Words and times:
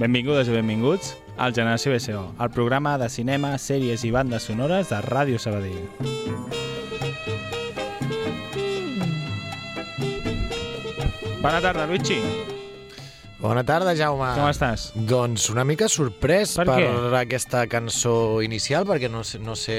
Benvingudes 0.00 0.48
i 0.48 0.54
benvinguts 0.54 1.10
al 1.36 1.52
Generació 1.52 1.90
BSO, 1.92 2.20
el 2.40 2.50
programa 2.54 2.94
de 2.96 3.10
cinema, 3.12 3.50
sèries 3.60 4.00
i 4.08 4.12
bandes 4.14 4.46
sonores 4.48 4.88
de 4.88 4.96
Ràdio 5.04 5.36
Sabadell. 5.36 5.82
Bona 11.42 11.60
tarda, 11.60 11.84
Luigi. 11.84 12.16
Bona 13.42 13.60
tarda, 13.68 13.92
Jaume. 13.96 14.30
Com 14.38 14.48
estàs? 14.48 14.86
Doncs 14.96 15.50
una 15.52 15.66
mica 15.68 15.88
sorprès 15.92 16.56
Per 16.56 16.64
per, 16.70 16.80
aquesta 17.20 17.66
cançó 17.68 18.40
inicial, 18.40 18.88
perquè 18.88 19.12
no 19.12 19.20
sé... 19.20 19.44
No 19.44 19.52
sé... 19.52 19.76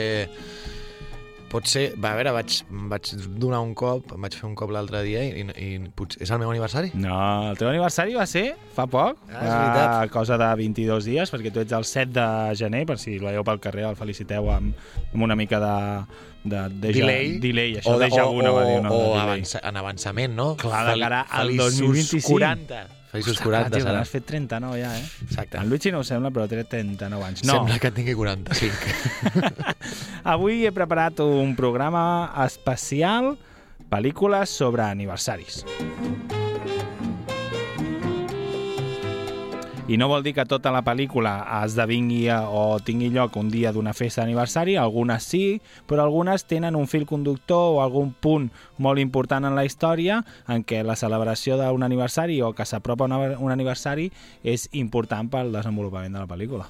Pot 1.51 1.67
ser... 1.67 1.81
Va, 2.00 2.13
a 2.13 2.16
veure, 2.16 2.31
vaig, 2.31 2.62
vaig 2.88 3.09
donar 3.41 3.59
un 3.59 3.73
cop, 3.75 4.13
em 4.16 4.23
vaig 4.23 4.38
fer 4.39 4.45
un 4.47 4.53
cop 4.56 4.72
l'altre 4.72 5.01
dia 5.03 5.19
i, 5.28 5.41
i, 5.44 5.66
i 5.66 5.89
potser... 6.00 6.22
És 6.23 6.31
el 6.31 6.39
meu 6.39 6.47
aniversari? 6.53 6.94
No, 6.95 7.17
el 7.50 7.59
teu 7.59 7.67
aniversari 7.67 8.16
va 8.16 8.23
ser 8.29 8.53
fa 8.75 8.85
poc, 8.88 9.19
Ah, 9.28 9.41
és 9.41 9.51
veritat. 9.51 9.89
fa 9.97 10.07
cosa 10.13 10.38
de 10.39 10.47
22 10.62 11.09
dies, 11.12 11.34
perquè 11.34 11.51
tu 11.51 11.59
ets 11.59 11.75
el 11.75 11.84
7 11.89 12.13
de 12.16 12.28
gener, 12.62 12.85
per 12.88 12.95
si 13.03 13.17
el 13.17 13.28
veieu 13.28 13.44
pel 13.47 13.59
carrer, 13.63 13.84
el 13.89 14.00
feliciteu 14.00 14.47
amb, 14.53 14.79
amb 15.12 15.28
una 15.28 15.35
mica 15.35 15.59
de... 15.59 15.75
de, 16.45 16.63
de 16.72 16.95
Delay? 16.95 17.35
Delay, 17.44 17.75
això, 17.81 17.97
o, 17.97 18.00
de, 18.00 18.07
o, 18.16 18.39
no 18.47 18.56
va 18.56 18.63
dir, 18.69 18.79
no, 18.88 18.95
o 18.95 19.19
avança, 19.19 19.59
en 19.68 19.83
avançament, 19.83 20.33
no? 20.39 20.53
Clar, 20.63 20.85
de 20.94 20.97
cara 21.03 21.25
al 21.28 21.51
Feliços 21.51 21.81
2025. 21.83 22.31
40. 22.31 22.81
Feliços 23.11 23.33
Ostres, 23.35 23.45
40, 23.45 23.69
tio, 23.69 23.77
que 23.77 23.83
serà. 23.83 23.95
n'has 23.97 24.09
fet 24.13 24.25
39 24.25 24.79
ja, 24.79 24.91
eh? 24.97 25.05
Exacte. 25.25 25.57
En 25.59 25.67
Luigi 25.69 25.91
no 25.91 25.99
ho 25.99 26.07
sembla, 26.07 26.31
però 26.31 26.47
té 26.47 26.63
39 26.63 27.25
anys. 27.27 27.44
No, 27.44 27.57
Sembla 27.59 27.79
que 27.83 27.91
en 27.91 27.97
tingui 27.99 28.16
45. 28.16 28.94
avui 30.35 30.66
he 30.66 30.72
preparat 30.72 31.19
un 31.25 31.55
programa 31.59 32.03
especial 32.45 33.33
pel·lícules 33.91 34.53
sobre 34.61 34.88
aniversaris. 34.88 35.66
I 39.91 39.97
no 40.00 40.07
vol 40.07 40.24
dir 40.24 40.31
que 40.38 40.46
tota 40.47 40.72
la 40.72 40.84
pel·lícula 40.88 41.34
esdevingui 41.66 42.22
eh, 42.31 42.38
o 42.40 42.79
tingui 42.79 43.09
lloc 43.12 43.35
un 43.40 43.50
dia 43.52 43.74
d'una 43.75 43.91
festa 43.97 44.22
d'aniversari, 44.22 44.78
algunes 44.79 45.25
sí, 45.28 45.59
però 45.90 46.06
algunes 46.06 46.46
tenen 46.47 46.78
un 46.79 46.88
fil 46.88 47.03
conductor 47.09 47.75
o 47.75 47.81
algun 47.84 48.13
punt 48.13 48.47
molt 48.80 49.01
important 49.03 49.50
en 49.50 49.57
la 49.57 49.66
història 49.68 50.22
en 50.47 50.63
què 50.63 50.80
la 50.88 50.96
celebració 50.96 51.57
d'un 51.59 51.84
aniversari 51.84 52.40
o 52.41 52.53
que 52.56 52.68
s'apropa 52.68 53.09
un, 53.09 53.51
aniversari 53.51 54.07
és 54.47 54.69
important 54.80 55.28
pel 55.34 55.51
desenvolupament 55.51 56.16
de 56.16 56.24
la 56.24 56.30
pel·lícula. 56.30 56.69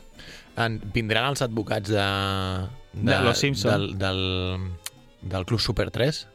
En, 0.57 0.79
vindran 0.93 1.29
els 1.29 1.45
advocats 1.45 1.93
de... 1.93 2.07
De 2.91 3.21
Los 3.23 3.39
Simpson. 3.39 3.71
Del, 3.71 3.97
del, 4.01 4.71
del 5.21 5.45
Club 5.45 5.61
Super 5.61 5.91
3. 5.93 6.25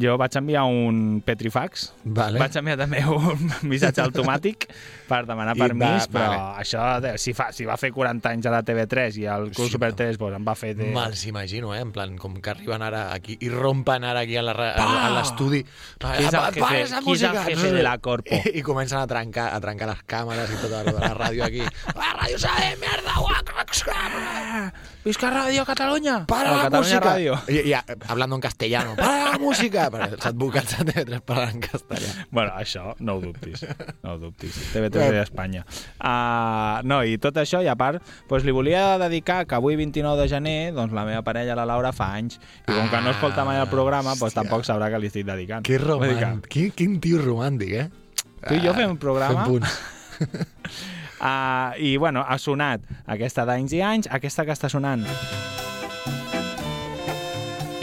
Jo 0.00 0.14
vaig 0.16 0.36
enviar 0.38 0.62
un 0.64 1.20
Petrifax, 1.24 1.90
Vale. 2.04 2.40
vaig 2.40 2.54
enviar 2.56 2.78
també 2.80 3.02
un 3.04 3.50
missatge 3.70 4.00
automàtic 4.00 4.70
per 5.12 5.20
demanar 5.28 5.52
I 5.56 5.60
permís, 5.60 6.06
va- 6.08 6.12
però 6.16 6.28
vale. 6.32 6.62
això, 6.64 7.18
si, 7.20 7.34
fa, 7.36 7.50
si 7.52 7.66
va 7.68 7.76
fer 7.80 7.92
40 7.92 8.32
anys 8.32 8.48
a 8.48 8.54
la 8.56 8.62
TV3 8.64 9.20
i 9.20 9.26
el 9.28 9.50
Club 9.52 9.68
Sí, 9.68 9.72
Super 9.76 9.90
no. 9.92 9.98
3 10.00 10.18
pues, 10.18 10.36
em 10.40 10.48
va 10.48 10.54
fer... 10.56 10.72
De... 10.78 10.88
Me'ls 10.94 11.26
imagino, 11.28 11.74
eh? 11.76 11.80
En 11.84 11.92
plan, 11.92 12.16
com 12.16 12.38
que 12.40 12.50
arriben 12.54 12.82
ara 12.82 13.04
aquí 13.12 13.36
i 13.44 13.50
rompen 13.52 14.04
ara 14.08 14.24
aquí 14.24 14.38
a 14.40 14.42
l'estudi. 14.46 15.62
Qui 15.62 16.24
és 16.24 16.32
el 16.32 16.56
jefe- 16.56 17.02
qui 17.04 17.16
és 17.18 17.22
el 17.28 17.38
jefe 17.50 17.72
de 17.76 17.82
la 17.84 17.98
corpo? 17.98 18.32
I, 18.32 18.56
I 18.60 18.64
comencen 18.66 18.98
a 18.98 19.06
trencar, 19.06 19.50
a 19.54 19.60
trencar 19.60 19.90
les 19.92 20.02
càmeres 20.08 20.50
i 20.56 20.60
tota 20.64 20.82
la, 20.88 20.96
la 20.98 21.12
ràdio 21.20 21.44
aquí. 21.46 21.62
La 22.02 22.12
ràdio 22.16 22.38
sabe, 22.40 22.72
merda! 22.80 23.12
guac! 23.20 23.50
Visca 25.04 25.30
Radio 25.30 25.64
Catalunya! 25.66 26.26
Para 26.26 26.50
la 26.56 26.62
Catalunya 26.64 26.78
música! 26.78 27.00
Radio. 27.00 27.38
Y 27.48 27.72
a- 27.72 27.84
hablando 28.08 28.36
en 28.36 28.40
castellano. 28.42 28.94
Para 28.96 29.32
la 29.32 29.38
música! 29.38 29.90
Però 29.90 30.06
els 30.06 30.26
advocats 30.26 30.76
de 30.78 30.84
TV3 30.92 31.20
parlen 31.26 31.56
en 31.56 31.60
castellà. 31.64 32.12
Bueno, 32.30 32.52
això 32.54 32.94
no 33.00 33.16
ho 33.18 33.20
dubtis, 33.20 33.64
no 34.02 34.12
ho 34.14 34.18
dubtis. 34.22 34.54
TV3 34.72 35.01
de 35.10 35.22
Espanya. 35.22 35.64
Uh, 35.98 36.82
no, 36.86 37.02
i 37.02 37.18
tot 37.22 37.40
això, 37.42 37.62
i 37.64 37.70
a 37.70 37.76
part, 37.78 38.02
doncs 38.30 38.46
li 38.46 38.54
volia 38.54 38.98
dedicar 39.02 39.42
que 39.48 39.58
avui, 39.58 39.76
29 39.80 40.22
de 40.22 40.28
gener, 40.30 40.56
doncs 40.76 40.94
la 40.94 41.06
meva 41.08 41.24
parella, 41.26 41.56
la 41.58 41.66
Laura, 41.68 41.92
fa 41.96 42.12
anys, 42.18 42.38
i 42.66 42.70
com 42.70 42.90
que 42.92 43.02
no 43.02 43.14
escolta 43.14 43.46
mai 43.48 43.60
el 43.62 43.68
programa, 43.72 44.16
doncs 44.18 44.38
tampoc 44.38 44.66
sabrà 44.68 44.90
que 44.92 45.02
li 45.02 45.10
estic 45.10 45.26
dedicant. 45.28 45.66
Que 45.66 45.80
romàntic. 45.82 46.48
Quin, 46.52 46.72
quin 46.76 46.98
tio 47.02 47.22
romàntic, 47.22 47.76
eh? 47.84 47.88
Tu 48.48 48.58
i 48.58 48.64
jo 48.64 48.74
fem 48.78 48.94
un 48.94 49.00
programa... 49.00 49.46
Fem 49.46 49.56
punts. 49.56 49.80
Uh, 51.22 51.70
I, 51.78 51.92
bueno, 52.02 52.24
ha 52.26 52.34
sonat 52.34 52.82
aquesta 53.06 53.44
d'anys 53.46 53.76
i 53.78 53.82
anys, 53.86 54.10
aquesta 54.10 54.42
que 54.42 54.56
està 54.58 54.66
sonant 54.66 55.06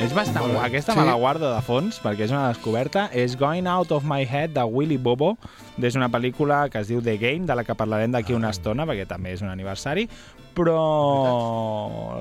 és 0.04 0.14
bastant... 0.16 0.46
Bé. 0.52 0.58
Aquesta 0.66 0.94
Sí. 0.94 1.00
me 1.00 1.06
la 1.06 1.14
guardo 1.20 1.50
de 1.54 1.62
fons, 1.66 2.00
perquè 2.04 2.26
és 2.28 2.32
una 2.32 2.48
descoberta. 2.50 3.08
És 3.14 3.36
Going 3.40 3.68
Out 3.68 3.92
of 3.92 4.04
My 4.08 4.24
Head, 4.24 4.52
de 4.58 4.64
Willy 4.64 4.98
Bobo. 4.98 5.38
És 5.82 5.96
una 5.96 6.10
pel·lícula 6.10 6.70
que 6.70 6.80
es 6.84 6.88
diu 6.92 7.02
The 7.02 7.18
Game, 7.18 7.46
de 7.48 7.56
la 7.56 7.64
que 7.64 7.76
parlarem 7.76 8.12
d'aquí 8.16 8.34
una 8.36 8.50
estona, 8.52 8.86
perquè 8.90 9.06
també 9.08 9.34
és 9.34 9.42
un 9.46 9.50
aniversari. 9.52 10.08
Però... 10.56 10.80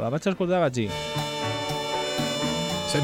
La 0.00 0.10
vaig 0.12 0.26
escoltar 0.30 0.58
i 0.60 0.64
vaig 0.66 0.78
dir... 0.82 0.90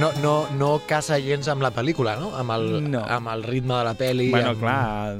No, 0.01 0.09
no, 0.23 0.47
no 0.59 0.69
casa 0.89 1.19
gens 1.23 1.47
amb 1.53 1.63
la 1.63 1.71
pel·lícula, 1.71 2.17
no? 2.19 2.33
Amb 2.35 2.51
el, 2.57 2.65
No. 2.91 3.03
amb 3.05 3.29
el 3.31 3.45
ritme 3.45 3.77
de 3.77 3.85
la 3.85 3.93
pel·li. 3.95 4.31
Bueno, 4.33 4.55
amb... 4.55 4.61
clar, 4.63 5.17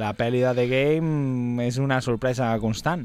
la 0.00 0.14
pel·li 0.16 0.40
de 0.42 0.54
The 0.56 0.64
Game 0.70 1.62
és 1.66 1.76
una 1.78 2.00
sorpresa 2.02 2.48
constant, 2.58 3.04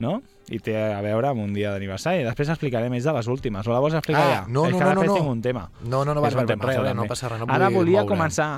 no? 0.00 0.22
I 0.50 0.58
té 0.58 0.74
a 0.80 0.98
veure 1.04 1.28
amb 1.30 1.44
un 1.44 1.52
dia 1.54 1.70
d'aniversari. 1.70 2.24
Després 2.26 2.48
explicaré 2.50 2.88
més 2.90 3.04
de 3.06 3.12
les 3.14 3.28
últimes. 3.30 3.66
O 3.68 3.72
la 3.72 3.78
vols 3.84 3.94
explicar 3.94 4.24
Ah, 4.26 4.32
ja? 4.34 4.44
no, 4.48 4.66
és 4.66 4.72
no, 4.72 4.78
que 4.78 4.84
no, 4.84 4.94
no, 4.94 5.00
no, 5.02 5.06
no. 5.06 5.14
tinc 5.14 5.28
un 5.30 5.42
tema. 5.42 5.68
No, 5.84 6.04
no, 6.04 6.14
no 6.14 6.20
vas 6.24 6.34
un 6.34 6.40
res, 6.48 6.94
no 6.96 7.06
passa 7.06 7.28
res. 7.30 7.38
No 7.40 7.46
Ara 7.48 7.68
volia 7.70 8.02
moure. 8.02 8.14
començar 8.16 8.50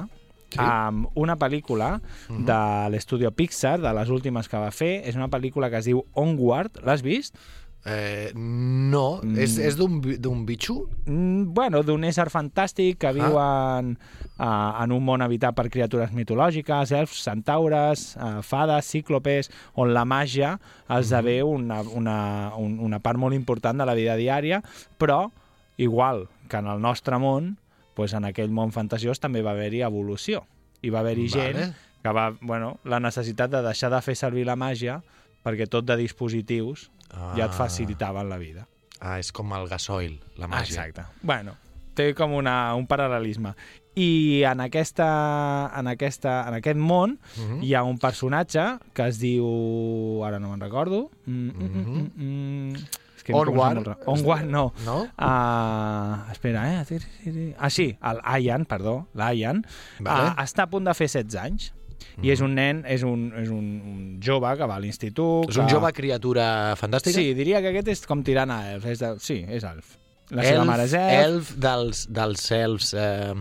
Sí? 0.52 0.58
amb 0.60 1.06
una 1.16 1.38
pel·lícula 1.40 2.02
de 2.28 2.56
l'estudio 2.92 3.30
Pixar, 3.32 3.78
de 3.80 3.92
les 3.96 4.10
últimes 4.12 4.48
que 4.52 4.58
va 4.60 4.70
fer. 4.70 5.00
És 5.08 5.16
una 5.16 5.28
pel·lícula 5.32 5.70
que 5.70 5.78
es 5.78 5.86
diu 5.88 6.04
Onward. 6.12 6.82
L'has 6.84 7.00
vist? 7.00 7.36
Eh, 7.84 8.30
no, 8.36 9.18
Mm. 9.22 9.38
és, 9.38 9.56
és 9.58 9.76
d'un 9.76 10.00
bi- 10.00 10.16
d'un 10.18 10.44
bitxo? 10.46 10.88
Mm, 11.06 11.52
bueno, 11.52 11.82
d'un 11.82 12.04
ésser 12.04 12.28
fantàstic 12.30 12.96
que 12.98 13.10
viu 13.12 13.38
en, 13.40 13.98
uh, 14.38 14.82
en 14.84 14.92
un 14.92 15.02
món 15.04 15.20
habitat 15.20 15.54
per 15.54 15.68
criatures 15.68 16.12
mitològiques, 16.12 16.92
elfs, 16.92 17.22
centaures, 17.24 18.16
uh, 18.16 18.40
fades, 18.42 18.86
cíclopes, 18.86 19.50
on 19.74 19.92
la 19.92 20.04
màgia 20.04 20.60
esdevé 20.88 21.42
una, 21.42 21.80
una, 21.82 22.52
un, 22.56 22.78
una 22.78 23.00
part 23.00 23.18
molt 23.18 23.34
important 23.34 23.76
de 23.78 23.86
la 23.86 23.94
vida 23.94 24.14
diària, 24.16 24.62
però, 24.98 25.30
igual 25.76 26.28
que 26.48 26.56
en 26.58 26.66
el 26.68 26.80
nostre 26.80 27.18
món, 27.18 27.56
pues 27.94 28.12
en 28.14 28.24
aquell 28.24 28.50
món 28.50 28.70
fantasiós 28.70 29.18
també 29.18 29.42
va 29.42 29.50
haver-hi 29.56 29.82
evolució. 29.82 30.44
I 30.82 30.90
va 30.90 31.00
haver-hi 31.00 31.28
Vale. 31.28 31.52
gent 31.52 31.74
que 32.02 32.10
va, 32.12 32.30
bueno, 32.40 32.78
la 32.84 33.00
necessitat 33.00 33.50
de 33.50 33.60
deixar 33.62 33.90
de 33.90 34.00
fer 34.02 34.14
servir 34.16 34.46
la 34.46 34.56
màgia 34.56 35.02
perquè 35.44 35.66
tot 35.68 35.84
de 35.84 35.96
dispositius 35.96 36.90
Ah. 37.12 37.34
ja 37.36 37.44
et 37.46 37.52
facilitaven 37.52 38.28
la 38.28 38.38
vida. 38.38 38.66
Ah, 39.00 39.18
és 39.18 39.32
com 39.32 39.52
el 39.52 39.68
gasoil, 39.68 40.20
la 40.38 40.46
màgia. 40.48 40.86
Exacte. 40.86 41.04
Bueno, 41.22 41.56
té 41.94 42.14
com 42.14 42.32
una, 42.32 42.74
un 42.74 42.86
paral·lelisme. 42.86 43.54
I 43.94 44.42
en, 44.48 44.60
aquesta, 44.64 45.70
en, 45.76 45.86
aquesta, 45.90 46.48
en 46.48 46.54
aquest 46.54 46.78
món 46.80 47.18
Mhm. 47.36 47.62
hi 47.62 47.74
ha 47.74 47.82
un 47.84 47.98
personatge 47.98 48.78
que 48.94 49.06
es 49.08 49.18
diu... 49.20 50.22
Ara 50.24 50.38
no 50.40 50.48
me'n 50.50 50.60
recordo. 50.60 51.10
Mm, 51.26 51.50
mm, 51.50 51.68
mm, 51.68 51.86
mm, 51.86 52.10
mm. 52.16 52.76
És 53.16 53.22
que 53.26 53.34
Onward. 53.34 53.74
molt 53.74 53.86
ra- 53.86 53.98
Onward, 54.06 54.46
no. 54.48 54.72
No? 54.86 55.02
Uh, 55.18 56.30
espera, 56.32 56.62
eh? 56.72 57.54
Ah, 57.58 57.70
sí, 57.70 57.96
el 58.02 58.42
Ian, 58.42 58.64
perdó, 58.64 59.08
l'Ian, 59.14 59.64
Vale. 60.00 60.30
uh, 60.30 60.42
està 60.42 60.64
a 60.64 60.70
punt 60.70 60.84
de 60.88 60.94
fer 60.94 61.08
16 61.08 61.36
anys. 61.42 61.72
I 62.22 62.30
és 62.34 62.40
un 62.40 62.54
nen, 62.54 62.84
és 62.86 63.02
un, 63.02 63.32
és 63.40 63.48
un, 63.50 63.66
un 63.92 64.20
jove 64.22 64.52
que 64.56 64.66
va 64.66 64.76
a 64.76 64.80
l'institut... 64.80 65.48
És 65.50 65.56
un 65.56 65.66
que- 65.66 65.74
jove 65.74 65.92
criatura 65.92 66.74
fantàstica? 66.76 67.16
Sí, 67.18 67.34
diria 67.34 67.60
que 67.60 67.68
aquest 67.74 67.88
és 67.88 68.06
com 68.06 68.22
tirant 68.22 68.50
a 68.50 68.60
elf. 68.74 68.86
És 68.86 68.98
de... 69.00 69.14
Sí, 69.18 69.44
és 69.48 69.64
elf. 69.64 69.96
La 70.30 70.42
seva 70.46 70.60
elf, 70.62 70.66
mare 70.70 70.84
és 70.88 70.92
elf. 70.94 71.12
elf 71.26 71.54
dels, 71.60 72.06
dels 72.08 72.50
elfs... 72.56 72.94
Eh, 72.94 73.34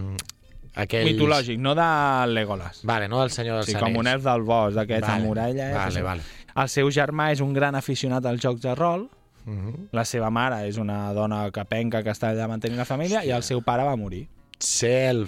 aquells... 0.82 1.10
Mitològic, 1.12 1.60
no 1.60 1.74
de 1.76 1.88
Legolas. 2.32 2.82
Vale, 2.88 3.08
no 3.12 3.20
del 3.22 3.32
senyor 3.32 3.58
dels 3.62 3.68
Sí, 3.72 3.76
anells. 3.76 3.88
com 3.92 4.00
un 4.00 4.08
elf 4.08 4.24
del 4.24 4.42
bosc, 4.48 4.76
d'aquests 4.80 5.08
Vale, 5.08 5.18
amb 5.20 5.28
muralla. 5.28 5.70
eh, 5.70 5.74
vale, 5.76 6.02
vale. 6.02 6.22
El 6.62 6.68
seu 6.72 6.90
germà 6.92 7.30
és 7.32 7.40
un 7.44 7.54
gran 7.56 7.76
aficionat 7.80 8.26
als 8.26 8.42
jocs 8.44 8.62
de 8.62 8.76
rol, 8.76 9.10
Mhm. 9.46 9.88
la 9.98 10.04
seva 10.06 10.30
mare 10.30 10.68
és 10.68 10.78
una 10.78 11.12
dona 11.18 11.50
que 11.50 11.64
penca 11.66 12.04
que 12.04 12.12
està 12.12 12.30
allà 12.30 12.46
mantenint 12.48 12.78
la 12.78 12.86
família 12.86 13.24
i 13.26 13.32
el 13.34 13.42
seu 13.42 13.64
pare 13.66 13.82
va 13.84 13.96
morir. 13.98 14.28
Ser 14.60 15.26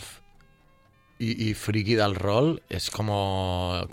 i, 1.24 1.50
i 1.50 1.54
friqui 1.58 1.96
del 2.00 2.16
rol 2.20 2.54
és 2.74 2.90
com, 2.94 3.08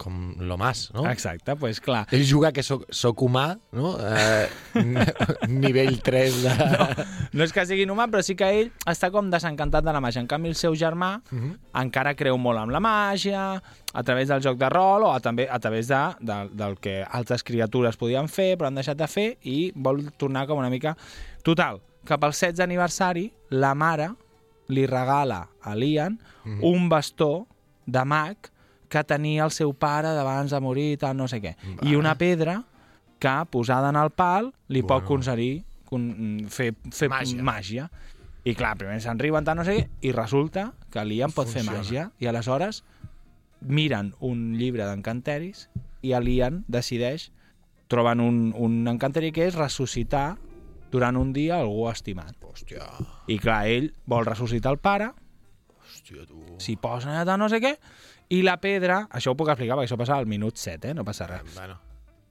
com 0.01 0.19
lo 0.43 0.57
más, 0.61 0.89
no? 0.97 1.05
Exacte, 1.11 1.55
pues, 1.61 1.81
clar. 1.85 2.05
Ell 2.15 2.25
juga 2.29 2.51
que 2.57 2.65
soc, 2.67 2.87
soc 2.95 3.23
humà, 3.27 3.47
no? 3.77 3.95
Eh, 4.01 4.49
nivell 5.49 6.01
3 6.03 6.41
de... 6.45 6.55
No. 6.71 6.89
No 7.39 7.45
és 7.47 7.53
que 7.55 7.65
sigui 7.69 7.87
humà, 7.91 8.09
però 8.11 8.23
sí 8.27 8.35
que 8.39 8.49
ell 8.61 8.71
està 8.91 9.11
com 9.15 9.29
desencantat 9.31 9.85
de 9.87 9.93
la 9.95 10.01
màgia. 10.03 10.23
En 10.23 10.29
canvi, 10.31 10.51
el 10.53 10.59
seu 10.59 10.75
germà 10.79 11.13
Mhm. 11.31 11.53
encara 11.81 12.15
creu 12.19 12.37
molt 12.39 12.59
en 12.65 12.73
la 12.75 12.81
màgia, 12.81 13.45
a 13.93 14.03
través 14.07 14.29
del 14.29 14.43
joc 14.43 14.59
de 14.59 14.69
rol 14.71 15.05
o 15.05 15.13
a, 15.15 15.21
també 15.21 15.47
a 15.51 15.59
través 15.59 15.89
de, 15.89 16.01
de, 16.21 16.37
del 16.55 16.77
que 16.79 17.01
altres 17.05 17.43
criatures 17.47 17.97
podien 17.97 18.29
fer, 18.29 18.57
però 18.59 18.67
han 18.71 18.75
deixat 18.79 18.99
de 18.99 19.07
fer, 19.11 19.29
i 19.43 19.73
vol 19.75 20.05
tornar 20.19 20.47
com 20.47 20.59
una 20.59 20.71
mica... 20.71 20.97
Total, 21.43 21.79
que 22.05 22.19
pel 22.21 22.35
16 22.35 22.61
aniversari, 22.61 23.31
la 23.51 23.75
mare 23.75 24.11
li 24.71 24.87
regala 24.87 25.49
a 25.63 25.75
l'Ian 25.77 26.19
Mhm. 26.45 26.61
un 26.65 26.89
bastó 26.89 27.47
de 27.87 28.05
mag 28.05 28.37
que 28.89 29.05
tenia 29.05 29.45
el 29.45 29.51
seu 29.51 29.75
pare 29.75 30.09
d'abans 30.15 30.51
de 30.51 30.61
morir 30.61 30.93
i 30.93 30.97
tal, 30.97 31.17
no 31.17 31.29
sé 31.29 31.41
què. 31.43 31.57
I 31.83 31.95
una 31.97 32.17
pedra 32.17 32.65
que, 33.19 33.35
posada 33.51 33.91
en 33.91 33.97
el 33.97 34.11
pal, 34.11 34.53
li 34.69 34.83
pot 34.83 35.03
Bueno. 35.03 35.07
concedir 35.09 35.65
con, 35.85 36.47
fer, 36.49 36.75
fer 36.91 37.09
Màgia. 37.11 37.43
màgia. 37.43 37.91
I 38.45 38.55
clar, 38.55 38.77
primer 38.79 39.01
se'n 39.03 39.19
riuen, 39.19 39.45
tant 39.45 39.59
no 39.59 39.65
sé 39.65 39.77
què, 39.77 39.89
i 40.01 40.13
resulta 40.13 40.73
que 40.91 41.05
l'Ian 41.05 41.31
pot 41.31 41.47
fer 41.47 41.63
Funciona. 41.63 41.79
màgia. 41.79 42.11
I 42.19 42.27
aleshores 42.27 42.85
miren 43.61 44.15
un 44.21 44.57
llibre 44.57 44.87
d'encanteris 44.87 45.69
i 46.03 46.15
l'Ian 46.19 46.65
decideix, 46.67 47.31
troben 47.89 48.21
un, 48.21 48.55
un 48.57 48.87
encanteri 48.89 49.33
que 49.33 49.47
és 49.47 49.55
ressuscitar 49.55 50.39
durant 50.91 51.17
un 51.17 51.33
dia 51.33 51.59
algú 51.61 51.89
estimat. 51.91 52.35
Hòstia, 52.61 52.87
I 53.33 53.39
clar, 53.41 53.65
ell 53.73 53.91
vol 54.07 54.27
ressuscitar 54.29 54.73
el 54.75 54.79
pare, 54.79 55.11
hòstia, 55.81 56.27
tu... 56.29 56.43
s'hi 56.61 56.77
posen 56.77 57.17
allà, 57.17 57.37
no 57.41 57.49
sé 57.49 57.61
què, 57.63 57.75
i 58.37 58.43
la 58.47 58.59
pedra, 58.61 59.07
això 59.11 59.33
ho 59.33 59.39
puc 59.39 59.49
explicar 59.49 59.79
perquè 59.79 59.89
això 59.89 59.99
passa 59.99 60.19
al 60.21 60.29
minut 60.29 60.61
7, 60.61 60.91
eh? 60.91 60.95
no 60.95 61.05
passa 61.09 61.27
res. 61.31 61.55
Bueno, 61.57 61.79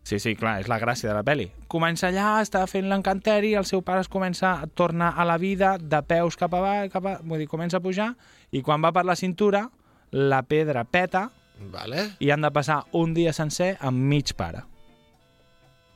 Sí, 0.10 0.18
sí, 0.18 0.32
clar, 0.34 0.56
és 0.64 0.68
la 0.72 0.80
gràcia 0.82 1.10
de 1.12 1.14
la 1.14 1.22
pel·li. 1.22 1.44
Comença 1.70 2.08
allà, 2.08 2.40
està 2.42 2.64
fent 2.72 2.88
l'encanteri, 2.90 3.52
el 3.60 3.68
seu 3.70 3.84
pare 3.86 4.02
es 4.02 4.08
comença 4.10 4.56
a 4.64 4.66
tornar 4.66 5.12
a 5.20 5.26
la 5.28 5.36
vida 5.38 5.76
de 5.78 6.00
peus 6.08 6.38
cap 6.40 6.56
avall, 6.58 6.90
cap 6.90 7.06
a... 7.06 7.18
vull 7.22 7.44
dir, 7.44 7.50
comença 7.52 7.78
a 7.78 7.84
pujar, 7.84 8.08
i 8.50 8.64
quan 8.66 8.82
va 8.82 8.90
per 8.96 9.04
la 9.06 9.18
cintura, 9.20 9.68
la 10.16 10.40
pedra 10.50 10.82
peta 10.90 11.28
vale. 11.70 12.08
i 12.26 12.32
han 12.34 12.42
de 12.42 12.50
passar 12.56 12.80
un 12.98 13.14
dia 13.14 13.36
sencer 13.38 13.76
amb 13.86 14.02
mig 14.10 14.34
pare. 14.40 14.64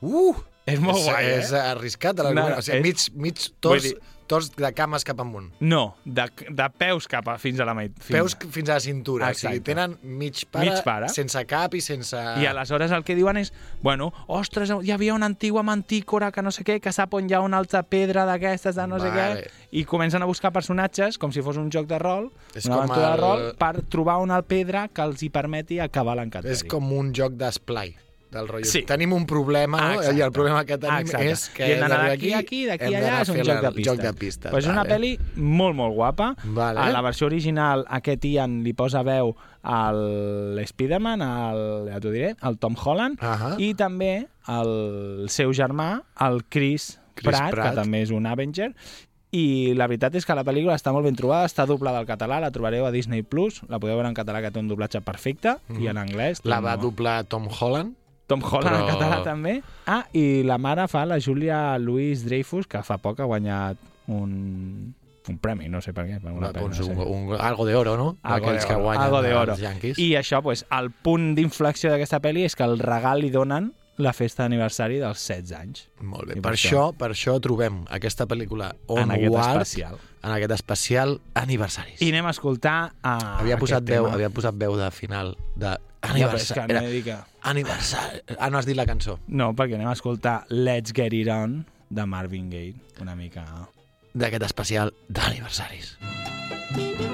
Uh! 0.04 0.36
És 0.64 0.78
molt 0.80 0.96
és, 0.96 1.04
guai, 1.08 1.26
és 1.40 1.50
eh? 1.52 1.64
arriscat, 1.74 2.22
No, 2.22 2.30
no, 2.32 2.48
no, 2.48 2.60
o 2.60 2.62
sigui, 2.64 2.78
és- 2.78 3.10
mig, 3.12 3.24
mig 3.26 3.40
Vull 3.40 3.58
tors, 3.66 3.82
dir- 3.82 3.98
tors 4.26 4.50
de 4.56 4.70
cames 4.72 5.04
cap 5.04 5.20
amunt. 5.20 5.50
No, 5.60 5.96
de, 6.04 6.24
de 6.48 6.66
peus 6.78 7.06
cap 7.08 7.28
a, 7.28 7.36
fins 7.38 7.60
a 7.60 7.66
la 7.68 7.74
meitat. 7.74 8.02
Peus 8.08 8.36
fins 8.50 8.68
a 8.70 8.74
la 8.78 8.80
cintura. 8.80 9.28
O 9.30 9.34
sigui, 9.34 9.58
Exacte. 9.58 9.72
tenen 9.72 9.98
mig 10.02 10.44
pare, 10.50 10.70
Mig 10.70 10.82
pare. 10.84 11.08
sense 11.12 11.44
cap 11.46 11.74
i 11.74 11.80
sense... 11.84 12.16
I 12.16 12.46
aleshores 12.46 12.90
el 12.92 13.04
que 13.04 13.14
diuen 13.14 13.36
és, 13.40 13.52
bueno, 13.82 14.12
ostres, 14.26 14.72
hi 14.82 14.90
havia 14.94 15.14
una 15.14 15.26
antigua 15.26 15.62
mantícora 15.62 16.30
que 16.32 16.42
no 16.42 16.50
sé 16.54 16.64
què, 16.64 16.80
que 16.80 16.92
sap 16.92 17.14
on 17.14 17.28
hi 17.30 17.34
ha 17.34 17.40
una 17.44 17.58
altra 17.58 17.82
pedra 17.82 18.24
d'aquestes 18.28 18.74
de 18.76 18.86
no 18.86 18.98
sé 19.02 19.10
Vale. 19.10 19.44
què, 19.44 19.50
i 19.80 19.84
comencen 19.84 20.22
a 20.22 20.26
buscar 20.30 20.52
personatges 20.52 21.18
com 21.18 21.32
si 21.34 21.42
fos 21.42 21.56
un 21.60 21.70
joc 21.70 21.86
de 21.90 21.98
rol, 21.98 22.30
És 22.54 22.66
una 22.66 22.82
aventura 22.82 23.10
el- 23.12 23.16
de 23.16 23.20
rol, 23.20 23.44
per 23.58 23.82
trobar 23.90 24.18
una 24.22 24.40
pedra 24.42 24.88
que 24.88 25.02
els 25.02 25.22
hi 25.22 25.28
permeti 25.30 25.80
acabar 25.80 26.16
l'encanteri. 26.16 26.52
És 26.54 26.64
com 26.64 26.92
un 26.92 27.12
joc 27.14 27.34
d'esplai 27.40 27.94
del 28.34 28.48
rotllo. 28.50 28.66
Sí. 28.68 28.82
Tenim 28.88 29.12
un 29.16 29.24
problema, 29.30 29.80
no? 29.80 30.00
Exacte. 30.00 30.18
I 30.18 30.24
el 30.26 30.32
problema 30.32 30.64
que 30.68 30.76
tenim 30.78 31.06
Exacte. 31.06 31.30
és 31.30 31.46
que 31.54 31.68
hem 31.72 31.80
d'anar 31.84 32.00
d'aquí 32.10 32.32
a 32.34 32.38
aquí, 32.42 32.64
d'aquí 32.68 32.90
a 32.92 32.98
allà, 33.00 33.20
és 33.22 33.28
un 33.32 33.38
joc 33.40 33.62
de 33.62 33.72
pista. 33.78 33.90
Joc 33.92 34.02
de 34.02 34.12
pista. 34.18 34.50
Pues 34.50 34.64
és 34.66 34.70
una 34.72 34.84
pel·li 34.84 35.14
molt, 35.36 35.74
molt 35.78 35.94
guapa. 35.94 36.34
Vale. 36.44 36.80
A 36.80 36.90
la 36.92 37.00
versió 37.06 37.26
original, 37.30 37.86
aquest 37.88 38.24
Ian 38.24 38.60
li 38.66 38.74
posa 38.76 39.02
veu 39.06 39.32
al 39.62 40.58
Spider-Man, 40.66 41.22
al, 41.24 41.88
ja 41.88 42.00
t'ho 42.04 42.10
diré, 42.12 42.34
al 42.40 42.58
Tom 42.60 42.76
Holland, 42.76 43.18
Ahà. 43.24 43.54
i 43.58 43.72
també 43.78 44.26
el 44.52 45.26
seu 45.32 45.54
germà, 45.56 46.02
el 46.20 46.42
Chris, 46.52 46.98
Chris 47.14 47.30
Pratt, 47.30 47.50
Pratt. 47.54 47.70
que 47.70 47.80
també 47.82 48.02
és 48.04 48.10
un 48.12 48.26
Avenger, 48.26 48.72
i 49.34 49.72
la 49.74 49.88
veritat 49.90 50.14
és 50.14 50.26
que 50.28 50.34
la 50.36 50.44
pel·lícula 50.46 50.76
està 50.78 50.92
molt 50.94 51.08
ben 51.08 51.16
trobada, 51.18 51.48
està 51.48 51.64
doblada 51.66 51.98
al 51.98 52.06
català, 52.06 52.36
la 52.38 52.52
trobareu 52.54 52.84
a 52.86 52.92
Disney+, 52.94 53.24
Plus, 53.26 53.62
la 53.68 53.80
podeu 53.82 53.96
veure 53.98 54.06
en 54.06 54.14
català, 54.14 54.38
que 54.44 54.52
té 54.54 54.60
un 54.60 54.68
doblatge 54.70 55.00
perfecte, 55.02 55.56
i 55.80 55.88
en 55.90 55.98
anglès... 55.98 56.38
Mm. 56.44 56.48
La 56.52 56.60
va 56.60 56.76
un- 56.76 56.82
doblar 56.82 57.24
Tom 57.24 57.48
Holland. 57.50 57.96
Tom 58.26 58.40
Holland 58.42 58.64
Però- 58.66 58.82
en 58.88 58.94
català 58.94 59.22
també. 59.22 59.62
Ah, 59.86 60.06
i 60.12 60.42
la 60.42 60.56
mare 60.58 60.86
fa 60.88 61.04
la 61.04 61.18
Julia 61.20 61.76
Louis 61.78 62.24
Dreyfus, 62.24 62.66
que 62.66 62.82
fa 62.82 62.96
poc 62.98 63.20
ha 63.20 63.24
guanyat 63.28 63.76
un, 64.08 64.94
un 65.28 65.38
premi, 65.38 65.68
no 65.68 65.80
sé 65.84 65.92
per 65.92 66.06
què. 66.08 66.20
Per 66.22 66.32
una 66.32 66.50
pel·li, 66.52 66.62
doncs, 66.64 66.80
no 66.80 66.86
sé. 66.86 66.92
un, 66.94 67.28
un, 67.32 67.36
algo 67.40 67.66
de 67.66 67.74
oro, 67.76 67.96
no? 67.96 68.16
Algo 68.22 68.46
Aquells 68.48 68.62
de 68.62 68.68
que 68.68 68.74
oro, 68.74 68.82
guanyen 68.84 69.02
algo 69.04 69.22
de 69.22 69.34
oro. 69.34 69.52
els 69.52 69.60
Yankees. 69.60 69.98
I 69.98 70.10
això, 70.20 70.42
pues, 70.42 70.64
el 70.70 70.90
punt 70.90 71.34
d'inflexió 71.36 71.90
d'aquesta 71.92 72.20
pel·li 72.24 72.44
és 72.48 72.56
que 72.56 72.64
el 72.64 72.78
regal 72.78 73.20
li 73.20 73.30
donen 73.30 73.72
la 73.96 74.12
festa 74.12 74.42
d'aniversari 74.42 74.96
dels 74.98 75.20
16 75.22 75.52
anys. 75.60 75.84
Molt 76.00 76.26
bé. 76.26 76.32
I 76.38 76.40
Per 76.40 76.48
per 76.50 76.54
això, 76.56 76.88
per 76.98 77.10
això 77.12 77.36
trobem 77.40 77.84
aquesta 77.94 78.26
pel·lícula 78.26 78.72
En 78.88 79.10
aquest 79.14 79.36
especial. 79.38 79.98
En 80.24 80.32
aquest 80.32 80.54
especial 80.56 81.18
aniversaris. 81.36 82.00
I 82.02 82.08
anem 82.14 82.26
a 82.26 82.32
escoltar 82.32 82.94
a 83.04 83.14
havia 83.42 83.58
posat 83.60 83.82
aquest 83.82 83.90
veu, 83.92 84.06
tema. 84.08 84.14
havia 84.16 84.30
posat 84.32 84.56
veu 84.56 84.76
de 84.80 84.90
final 84.96 85.34
de 85.54 85.74
Ja, 85.74 86.10
aniversari. 86.12 86.74
no 86.74 86.80
dit 86.88 87.04
que... 87.04 87.16
aniversari. 87.42 88.20
Ah, 88.38 88.50
no 88.50 88.58
has 88.58 88.66
dit 88.66 88.76
la 88.76 88.86
cançó. 88.88 89.18
No, 89.28 89.52
perquè 89.56 89.76
anem 89.78 89.88
a 89.88 89.96
escoltar 89.96 90.44
Let's 90.48 90.92
Get 90.96 91.12
It 91.16 91.28
On 91.32 91.62
de 91.90 92.06
Marvin 92.06 92.50
Gaye, 92.50 92.74
una 93.00 93.14
mica... 93.16 93.44
D'aquest 94.14 94.42
especial 94.46 94.92
d'aniversaris. 95.08 95.96
I've 96.76 97.13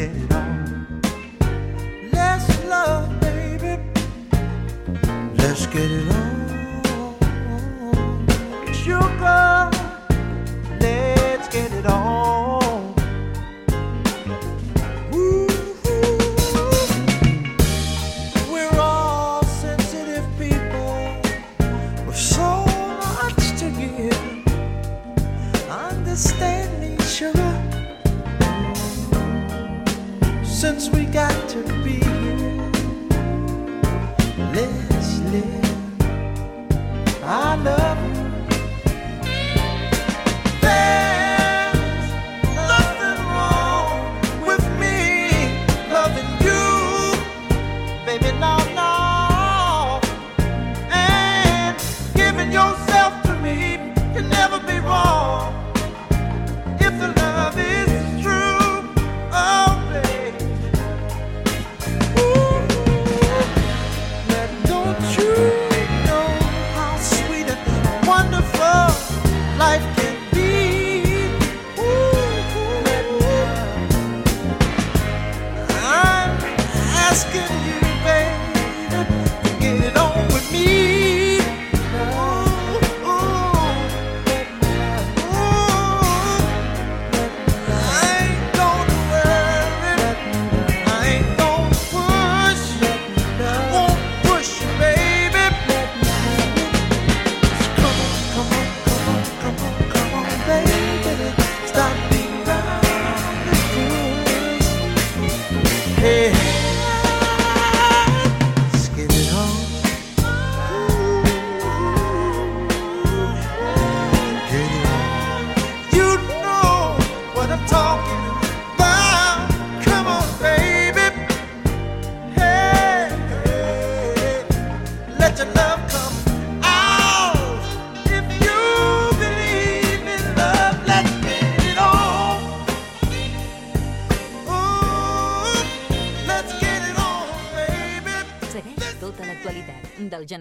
get 0.00 0.32
on. 0.32 1.02
Let's 2.12 2.64
love, 2.64 3.20
baby. 3.20 3.82
Let's 5.36 5.66
get 5.66 5.90
it 5.90 6.14
on. 6.14 6.19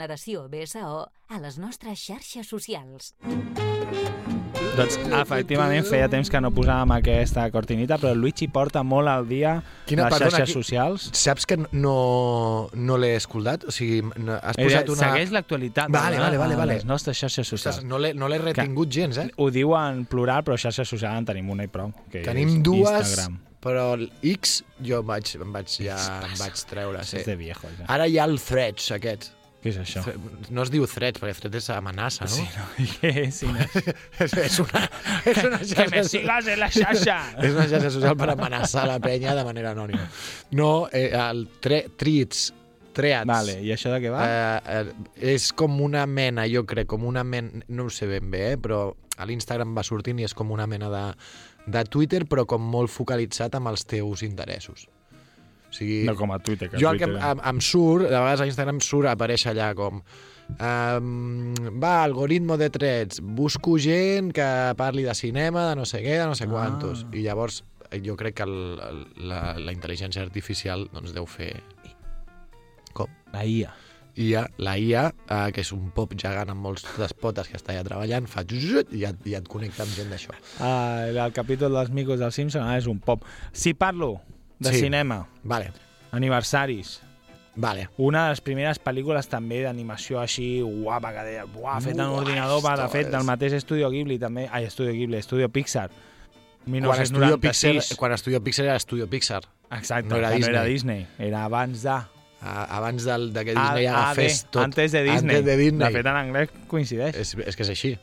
Generació 0.03 0.46
BSO 0.48 1.10
a 1.27 1.38
les 1.44 1.58
nostres 1.60 2.00
xarxes 2.00 2.48
socials. 2.48 3.10
Doncs 4.77 4.96
efectivament 5.12 5.84
feia 5.89 6.08
temps 6.08 6.29
que 6.32 6.39
no 6.39 6.53
posàvem 6.56 6.94
aquesta 6.96 7.44
cortinita, 7.51 7.98
però 8.00 8.13
el 8.15 8.22
Luigi 8.24 8.48
porta 8.48 8.79
molt 8.88 9.12
al 9.12 9.25
dia 9.27 9.58
Quina- 9.89 10.06
les 10.08 10.13
perdona, 10.13 10.32
xarxes 10.38 10.48
qui- 10.48 10.56
socials. 10.56 11.10
Saps 11.12 11.46
que 11.46 11.58
no, 11.74 12.70
no 12.74 12.98
l'he 12.98 13.12
escoltat? 13.18 13.65
O 13.68 13.72
sigui, 13.75 14.00
no- 14.24 14.39
has 14.41 14.56
Eh, 14.58 14.63
posat 14.70 14.88
una... 14.88 15.10
Segueix 15.12 15.32
l'actualitat 15.36 15.89
Vale, 15.91 16.18
vale, 16.18 16.38
vale, 16.38 16.56
vale. 16.56 16.74
les 16.75 16.86
nostres 16.86 17.18
xarxes 17.20 17.51
Ostres, 17.51 17.75
socials. 17.75 17.84
no 17.84 18.00
l'he 18.00 18.13
no 18.13 18.29
l'he 18.29 18.38
retingut 18.39 18.89
gens, 18.89 19.18
eh? 19.18 19.29
Ho 19.36 19.50
diuen 19.51 20.06
plural, 20.06 20.46
però 20.46 20.56
xarxes 20.56 20.88
socials 20.88 21.18
en 21.18 21.25
tenim 21.25 21.50
una 21.50 21.65
i 21.65 21.68
prou. 21.68 21.91
Que 22.10 22.22
Tenim 22.24 22.48
és 22.56 22.63
dues, 22.63 23.01
Instagram. 23.03 23.41
però 23.60 23.98
l'X 24.00 24.63
jo 24.79 25.01
em 25.01 25.06
vaig, 25.12 25.36
em 25.36 25.51
vaig, 25.51 25.68
ja 25.84 25.98
em 26.24 26.38
vaig 26.39 26.63
treure. 26.70 27.03
Sí. 27.03 27.18
és 27.18 27.25
de 27.25 27.36
viejo, 27.36 27.68
ja. 27.77 27.84
Ara 27.89 28.08
hi 28.08 28.18
ha 28.18 28.24
el 28.24 28.39
Threads, 28.39 28.91
aquest. 28.96 29.34
Què 29.60 29.74
és 29.74 29.80
això? 29.82 30.01
No 30.56 30.63
es 30.63 30.70
diu 30.72 30.86
Threads, 30.88 31.20
perquè 31.20 31.36
Threads 31.36 31.58
és 31.60 31.70
amenaça, 31.75 32.28
no? 32.30 32.32
Sí, 32.32 32.46
no? 32.56 32.68
I 32.80 32.86
què 32.96 33.10
és? 33.25 33.39
Sí, 33.42 33.50
no? 33.51 33.66
és, 34.24 34.36
és 34.46 34.60
una, 34.63 34.84
és 35.32 35.42
una 35.44 35.60
que 35.60 35.88
me 35.89 35.98
xarxa... 35.98 36.04
sigas 36.13 36.48
en 36.48 36.62
la 36.62 36.70
xarxa! 36.72 37.18
És 37.44 37.58
una 37.58 37.66
xarxa 37.68 37.92
social 37.98 38.16
per 38.20 38.30
amenaçar 38.36 38.86
la 38.88 39.00
penya 39.04 39.36
de 39.36 39.44
manera 39.48 39.74
anònima. 39.75 40.06
No, 40.56 40.72
eh, 40.96 41.10
el 41.12 41.44
tre, 41.60 41.82
Treats, 42.00 42.46
Treats. 42.96 43.28
Vale, 43.28 43.58
i 43.63 43.74
això 43.75 43.92
de 43.92 44.00
què 44.04 44.13
va? 44.13 44.24
Eh, 44.24 44.80
eh, 44.80 45.34
és 45.36 45.50
com 45.56 45.75
una 45.84 46.06
mena, 46.08 46.48
jo 46.51 46.63
crec, 46.68 46.88
com 46.96 47.04
una 47.10 47.25
mena... 47.28 47.63
No 47.68 47.89
ho 47.89 47.94
sé 47.94 48.08
ben 48.08 48.32
bé, 48.32 48.54
eh, 48.54 48.62
però 48.62 48.86
a 49.20 49.28
l'Instagram 49.28 49.75
va 49.75 49.84
sortint 49.84 50.24
i 50.24 50.28
és 50.28 50.36
com 50.36 50.56
una 50.56 50.68
mena 50.72 50.88
de, 50.94 51.04
de 51.68 51.84
Twitter, 51.92 52.24
però 52.32 52.48
com 52.48 52.63
molt 52.63 52.92
focalitzat 52.96 53.60
amb 53.60 53.74
els 53.74 53.84
teus 53.88 54.24
interessos. 54.24 54.88
O 55.70 55.74
sigui, 55.74 56.02
no 56.08 56.16
com 56.18 56.34
a 56.34 56.40
Twitter, 56.42 56.70
que 56.70 56.82
jo 56.82 56.90
el 56.90 56.98
que 56.98 57.06
Twitter... 57.06 57.24
em, 57.24 57.38
em, 57.38 57.46
em 57.54 57.62
surt, 57.62 58.08
de 58.10 58.16
vegades 58.18 58.42
a 58.42 58.50
Instagram 58.50 58.80
surt 58.82 59.10
a 59.10 59.14
aparèixer 59.14 59.52
allà 59.54 59.70
com 59.78 60.02
um, 60.02 61.54
va, 61.82 62.04
algoritmo 62.04 62.58
de 62.58 62.70
trets, 62.74 63.22
busco 63.22 63.78
gent 63.82 64.32
que 64.34 64.48
parli 64.78 65.04
de 65.06 65.14
cinema, 65.16 65.68
de 65.70 65.76
no 65.80 65.86
sé 65.86 66.02
què, 66.06 66.18
de 66.22 66.26
no 66.30 66.36
sé 66.36 66.48
Ah. 66.48 66.54
quantos. 66.54 67.06
I 67.14 67.22
llavors 67.28 67.64
eh, 67.92 68.02
jo 68.06 68.16
crec 68.18 68.40
que 68.40 68.48
el, 68.48 68.80
el, 68.88 69.04
la, 69.30 69.44
la 69.60 69.76
intel·ligència 69.76 70.24
artificial 70.26 70.88
doncs, 70.94 71.14
deu 71.14 71.26
fer 71.30 71.54
com? 72.94 73.08
La 73.34 73.46
IA. 73.46 73.76
IA, 74.20 74.42
la 74.58 74.74
IA, 74.78 75.04
eh, 75.30 75.52
que 75.56 75.62
és 75.62 75.72
un 75.72 75.92
pop 75.96 76.12
gegant 76.18 76.50
amb 76.52 76.66
molts 76.66 76.84
despotes 76.98 77.48
que 77.48 77.56
està 77.56 77.72
allà 77.72 77.86
treballant, 77.88 78.28
fa 78.28 78.44
i 78.44 79.04
ja, 79.06 79.14
i 79.24 79.36
et 79.38 79.48
connecta 79.48 79.86
amb 79.86 79.94
gent 79.96 80.10
d'això. 80.10 80.34
Ah, 80.60 81.06
el, 81.08 81.18
el 81.18 81.32
capítol 81.32 81.72
dels 81.78 81.94
micos 81.94 82.20
del 82.20 82.34
Simpson 82.34 82.66
ah, 82.66 82.76
és 82.78 82.88
un 82.88 83.00
pop. 83.00 83.24
Si 83.54 83.74
parlo 83.74 84.20
de 84.60 84.72
Sí. 84.74 84.80
cinema, 84.82 85.28
Vale, 85.44 85.72
aniversaris, 86.12 87.01
vale. 87.56 87.89
una 87.98 88.25
de 88.25 88.30
les 88.32 88.42
primeres 88.42 88.80
pel·lícules 88.84 89.28
també 89.28 89.62
d'animació 89.63 90.20
així 90.20 90.62
guapa, 90.62 91.13
que 91.13 91.24
deia, 91.24 91.46
buah, 91.46 91.80
fet 91.82 91.94
en 91.98 92.01
ordinador, 92.01 92.62
va, 92.66 92.75
de 92.78 92.88
fet, 92.89 93.10
del 93.10 93.24
mateix 93.24 93.54
Estudio 93.54 93.89
Ghibli 93.89 94.20
també, 94.20 94.48
ai, 94.51 94.66
Estudio 94.66 94.92
Ghibli, 94.94 95.18
Estudio 95.18 95.50
Pixar, 95.50 95.89
Quan 96.66 97.01
Estudio, 97.01 97.39
Pixar, 97.39 97.72
1996. 97.72 97.96
quan 97.98 98.12
Estudio 98.12 98.44
Pixar 98.44 98.66
era 98.66 98.75
Estudio 98.75 99.10
Pixar. 99.10 99.42
Exacte, 99.72 100.10
no 100.10 100.18
era 100.18 100.32
que 100.32 100.39
no 100.39 100.48
era 100.48 100.63
Disney. 100.66 101.00
Disney, 101.06 101.28
era 101.30 101.44
abans 101.46 101.82
de... 101.84 101.89
A- 101.89 102.78
Abans 102.78 103.04
del, 103.04 103.34
de 103.34 103.44
que 103.46 103.51
A- 103.56 103.62
Disney 103.63 103.86
agafés 103.88 104.44
AD, 104.46 104.50
tot. 104.51 104.63
Antes 104.63 104.92
de 104.94 105.04
Disney. 105.04 105.36
Antes 105.36 105.46
de 105.46 105.58
Disney. 105.58 105.88
De 105.88 105.94
fet, 105.94 106.06
en 106.06 106.16
anglès 106.16 106.50
coincideix. 106.68 107.16
És, 107.20 107.34
és 107.36 107.56
que 107.58 107.63
és 107.63 107.70
així. 107.70 107.98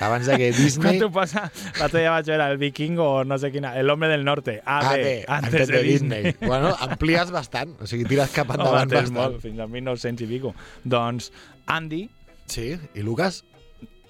Abans 0.00 0.26
de 0.26 0.36
que 0.36 0.50
Quan 0.52 0.62
Disney... 0.64 0.98
tu 0.98 1.10
posa, 1.12 1.46
l'altre 1.78 2.00
dia 2.02 2.10
vaig 2.10 2.26
veure 2.26 2.46
el 2.52 2.58
vikingo 2.58 3.04
o 3.20 3.24
no 3.24 3.38
sé 3.38 3.52
quina, 3.54 3.74
el 3.78 3.88
hombre 3.90 4.08
del 4.10 4.24
norte, 4.24 4.60
AD, 4.64 4.86
AD, 4.92 5.06
antes, 5.28 5.68
de, 5.68 5.82
Disney. 5.82 6.34
bueno, 6.40 6.74
amplies 6.80 7.30
bastant, 7.30 7.76
o 7.80 7.86
sigui, 7.86 8.04
tires 8.10 8.30
cap 8.34 8.50
Home, 8.50 8.58
endavant 8.60 8.90
tens 8.90 9.10
bastant. 9.10 9.18
molt, 9.32 9.42
fins 9.44 9.60
al 9.62 9.68
1900 9.70 10.26
i 10.26 10.30
pico. 10.34 10.54
Doncs 10.84 11.30
Andy, 11.66 12.08
Sí, 12.46 12.76
i 12.94 13.02
Lucas? 13.02 13.44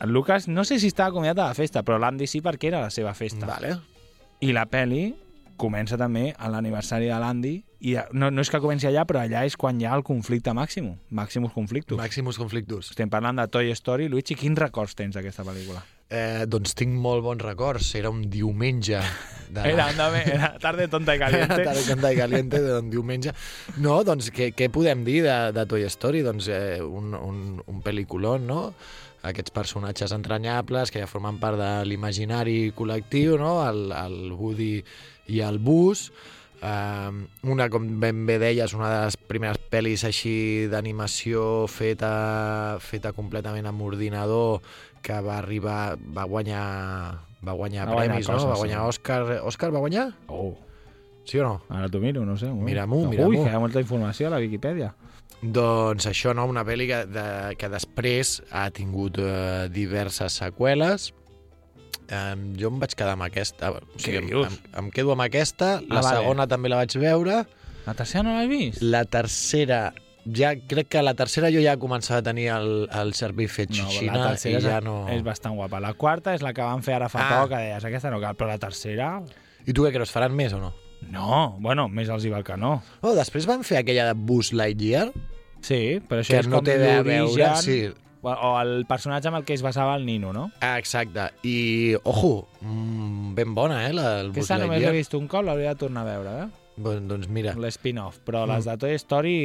el 0.00 0.10
Lucas, 0.12 0.46
no 0.48 0.64
sé 0.68 0.78
si 0.78 0.88
estava 0.88 1.10
convidat 1.14 1.38
a 1.40 1.46
la 1.48 1.54
festa, 1.56 1.80
però 1.82 1.96
l'Andy 1.98 2.26
sí 2.28 2.42
perquè 2.44 2.68
era 2.68 2.82
la 2.82 2.90
seva 2.92 3.14
festa. 3.16 3.46
Vale. 3.48 3.70
I 4.44 4.52
la 4.52 4.66
peli 4.68 5.14
comença 5.56 5.96
també 5.96 6.34
a 6.36 6.50
l'aniversari 6.52 7.06
de 7.08 7.16
l'Andy 7.16 7.54
i 7.86 7.94
no, 8.18 8.32
no 8.34 8.42
és 8.42 8.50
que 8.50 8.58
comenci 8.62 8.88
allà, 8.88 9.04
però 9.06 9.20
allà 9.22 9.44
és 9.46 9.54
quan 9.60 9.78
hi 9.78 9.86
ha 9.86 9.94
el 9.94 10.02
conflicte 10.06 10.50
màxim, 10.56 10.90
màximus 11.14 11.52
conflictus. 11.54 11.98
Màximus 12.00 12.40
conflictus. 12.40 12.90
Estem 12.94 13.12
parlant 13.12 13.38
de 13.38 13.46
Toy 13.52 13.70
Story. 13.78 14.08
Luigi, 14.10 14.34
quins 14.38 14.58
records 14.58 14.96
tens 14.98 15.14
d'aquesta 15.14 15.46
pel·lícula? 15.46 15.84
Eh, 16.06 16.46
doncs 16.50 16.74
tinc 16.78 16.94
molt 17.02 17.22
bons 17.22 17.42
records. 17.42 17.92
Era 17.98 18.10
un 18.10 18.24
diumenge. 18.30 18.98
De 19.46 19.62
Era, 19.70 19.88
andame, 19.92 20.24
era 20.26 20.52
tarde 20.62 20.88
tonta 20.90 21.14
i 21.14 21.22
caliente. 21.22 21.62
Tarde 21.62 21.86
tonta 21.86 22.10
i 22.10 22.18
caliente 22.18 22.62
d'un 22.64 22.90
diumenge. 22.90 23.34
No, 23.82 24.00
doncs, 24.06 24.32
què, 24.34 24.50
què 24.58 24.70
podem 24.74 25.04
dir 25.06 25.20
de, 25.26 25.36
de 25.54 25.66
Toy 25.70 25.86
Story? 25.90 26.24
Doncs 26.26 26.50
eh, 26.50 26.78
un, 26.82 27.14
un, 27.14 27.42
un 27.62 27.82
pel·lículon, 27.86 28.46
no? 28.50 28.62
Aquests 29.26 29.54
personatges 29.54 30.14
entranyables 30.14 30.90
que 30.90 31.02
ja 31.02 31.10
formen 31.10 31.38
part 31.42 31.58
de 31.58 31.70
l'imaginari 31.86 32.72
col·lectiu, 32.74 33.38
no? 33.38 33.60
El, 33.66 33.92
el 33.94 34.32
Woody 34.34 34.72
i 35.34 35.42
el 35.46 35.62
Buzz. 35.62 36.10
Um, 36.66 37.20
una, 37.52 37.68
com 37.70 37.84
ben 38.02 38.24
bé 38.26 38.38
deies, 38.42 38.72
una 38.74 38.88
de 38.90 39.00
les 39.04 39.16
primeres 39.28 39.58
pel·lis 39.70 40.02
així 40.08 40.66
d'animació 40.72 41.66
feta, 41.70 42.78
feta 42.82 43.12
completament 43.14 43.68
amb 43.70 43.84
ordinador 43.86 44.64
que 45.04 45.20
va 45.22 45.36
arribar, 45.38 45.94
va 46.00 46.24
guanyar 46.26 46.64
va 47.46 47.52
guanyar 47.54 47.84
Va 47.86 47.92
guanyar 47.94 48.08
premis, 48.08 48.26
coses, 48.26 48.42
no? 48.42 48.48
Va 48.50 48.56
sí. 48.56 48.64
guanyar 48.64 48.80
Òscar. 48.88 49.20
Òscar 49.46 49.70
va 49.70 49.82
guanyar? 49.84 50.08
Oh, 50.26 50.56
Sí 51.26 51.38
o 51.38 51.44
no? 51.44 51.54
ara 51.68 51.88
t'ho 51.90 51.98
miro, 51.98 52.24
no 52.24 52.36
sé. 52.38 52.46
Ui. 52.46 52.62
Mira-m'ho, 52.62 53.00
Ui, 53.02 53.08
mira-m'ho. 53.10 53.32
que 53.44 53.50
hi 53.50 53.54
ha 53.54 53.58
molta 53.62 53.80
informació 53.82 54.28
a 54.28 54.30
la 54.30 54.38
Viquipèdia. 54.42 54.92
Doncs 55.42 56.06
això, 56.06 56.32
no? 56.34 56.46
Una 56.46 56.62
pel·li 56.64 56.86
que, 56.88 57.00
de, 57.10 57.24
que 57.58 57.68
després 57.70 58.40
ha 58.50 58.68
tingut 58.70 59.18
eh, 59.18 59.66
diverses 59.74 60.38
seqüeles. 60.40 61.10
Um, 62.06 62.42
jo 62.58 62.68
em 62.70 62.80
vaig 62.82 62.94
quedar 62.94 63.14
amb 63.16 63.24
aquesta. 63.26 63.70
O 63.74 63.98
sigui, 63.98 64.18
em, 64.22 64.28
em, 64.46 64.58
em 64.82 64.90
quedo 64.94 65.12
amb 65.16 65.24
aquesta. 65.26 65.80
La 65.88 66.00
Ah, 66.00 66.02
vale. 66.02 66.16
segona 66.20 66.46
també 66.46 66.68
la 66.70 66.76
vaig 66.82 66.96
veure. 67.02 67.44
La 67.86 67.94
tercera 67.94 68.22
no 68.26 68.34
l'has 68.36 68.48
vist? 68.50 68.82
La 68.82 69.04
tercera... 69.04 69.92
Ja, 70.26 70.54
crec 70.58 70.88
que 70.90 71.02
la 71.06 71.12
tercera 71.14 71.52
jo 71.54 71.60
ja 71.62 71.76
començava 71.78 72.18
a 72.18 72.22
tenir 72.26 72.48
el, 72.50 72.88
el 72.90 73.12
cervell 73.14 73.46
fet 73.48 73.70
No, 73.70 73.84
xixina 73.86 74.16
la 74.18 74.30
tercera 74.32 74.58
i 74.58 74.62
ja 74.64 74.80
no... 74.82 74.96
és 75.14 75.22
bastant 75.22 75.54
guapa. 75.54 75.78
La 75.78 75.92
quarta 75.94 76.34
és 76.34 76.42
la 76.42 76.50
que 76.52 76.64
van 76.66 76.82
fer 76.82 76.96
ara 76.96 77.08
fa 77.08 77.20
Ah. 77.22 77.28
poc, 77.42 77.52
que 77.52 77.60
deies, 77.62 77.84
aquesta 77.86 78.10
no 78.10 78.18
cal, 78.20 78.34
però 78.34 78.48
la 78.50 78.58
tercera... 78.58 79.12
I 79.66 79.72
tu 79.72 79.84
què 79.86 79.92
creus, 79.94 80.10
faran 80.10 80.34
més 80.34 80.52
o 80.52 80.58
no? 80.58 80.72
No, 81.12 81.56
bueno, 81.60 81.86
més 81.88 82.08
els 82.10 82.24
hi 82.26 82.30
val 82.32 82.42
que 82.42 82.56
no. 82.58 82.80
Oh, 83.02 83.14
després 83.14 83.46
van 83.46 83.62
fer 83.62 83.78
aquella 83.84 84.08
de 84.10 84.14
Buzz 84.18 84.50
Lightyear, 84.52 85.12
Sí, 85.62 86.00
però 86.06 86.20
això 86.22 86.34
que 86.34 86.40
és 86.42 86.48
no 86.50 86.58
com 86.58 86.64
té 86.66 86.74
de 86.78 86.90
veure... 87.06 87.46
Sí, 87.62 87.78
O 88.26 88.52
el 88.58 88.84
personatge 88.90 89.30
amb 89.30 89.38
el 89.38 89.44
que 89.46 89.54
es 89.54 89.62
basava 89.62 89.94
el 89.96 90.06
Nino, 90.06 90.32
no? 90.34 90.48
exacte. 90.74 91.28
I, 91.46 91.94
ojo, 92.02 92.48
mm, 92.60 93.34
ben 93.38 93.54
bona, 93.54 93.84
eh, 93.88 93.92
la, 93.94 94.20
el 94.20 94.32
Buzz 94.32 94.50
Aquesta 94.50 94.58
només 94.64 94.82
l'he 94.82 94.90
vist 94.96 95.14
un 95.14 95.28
cop, 95.30 95.44
l'hauria 95.46 95.74
de 95.76 95.80
tornar 95.84 96.02
a 96.02 96.10
veure, 96.10 96.32
eh? 96.44 96.48
Bon, 96.76 97.06
doncs 97.08 97.28
mira, 97.32 97.54
L'spin-off. 97.56 98.18
Però 98.26 98.42
Mm. 98.44 98.50
les 98.52 98.64
de 98.66 98.76
Toy 98.82 98.94
Story, 99.00 99.36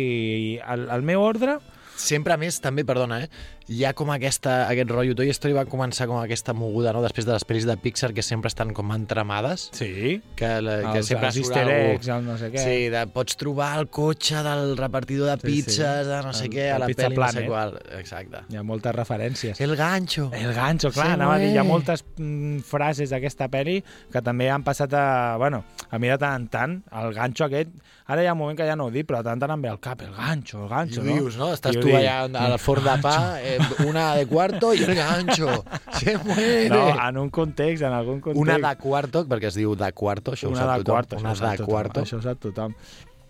el, 0.66 0.90
el 0.90 1.02
meu 1.06 1.22
ordre... 1.22 1.60
sempre 2.02 2.34
a 2.34 2.38
més, 2.42 2.60
també, 2.62 2.84
perdona, 2.88 3.22
eh, 3.24 3.30
hi 3.72 3.84
ha 3.88 3.94
com 3.96 4.10
aquesta, 4.12 4.66
aquest 4.68 4.90
rotllo. 4.92 5.14
Toy 5.16 5.30
Story 5.32 5.54
va 5.56 5.64
començar 5.70 6.08
com 6.10 6.18
aquesta 6.20 6.54
moguda, 6.58 6.92
no?, 6.94 7.02
després 7.06 7.26
de 7.28 7.32
les 7.36 7.46
pel·lis 7.48 7.66
de 7.70 7.76
Pixar 7.80 8.12
que 8.14 8.24
sempre 8.26 8.50
estan 8.52 8.74
com 8.76 8.92
entramades, 8.92 9.70
Sí. 9.78 10.22
que, 10.36 10.50
la, 10.62 10.80
que 10.92 10.98
Els, 11.00 11.08
sempre 11.08 11.28
els 11.30 11.38
easter 11.38 11.64
eggs, 11.70 12.08
el 12.12 12.26
no 12.26 12.38
sé 12.38 12.50
què. 12.52 12.64
Sí, 12.66 12.90
de, 12.92 13.06
pots 13.14 13.38
trobar 13.40 13.78
el 13.80 13.88
cotxe 13.94 14.42
del 14.44 14.76
repartidor 14.78 15.30
de 15.30 15.38
Sí, 15.38 15.62
sí. 15.62 15.70
pizzas, 15.72 16.08
de 16.08 16.22
no 16.26 16.34
sé 16.34 16.46
El- 16.46 16.52
què, 16.52 16.68
a 16.74 16.80
la 16.80 16.88
Pizza 16.92 17.08
pel·li 17.08 17.22
no 17.22 17.32
sé 17.32 17.46
qual. 17.46 17.78
Exacte. 18.00 18.44
Hi 18.50 18.58
ha 18.58 18.64
moltes 18.64 18.96
referències. 18.96 19.62
El 19.62 19.76
gancho. 19.78 20.30
El 20.34 20.54
gancho, 20.54 20.92
clar, 20.92 21.08
Sí, 21.08 21.14
anava 21.14 21.36
a 21.36 21.40
dir, 21.40 21.52
hi 21.54 21.58
ha 21.58 21.64
moltes 21.64 22.04
mm, 22.18 22.60
frases 22.68 23.10
d'aquesta 23.14 23.48
pel·li 23.50 23.84
que 24.12 24.22
també 24.22 24.50
han 24.50 24.64
passat 24.64 24.94
a... 24.94 25.38
Bueno, 25.38 25.64
a 25.90 26.00
mi 26.00 26.08
de 26.12 26.18
tant 26.18 26.36
en 26.42 26.48
tant, 26.50 26.78
el 26.92 27.14
gancho 27.14 27.46
aquest... 27.46 27.70
Ara 28.12 28.24
hi 28.26 28.28
ha 28.28 28.34
un 28.36 28.40
moment 28.42 28.58
que 28.60 28.66
ja 28.68 28.76
no 28.76 28.90
ho 28.90 28.92
dic, 28.92 29.06
però 29.08 29.22
de 29.22 29.30
tant 29.30 29.40
tant 29.40 29.54
em 29.54 29.62
ve 29.64 29.70
al 29.72 29.78
cap, 29.80 30.02
el 30.04 30.12
gancho, 30.16 30.66
el 30.66 30.72
ho 30.72 31.04
no? 31.06 31.14
dius, 31.14 31.38
no? 31.40 31.52
Estàs 31.56 31.78
ho 31.78 31.84
tu 31.84 31.88
dic. 31.88 31.96
allà 32.02 32.16
al 32.44 32.58
forn 32.60 32.84
de 32.84 32.96
pa, 33.04 33.14
eh, 33.40 33.58
una 33.88 34.10
de 34.18 34.26
cuarto 34.28 34.74
i 34.76 34.84
el 34.84 34.96
gancho. 34.98 35.54
Se 36.02 36.18
muere. 36.26 36.68
No, 36.74 36.82
en 37.08 37.22
un 37.22 37.30
context, 37.30 37.86
en 37.88 37.96
algun 37.96 38.20
context. 38.20 38.42
Una 38.42 38.58
de 38.68 38.76
cuarto, 38.82 39.24
perquè 39.32 39.48
es 39.52 39.56
diu 39.62 39.78
de 39.80 39.92
cuarto, 39.96 40.36
això 40.36 40.50
ho 40.50 40.52
una 40.52 40.66
sap 40.66 40.74
de 40.74 40.84
tothom. 40.84 40.98
quarto, 40.98 41.22
una 41.24 41.32
ho 41.32 41.40
sap 41.40 41.52
de 41.52 41.58
tothom, 41.64 41.72
cuarto. 41.72 42.04
Això 42.04 42.20
ho 42.20 42.26
sap 42.28 42.44
tothom. 42.44 42.76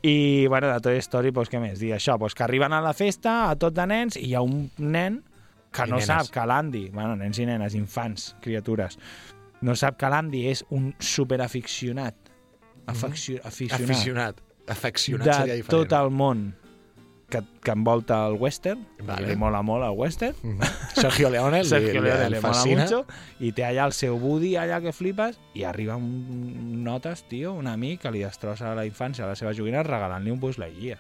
I, 0.02 0.48
bueno, 0.50 0.72
de 0.74 0.80
Toy 0.82 0.98
Story, 1.06 1.30
doncs, 1.30 1.52
què 1.54 1.60
més? 1.62 1.78
Dir 1.78 1.92
això, 1.94 2.18
doncs, 2.18 2.34
que 2.34 2.44
arriben 2.48 2.74
a 2.74 2.82
la 2.82 2.96
festa 2.98 3.52
a 3.52 3.56
tot 3.62 3.76
de 3.78 3.86
nens 3.86 4.18
i 4.18 4.32
hi 4.32 4.34
ha 4.34 4.42
un 4.42 4.64
nen 4.82 5.20
que 5.72 5.86
I 5.86 5.92
no 5.92 6.00
nenes. 6.00 6.10
sap 6.10 6.32
que 6.34 6.46
l'Andy, 6.50 6.88
bueno, 6.90 7.14
nens 7.20 7.38
i 7.38 7.46
nenes, 7.46 7.76
infants, 7.78 8.32
criatures, 8.42 8.98
no 9.62 9.76
sap 9.78 10.00
que 10.02 10.10
l'Andy 10.10 10.48
és 10.50 10.64
un 10.74 10.90
superaficionat, 10.98 12.16
afeccio, 12.90 13.38
aficionat, 13.46 13.86
Aficionat. 13.92 14.42
Afeccionat 14.72 15.28
de 15.28 15.34
seria 15.34 15.60
diferent. 15.62 15.70
tot 15.90 15.94
el 16.00 16.10
món 16.12 16.56
que, 17.32 17.40
que 17.64 17.72
envolta 17.72 18.28
el 18.28 18.34
western, 18.36 18.82
Vale. 19.08 19.30
li 19.30 19.36
mola 19.40 19.62
molt 19.64 19.86
el 19.88 19.94
western, 19.96 20.36
Sergio 20.96 21.30
Leone, 21.32 21.62
Sergio 21.64 21.94
li, 22.02 22.10
Leone 22.10 22.26
li, 22.26 22.36
le 22.36 22.42
mola 22.44 22.66
mucho, 22.66 23.06
i 23.40 23.54
té 23.56 23.64
allà 23.64 23.86
el 23.88 23.94
seu 23.96 24.18
Woody 24.20 24.58
allà 24.60 24.82
que 24.84 24.92
flipes, 24.92 25.38
i 25.56 25.64
arriba 25.64 25.96
un 25.96 26.84
notes, 26.84 27.24
tio, 27.32 27.54
un 27.54 27.68
amic 27.72 28.02
que 28.04 28.12
li 28.12 28.26
destrossa 28.26 28.74
la 28.76 28.84
infància 28.86 29.24
a 29.24 29.30
la 29.32 29.38
seva 29.40 29.54
joguina 29.56 29.84
regalant-li 29.88 30.32
un 30.34 30.42
Buzz 30.44 30.60
Lightyear. 30.60 31.00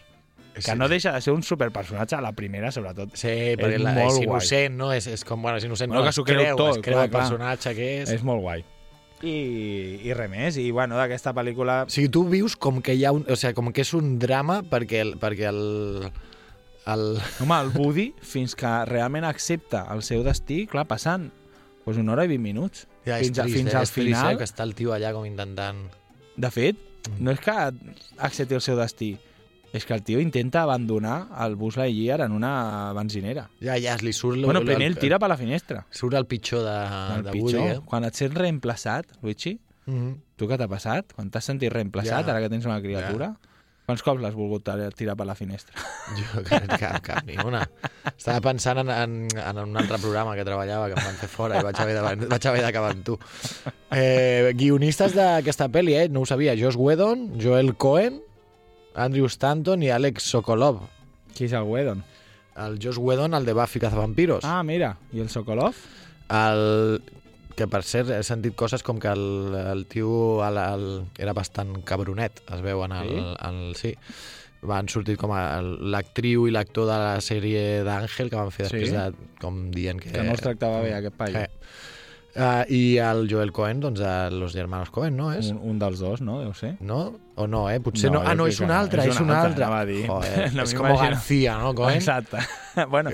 Que 0.54 0.74
no 0.76 0.88
deixa 0.92 1.12
de 1.16 1.22
ser 1.24 1.32
un 1.32 1.44
superpersonatge 1.44 2.16
a 2.18 2.22
la 2.22 2.32
primera, 2.36 2.72
sobretot. 2.76 3.14
Sí, 3.16 3.56
perquè 3.60 3.78
la, 3.80 3.94
és 4.04 4.16
guai. 4.18 4.24
innocent, 4.26 4.74
no? 4.76 4.90
És, 4.96 5.08
és 5.08 5.24
com, 5.28 5.42
bueno, 5.42 5.58
és 5.60 5.64
innocent, 5.68 5.92
Bueno, 5.92 6.04
no, 6.04 6.10
que 6.10 6.16
s'ho 6.16 6.26
creu 6.28 6.42
creu, 6.44 6.58
tot, 6.60 6.76
es 6.78 6.82
creu 6.84 6.96
clar, 6.98 7.06
el 7.08 7.12
clar. 7.12 7.22
personatge 7.22 7.76
que 7.76 7.88
és. 8.02 8.10
És 8.12 8.24
molt 8.28 8.44
guai. 8.44 8.64
I, 9.24 10.02
i 10.08 10.14
res 10.18 10.30
més, 10.32 10.58
i 10.58 10.70
bueno, 10.74 10.98
d'aquesta 11.00 11.34
pel·lícula... 11.38 11.82
O 11.88 11.94
sigui, 11.94 12.10
tu 12.14 12.24
vius 12.30 12.56
com 12.56 12.82
que 12.84 12.96
hi 12.98 13.06
ha 13.06 13.14
un... 13.16 13.26
O 13.30 13.38
sigui, 13.38 13.54
com 13.58 13.72
que 13.76 13.86
és 13.86 13.94
un 13.98 14.16
drama 14.22 14.62
perquè 14.68 15.04
el, 15.06 15.16
perquè 15.22 15.50
el, 15.52 15.62
el, 16.92 17.06
Home, 17.44 17.60
el 17.60 17.74
Woody, 17.76 18.08
fins 18.26 18.56
que 18.58 18.72
realment 18.90 19.28
accepta 19.28 19.86
el 19.94 20.04
seu 20.08 20.26
destí, 20.28 20.66
clar, 20.72 20.88
passant 20.90 21.30
doncs 21.86 21.98
una 21.98 22.14
hora 22.14 22.28
i 22.28 22.32
vint 22.32 22.44
minuts. 22.44 22.86
Ja, 23.06 23.18
fins, 23.18 23.38
trist, 23.38 23.58
fins 23.58 23.74
eh? 23.74 23.78
al 23.78 23.88
és 23.88 23.94
trist, 23.96 24.08
final, 24.14 24.34
eh? 24.34 24.40
que 24.40 24.48
està 24.48 24.66
el 24.68 24.76
tio 24.78 24.94
allà 24.96 25.14
com 25.16 25.26
intentant... 25.28 25.84
de 26.42 26.50
fet, 26.54 26.78
no 27.20 27.34
és 27.34 27.42
que 27.42 27.54
accepti 28.22 28.58
el 28.58 28.62
seu 28.64 28.78
destí, 28.80 29.16
és 29.74 29.86
que 29.86 29.94
el 29.94 30.04
tio 30.04 30.20
intenta 30.20 30.62
abandonar 30.64 31.28
el 31.46 31.56
Buzz 31.56 31.78
Lightyear 31.78 32.22
en 32.22 32.32
una 32.34 32.92
benzinera. 32.94 33.50
Ja, 33.62 33.78
ja, 33.80 33.96
li 34.02 34.12
surt... 34.14 34.38
lo- 34.38 34.48
Bueno, 34.48 34.62
primer 34.66 34.88
el 34.88 34.98
tira 34.98 35.18
per 35.20 35.30
la 35.30 35.38
finestra. 35.38 35.86
Surt 35.90 36.14
el 36.16 36.26
pitjor 36.26 36.64
de, 36.66 36.78
el 37.18 37.24
de 37.24 37.32
pitjor, 37.32 37.60
Woody, 37.62 37.76
eh? 37.78 37.80
quan 37.86 38.04
et 38.04 38.16
sents 38.16 38.36
reemplaçat, 38.36 39.06
Luigi, 39.22 39.60
Mm 39.88 39.94
-hmm. 39.98 40.16
tu 40.38 40.46
què 40.48 40.58
t'ha 40.58 40.68
passat? 40.68 41.12
Quan 41.16 41.32
t'has 41.32 41.44
sentit 41.44 41.72
reemplaçat, 41.74 42.26
Ja. 42.26 42.32
ara 42.32 42.40
que 42.40 42.50
tens 42.50 42.66
una 42.66 42.80
criatura? 42.82 43.36
Quants 43.88 44.04
cops 44.04 44.22
l'has 44.22 44.36
volgut 44.36 44.64
tirar 44.96 45.16
per 45.18 45.26
la 45.26 45.34
finestra? 45.36 45.74
Jo, 46.16 46.44
cap, 46.44 46.68
cap, 46.80 47.02
cap 47.02 47.26
ni 47.26 47.36
una. 47.44 47.68
Estava 48.16 48.40
pensant 48.42 48.78
en, 48.78 48.90
en, 48.90 49.28
en 49.36 49.58
un 49.58 49.76
altre 49.76 49.98
programa 49.98 50.36
que 50.36 50.46
treballava, 50.46 50.86
que 50.88 50.94
em 51.00 51.06
van 51.06 51.16
fer 51.16 51.28
fora 51.30 51.60
i 51.60 51.64
vaig 51.64 51.76
haver 51.80 51.96
de- 51.96 52.28
vaig 52.28 52.46
haver 52.48 52.62
d'acabar 52.62 52.92
amb 52.92 53.04
tu. 53.04 53.18
Eh, 53.92 54.54
guionistes 54.56 55.14
d'aquesta 55.16 55.68
pel·li, 55.70 55.96
eh? 55.96 56.10
No 56.10 56.22
ho 56.22 56.26
sabia. 56.26 56.54
Josh 56.56 56.78
Whedon, 56.78 57.40
Joel 57.42 57.76
Cohen, 57.76 58.22
Andrew 58.96 59.28
Stanton 59.32 59.84
i 59.84 59.90
Alex 59.94 60.24
Sokolov. 60.34 60.82
Qui 61.36 61.46
és 61.48 61.54
el 61.56 61.64
Whedon? 61.70 62.04
El 62.62 62.78
Josh 62.84 63.00
Whedon, 63.00 63.34
el 63.34 63.46
de 63.48 63.54
Buffy 63.56 63.80
Cazavampiros. 63.80 64.44
Ah, 64.44 64.62
mira, 64.68 64.98
i 65.16 65.22
el 65.24 65.30
Sokolov? 65.32 65.78
El, 66.32 67.02
que 67.56 67.68
per 67.72 67.82
cert 67.88 68.12
he 68.16 68.22
sentit 68.28 68.56
coses 68.60 68.84
com 68.84 69.00
que 69.00 69.12
el, 69.12 69.56
el 69.56 69.86
tio 69.92 70.44
el, 70.46 70.60
el, 70.60 70.86
era 71.20 71.34
bastant 71.38 71.78
cabronet, 71.88 72.44
es 72.52 72.62
veu 72.64 72.84
en 72.86 72.96
el... 73.00 73.10
Sí? 73.10 73.18
Sí? 73.18 73.36
El, 73.50 73.76
sí. 73.80 73.96
Van 74.62 74.86
sortir 74.94 75.16
com 75.18 75.32
l'actriu 75.90 76.44
i 76.46 76.52
l'actor 76.54 76.86
de 76.86 76.98
la 77.02 77.16
sèrie 77.26 77.80
d'Àngel 77.88 78.28
que 78.30 78.38
van 78.38 78.52
fer 78.54 78.68
després 78.68 78.92
Sí? 78.92 78.94
de, 78.94 79.32
com 79.42 79.64
dient 79.74 79.98
que... 80.04 80.12
Que 80.14 80.22
no 80.28 80.36
els 80.36 80.44
tractava 80.44 80.84
bé, 80.86 80.92
aquest 81.00 81.16
paio. 81.18 81.40
Eh, 81.42 81.50
uh, 82.36 82.64
I 82.72 82.98
el 83.04 83.28
Joel 83.30 83.52
Cohen, 83.52 83.80
doncs, 83.84 84.02
a 84.02 84.30
Los 84.30 84.54
Germanos 84.54 84.90
Cohen, 84.92 85.16
no 85.18 85.32
és? 85.34 85.50
Un, 85.52 85.60
un 85.72 85.80
dels 85.82 86.00
dos, 86.00 86.22
no? 86.22 86.40
Deu 86.42 86.54
ser. 86.58 86.76
No? 86.80 87.02
O 87.36 87.48
no, 87.48 87.66
eh? 87.72 87.80
Potser 87.82 88.12
no. 88.12 88.20
No, 88.22 88.30
Ah, 88.30 88.36
no, 88.36 88.48
és 88.48 88.60
un 88.62 88.72
altre, 88.72 89.04
És 89.08 89.16
és 89.16 89.20
un 89.22 89.32
altre, 89.32 89.52
altre. 89.52 89.66
anava 89.66 89.80
a 89.82 89.86
dir. 89.90 90.06
Joder, 90.08 90.52
No 90.58 90.64
és 90.68 90.74
com. 90.78 90.88
García, 91.02 91.58
no, 91.58 91.74
Cohen? 91.76 91.98
Exacte. 91.98 92.38
bueno, 92.92 93.12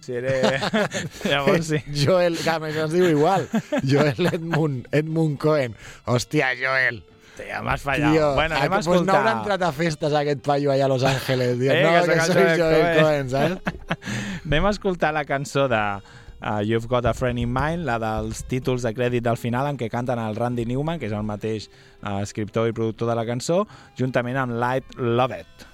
si 0.00 0.12
eres... 0.20 0.62
Llavors 1.28 1.66
sí. 1.72 1.82
Joel, 2.04 2.38
que 2.38 2.50
a 2.50 2.58
més 2.62 2.76
es 2.76 2.92
diu 2.94 3.08
igual. 3.10 3.48
Joel 3.84 4.30
Edmund, 4.32 4.86
Edmund 4.92 5.38
Cohen. 5.42 5.74
Hòstia, 6.06 6.54
Joel. 6.60 7.02
Tia, 7.38 7.60
m'has 7.62 7.84
fallat. 7.86 8.10
Tio, 8.16 8.32
bueno, 8.34 8.56
anem 8.58 8.72
a 8.72 8.78
pues 8.80 8.86
no 8.88 8.94
escoltar... 8.96 9.14
haurà 9.20 9.32
entrat 9.38 9.62
a 9.62 9.68
festes 9.70 10.14
aquest 10.18 10.40
paio 10.42 10.72
allà 10.74 10.88
a 10.88 10.90
Los 10.90 11.04
Ángeles. 11.06 11.52
Diu, 11.60 11.70
Eh, 11.70 11.82
no, 11.84 11.92
que 12.02 12.16
que, 12.16 12.24
soy 12.26 12.48
Joel. 12.58 12.88
Cohen, 12.98 13.28
saps? 13.30 14.00
Anem 14.48 14.66
a 14.66 14.72
escoltar 14.74 15.12
la 15.14 15.22
cançó 15.28 15.68
de 15.70 15.82
uh, 16.42 16.60
You've 16.64 16.88
Got 16.88 17.06
a 17.06 17.14
Friend 17.14 17.38
in 17.38 17.52
Mind, 17.52 17.86
la 17.86 17.98
dels 18.02 18.44
títols 18.48 18.84
de 18.86 18.92
crèdit 18.94 19.24
del 19.24 19.38
final, 19.40 19.70
en 19.70 19.78
què 19.80 19.90
canten 19.92 20.20
el 20.22 20.36
Randy 20.38 20.66
Newman, 20.68 21.00
que 21.00 21.08
és 21.10 21.16
el 21.16 21.26
mateix 21.26 21.68
uh, 22.02 22.20
escriptor 22.22 22.68
i 22.68 22.76
productor 22.76 23.10
de 23.10 23.18
la 23.18 23.26
cançó, 23.28 23.64
juntament 23.98 24.38
amb 24.38 24.58
Light 24.58 24.98
Love 24.98 25.42
It. 25.42 25.66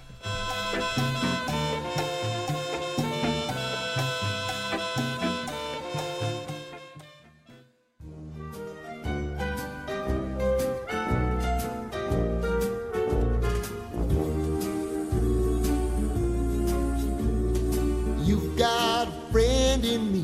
You've 18.24 18.56
got 18.56 19.08
a 19.08 19.32
friend 19.32 19.84
in 19.84 20.10
me. 20.10 20.23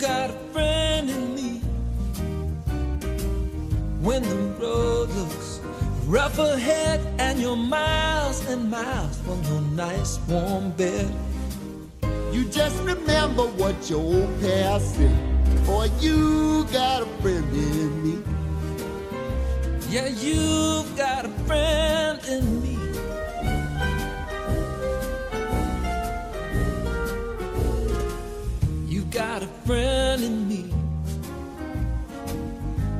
Got 0.00 0.30
a 0.30 0.32
friend 0.54 1.10
in 1.10 1.34
me. 1.34 1.58
When 4.00 4.22
the 4.22 4.34
road 4.58 5.10
looks 5.10 5.60
rough 6.06 6.38
ahead 6.38 7.00
and 7.18 7.38
you're 7.38 7.54
miles 7.54 8.48
and 8.48 8.70
miles 8.70 9.18
from 9.18 9.42
your 9.44 9.60
nice 9.60 10.18
warm 10.26 10.70
bed. 10.70 11.12
You 12.32 12.46
just 12.46 12.82
remember 12.82 13.42
what 13.42 13.90
your 13.90 14.00
old 14.00 14.40
past 14.40 14.96
said. 14.96 15.66
Boy, 15.66 15.90
you 16.00 16.64
got 16.72 17.02
a 17.02 17.06
friend 17.20 17.44
in 17.54 18.02
me. 18.02 18.22
Yeah, 19.90 20.08
you've 20.08 20.96
got 20.96 21.26
a 21.26 21.30
friend 21.44 22.18
in 22.26 22.62
me. 22.62 22.89
Friend 29.70 30.24
in 30.24 30.48
me. 30.48 30.64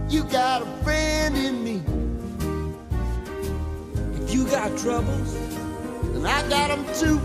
You 0.08 0.22
got 0.22 0.62
a 0.62 0.66
friend 0.84 1.36
in 1.36 1.64
me. 1.64 1.82
If 4.14 4.32
you 4.32 4.46
got 4.46 4.78
troubles, 4.78 5.34
And 6.14 6.24
I 6.28 6.48
got 6.48 6.68
them 6.68 6.84
too. 7.00 7.18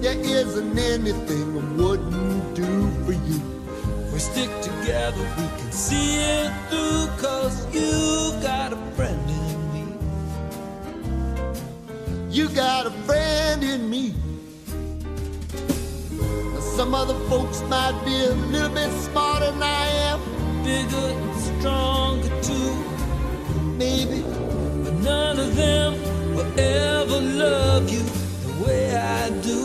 There 0.00 0.18
isn't 0.18 0.76
anything 0.76 1.46
I 1.58 1.64
wouldn't 1.80 2.56
do 2.56 2.90
for 3.04 3.12
you. 3.12 3.40
we 4.12 4.18
stick 4.18 4.50
together, 4.62 5.22
we 5.38 5.46
can 5.58 5.70
see 5.70 6.16
it 6.16 6.50
through. 6.70 7.06
Cause 7.24 7.56
you've 7.72 8.42
got 8.42 8.72
a 8.72 8.80
friend 8.96 9.30
in 9.30 9.58
me. 9.74 9.84
You 12.30 12.48
got 12.48 12.86
a 12.86 12.94
friend 13.06 13.62
in 13.62 13.88
me. 13.88 14.23
Some 16.84 16.94
other 16.94 17.18
folks 17.30 17.62
might 17.62 17.98
be 18.04 18.14
a 18.26 18.34
little 18.52 18.68
bit 18.68 18.90
smarter 19.00 19.50
than 19.50 19.62
I 19.62 19.86
am, 20.10 20.20
Bigger 20.62 21.06
and 21.16 21.40
stronger 21.40 22.28
too. 22.42 22.74
maybe. 23.78 24.20
But 24.84 24.92
none 25.00 25.38
of 25.38 25.56
them 25.56 25.94
will 26.34 26.60
ever 26.60 27.20
love 27.22 27.88
you 27.88 28.00
the 28.00 28.66
way 28.66 28.94
I 28.94 29.30
do. 29.40 29.60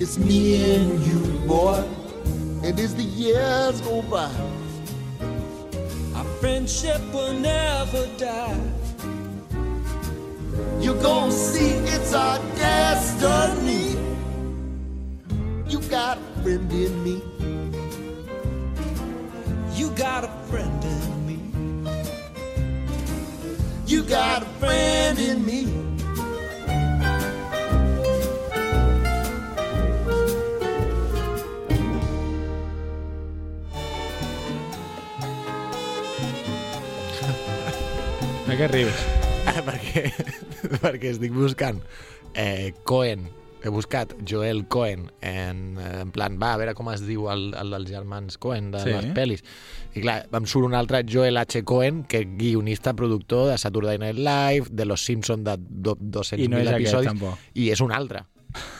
It's 0.00 0.18
me 0.18 0.74
and 0.74 1.06
you, 1.06 1.20
boy. 1.46 1.84
And 2.64 2.80
as 2.80 2.96
the 2.96 3.04
years 3.04 3.80
go 3.82 4.02
by, 4.02 4.28
Our 6.16 6.24
friendship 6.40 7.00
will 7.12 7.32
never 7.34 8.08
die. 8.18 8.60
you're 10.80 11.00
gonna 11.00 11.30
see 11.30 11.70
it's 11.94 12.12
our 12.12 12.38
destiny. 12.56 13.93
You 15.74 15.82
got 15.90 16.18
a 16.18 16.20
friend 16.44 16.70
in 16.70 17.02
me. 17.02 17.20
You 19.74 19.90
got 19.96 20.22
a 20.22 20.28
friend 20.46 20.84
in 20.84 21.26
me. 21.26 21.40
You 23.84 24.04
got 24.04 24.42
a 24.42 24.44
friend 24.62 25.18
in 25.18 25.44
me. 25.44 25.64
De 38.46 38.54
què 38.62 38.70
rius? 38.70 38.94
perquè, 39.66 40.06
perquè 40.78 41.10
estic 41.16 41.34
buscant 41.34 41.82
eh, 42.38 42.70
Cohen. 42.86 43.26
He 43.64 43.70
buscat 43.72 44.10
Joel 44.28 44.66
Cohen 44.68 45.06
en, 45.24 45.78
eh, 45.80 46.00
en 46.02 46.10
plan, 46.12 46.34
va, 46.36 46.50
a 46.52 46.58
veure 46.60 46.74
com 46.76 46.90
es 46.92 47.00
diu 47.06 47.30
el, 47.32 47.46
el 47.56 47.70
dels 47.72 47.88
germans 47.88 48.36
Cohen 48.38 48.70
de 48.74 48.82
Sí. 48.84 48.90
les 48.92 49.06
pel·lis. 49.16 49.40
I 49.96 50.02
clar, 50.04 50.18
em 50.36 50.44
surt 50.44 50.66
un 50.68 50.74
altre 50.76 51.00
Joel 51.08 51.38
H. 51.40 51.62
Cohen, 51.64 52.02
que 52.04 52.26
guionista, 52.36 52.92
productor 52.92 53.48
de 53.50 53.56
Saturday 53.58 53.96
Night 53.98 54.18
Live, 54.20 54.68
de 54.70 54.84
Los 54.84 55.00
Simpsons 55.04 55.42
de 55.44 55.56
do, 55.58 55.96
200.000 55.96 56.44
I 56.44 56.48
no 56.48 56.58
és 56.60 56.68
aquest, 56.68 56.80
episodis. 56.92 57.08
tampoc. 57.08 57.38
I 57.54 57.70
és 57.72 57.80
un 57.80 57.92
altre. 57.92 58.24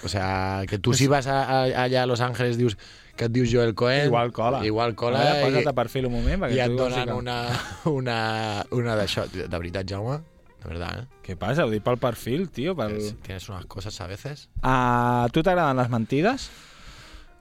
O 0.05 0.09
sea, 0.09 0.63
que 0.69 0.79
tu 0.79 0.93
si 0.95 1.09
vas 1.09 1.27
a, 1.27 1.41
a, 1.43 1.63
allà 1.87 2.03
a 2.05 2.07
Los 2.07 2.21
Angeles 2.21 2.59
dius 2.61 2.77
que 3.17 3.25
et 3.25 3.33
dius 3.33 3.49
Joel 3.51 3.75
Cohen... 3.75 4.07
Igual 4.07 4.33
cola. 4.33 4.61
Igual 4.67 4.95
cola. 4.95 5.19
Veure, 5.19 5.41
i- 5.41 5.45
posa't 5.49 5.69
a 5.71 5.75
perfil 5.75 6.07
un 6.07 6.13
moment, 6.19 6.45
perquè 6.45 6.55
i 6.57 6.61
et 6.61 6.77
donen 6.77 7.11
una, 7.15 7.39
una, 7.87 8.65
una 8.71 8.95
d'això. 9.01 9.25
De 9.33 9.49
veritat, 9.49 9.87
Jaume, 9.89 10.21
de 10.65 10.69
verdad, 10.73 10.99
¿eh? 11.05 11.07
Què 11.23 11.37
passa? 11.39 11.65
Ho 11.67 11.71
dic 11.73 11.83
pel 11.85 11.99
perfil, 12.03 12.49
tio. 12.51 12.75
Pel... 12.79 12.97
Es- 12.97 13.15
Tienes 13.23 13.49
unas 13.49 13.67
cosas 13.67 14.01
a 14.01 14.07
veces. 14.11 14.49
A 14.63 15.29
tu 15.33 15.43
t'agraden 15.45 15.77
les 15.81 15.91
mentides? 15.93 16.49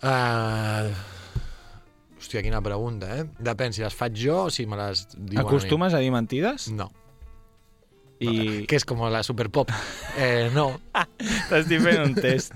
Uh, 0.04 0.92
hòstia, 2.20 2.42
quina 2.44 2.60
pregunta, 2.64 3.08
eh? 3.22 3.24
Depèn 3.40 3.72
si 3.76 3.84
les 3.84 3.96
faig 3.96 4.18
jo 4.20 4.42
o 4.48 4.50
si 4.52 4.66
me 4.68 4.76
les 4.80 5.06
diuen 5.16 5.46
Acostumes 5.46 5.94
a 5.96 6.02
dir 6.04 6.12
mentides? 6.12 6.68
a 6.68 6.72
mi. 6.74 6.78
No. 6.82 6.90
I 8.24 8.66
Que 8.70 8.78
és 8.80 8.86
com 8.88 9.02
la 9.12 9.24
superpop. 9.24 9.72
Eh, 10.20 10.50
no, 10.56 10.70
t'estic 11.50 11.82
fent 11.84 12.04
un 12.06 12.14
test. 12.16 12.54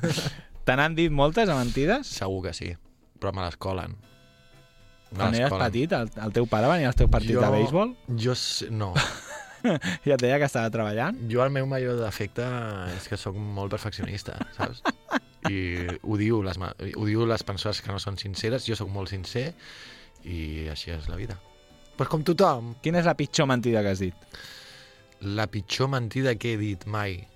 Te 0.68 0.76
n'han 0.76 0.96
dit 0.96 1.12
moltes 1.12 1.50
a 1.50 1.56
mentides? 1.60 2.08
segur 2.20 2.44
que 2.50 2.54
sí. 2.56 2.74
Però 3.20 3.32
me 3.34 3.44
les 3.48 3.56
colen. 3.58 3.96
Me 5.12 5.18
Quan 5.24 5.36
eres 5.40 5.54
petit, 5.56 5.94
el, 5.96 6.10
el 6.20 6.34
teu 6.36 6.46
pare 6.52 6.68
venia 6.68 6.90
als 6.92 6.98
teus 7.00 7.08
partits 7.10 7.40
de 7.40 7.50
béisbol 7.54 7.94
Jo 8.20 8.34
no. 8.76 8.90
i 10.06 10.13
et 10.13 10.22
deia 10.22 10.39
que 10.41 10.48
estava 10.50 10.72
treballant? 10.74 11.17
Jo 11.32 11.43
el 11.46 11.54
meu 11.56 11.67
major 11.70 12.00
defecte 12.02 12.46
és 12.96 13.08
que 13.10 13.20
sóc 13.20 13.38
molt 13.38 13.74
perfeccionista, 13.74 14.38
saps? 14.58 14.84
I 15.50 15.88
odio 16.04 16.41
les, 16.43 16.60
odio 16.96 17.26
les 17.30 17.43
persones 17.48 17.82
que 17.82 17.93
no 17.93 18.02
són 18.04 18.20
sinceres, 18.20 18.67
jo 18.67 18.76
sóc 18.76 18.91
molt 18.91 19.13
sincer 19.13 19.52
i 20.28 20.67
així 20.72 20.91
és 20.91 21.08
la 21.08 21.15
vida. 21.20 21.38
Pues 21.98 22.10
com 22.12 22.22
tothom, 22.26 22.76
Quina 22.84 23.00
és 23.02 23.08
la 23.10 23.15
pitjor 23.17 23.48
mentida 23.50 23.82
que 23.82 23.96
has 23.96 24.04
dit? 24.04 24.30
la 25.22 25.48
pitjor 25.48 25.89
mentida 25.89 26.36
que 26.36 26.54
he 26.54 26.58
dit 26.58 26.86
mai. 26.86 27.28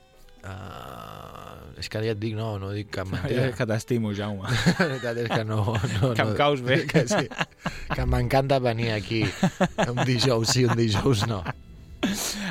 Uh, 0.41 1.69
és 1.77 1.85
que 1.89 1.99
ja 2.01 2.15
et 2.15 2.19
dic, 2.21 2.33
no, 2.37 2.55
no 2.61 2.71
dic 2.73 2.89
cap 2.93 3.09
mentida. 3.13 3.47
És 3.51 3.57
que 3.57 3.67
t'estimo, 3.69 4.13
Jaume. 4.17 4.49
La 4.79 4.87
veritat 4.87 5.19
és 5.21 5.29
que 5.29 5.43
no... 5.45 5.59
no 5.65 6.13
Que 6.17 6.25
em 6.25 6.31
no, 6.31 6.37
caus 6.37 6.63
bé. 6.65 6.79
Que, 6.89 7.03
sí, 7.09 7.27
que 7.93 8.05
m'encanta 8.09 8.57
venir 8.61 8.91
aquí 8.95 9.23
un 9.85 10.01
dijous 10.05 10.55
sí, 10.55 10.65
un 10.65 10.77
dijous 10.77 11.27
no. 11.29 11.43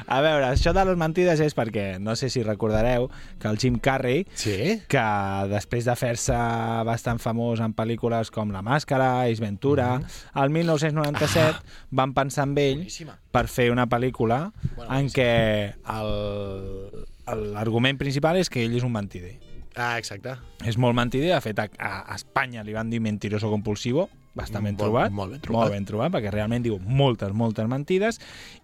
A 0.07 0.21
veure, 0.23 0.47
això 0.47 0.73
de 0.73 0.85
les 0.87 0.97
mentides 0.97 1.41
és 1.43 1.55
perquè, 1.59 1.99
no 1.99 2.15
sé 2.17 2.29
si 2.31 2.43
recordareu, 2.47 3.09
que 3.41 3.49
el 3.49 3.59
Jim 3.59 3.79
Carrey, 3.83 4.27
Sí? 4.35 4.81
que 4.89 5.03
després 5.51 5.85
de 5.85 5.97
fer-se 5.99 6.37
bastant 6.87 7.19
famós 7.19 7.61
en 7.61 7.75
pel·lícules 7.75 8.31
com 8.31 8.51
La 8.55 8.63
Màscara, 8.63 9.25
Ace 9.27 9.43
Ventura, 9.43 10.01
el 10.35 10.51
1997 10.51 11.59
van 11.91 12.15
pensar 12.15 12.47
en 12.49 12.57
ell 12.59 12.77
Boníssima. 12.85 13.19
per 13.33 13.47
fer 13.49 13.71
una 13.73 13.87
pel·lícula 13.89 14.53
Bueno, 14.77 14.99
en 14.99 15.09
què 15.09 15.75
l'argument 17.31 17.99
principal 17.99 18.37
és 18.41 18.51
que 18.51 18.65
ell 18.65 18.77
és 18.77 18.83
un 18.87 18.93
mentider. 18.93 19.37
Ah, 19.77 19.97
exacte. 19.99 20.35
És 20.67 20.77
molt 20.77 20.97
mentider, 20.99 21.31
de 21.35 21.41
fet 21.41 21.59
a, 21.63 21.69
a 21.79 22.15
Espanya 22.17 22.65
li 22.67 22.73
van 22.75 22.91
dir 22.91 22.99
mentiroso 23.01 23.49
compulsivo, 23.53 24.09
bastant 24.35 24.65
ben 24.65 24.75
Molt- 24.77 24.83
trobat. 24.83 25.11
molt 25.13 25.33
ben 25.33 25.41
trobat. 25.41 25.61
Molt 25.63 25.73
ben 25.75 25.85
trobat, 25.87 26.13
perquè 26.13 26.31
realment 26.31 26.63
diu 26.63 26.79
moltes, 26.83 27.33
moltes 27.33 27.67
mentides, 27.71 28.21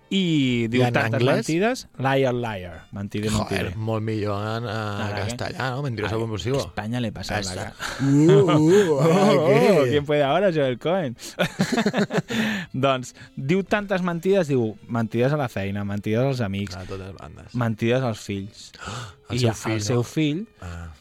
i 0.09 0.66
diu 0.71 0.83
I 0.83 0.85
en 0.87 0.95
tantes 0.95 1.19
anglès? 1.19 1.40
mentides, 1.40 1.81
liar, 1.99 2.33
liar, 2.35 2.75
mentider, 2.95 3.31
Joder, 3.35 3.73
molt 3.75 4.05
millor 4.07 4.38
en 4.38 4.69
què? 4.69 5.25
castellà, 5.25 5.71
no? 5.75 5.83
Mentiroso 5.83 6.14
A 6.14 6.19
compulsivo. 6.21 6.61
España 6.61 7.01
le 7.01 7.11
pasa 7.12 7.40
la 7.40 7.55
cara. 7.55 7.73
Uh, 8.01 8.45
uh, 8.47 9.01
ah, 9.01 9.31
Oh, 9.35 9.49
què? 9.49 9.90
¿Quién 9.90 10.07
puede 10.07 10.23
ahora? 10.23 10.53
Joel 10.55 10.79
Cohen. 10.79 11.16
doncs, 12.73 13.14
diu 13.37 13.62
tantes 13.66 14.03
mentides, 14.07 14.49
diu 14.53 14.77
mentides 14.88 15.33
a 15.35 15.40
la 15.40 15.49
feina, 15.49 15.85
mentides 15.85 16.23
als 16.25 16.40
amics, 16.45 16.77
A 16.77 16.85
totes 16.87 17.12
bandes. 17.19 17.55
mentides 17.55 18.03
als 18.03 18.21
fills. 18.21 18.71
El 19.31 19.37
I 19.37 19.42
seu 19.42 19.51
el 19.51 19.57
fill, 19.59 19.81
seu 19.83 19.97
no? 19.97 20.07
fill 20.07 20.45
Ah, 20.62 20.92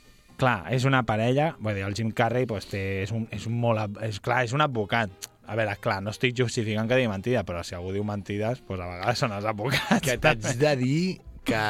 clar, 0.42 0.58
és 0.74 0.84
una 0.90 1.04
parella, 1.06 1.52
vull 1.62 1.76
dir, 1.78 1.84
el 1.86 1.94
Jim 1.94 2.10
Carrey 2.12 2.48
pues, 2.50 2.66
té, 2.72 3.04
és, 3.04 3.12
un, 3.14 3.28
és 3.32 3.46
un 3.46 3.54
molt, 3.62 4.00
és, 4.02 4.18
clar, 4.20 4.42
és 4.48 4.54
un 4.58 4.66
advocat. 4.66 5.30
A 5.48 5.56
veure, 5.58 5.76
clar, 5.82 6.00
no 6.02 6.14
estic 6.14 6.34
justificant 6.38 6.88
que 6.90 6.98
digui 6.98 7.10
mentida, 7.12 7.44
però 7.46 7.62
si 7.64 7.76
algú 7.78 7.92
diu 7.94 8.06
mentides, 8.08 8.64
pues 8.66 8.80
a 8.82 8.88
vegades 8.90 9.22
són 9.22 9.36
els 9.36 9.46
advocats. 9.46 10.02
que 10.06 10.18
t'haig 10.22 10.48
de 10.62 10.76
dir 10.80 11.02
que 11.46 11.66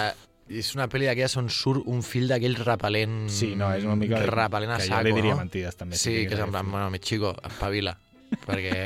és 0.46 0.68
una 0.78 0.86
pel·li 0.92 1.08
d'aquelles 1.10 1.36
on 1.42 1.50
surt 1.50 1.88
un 1.90 2.04
fill 2.06 2.30
d'aquell 2.30 2.56
repel·lent... 2.62 3.26
Sí, 3.34 3.56
no, 3.58 3.72
és 3.74 3.84
una 3.88 3.98
mica... 4.00 4.22
repel·lent 4.30 4.76
a 4.76 4.78
que 4.80 4.88
saco, 4.88 5.02
jo 5.02 5.08
li 5.10 5.16
diria 5.18 5.34
no? 5.34 5.42
mentides, 5.42 5.76
també. 5.80 5.98
Sí, 5.98 6.12
tingués 6.12 6.30
que 6.30 6.38
és 6.38 6.46
en 6.46 6.54
plan, 6.54 6.70
bueno, 6.72 6.92
mi 6.94 7.02
xico, 7.02 7.34
espavila, 7.50 7.96
perquè 8.46 8.78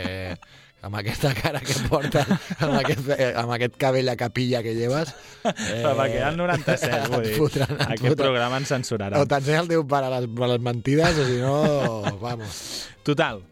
amb 0.88 0.95
aquesta 0.95 1.34
cara 1.36 1.60
que 1.60 1.75
portes, 1.91 2.32
amb 2.63 2.78
aquest, 2.80 3.12
amb 3.41 3.52
aquest 3.58 3.75
cabell 3.82 4.08
a 4.08 4.15
capilla 4.19 4.63
que 4.63 4.73
lleves... 4.78 5.12
Eh, 5.43 5.82
Però 5.84 5.91
perquè 5.99 6.23
el 6.30 6.39
97, 6.39 7.02
vull 7.12 7.28
dir, 7.28 7.36
fotran, 7.36 7.75
aquest 7.75 8.08
fotran. 8.08 8.23
programa 8.23 8.63
ens 8.63 8.71
censurarà. 8.71 9.19
O 9.19 9.28
t'ensenya 9.28 9.65
el 9.65 9.71
teu 9.75 9.84
pare 9.91 10.10
les, 10.15 10.30
les 10.56 10.63
mentides, 10.63 11.19
o 11.19 11.28
si 11.28 11.39
no, 11.43 11.60
vamos. 12.23 12.63
Total, 13.04 13.43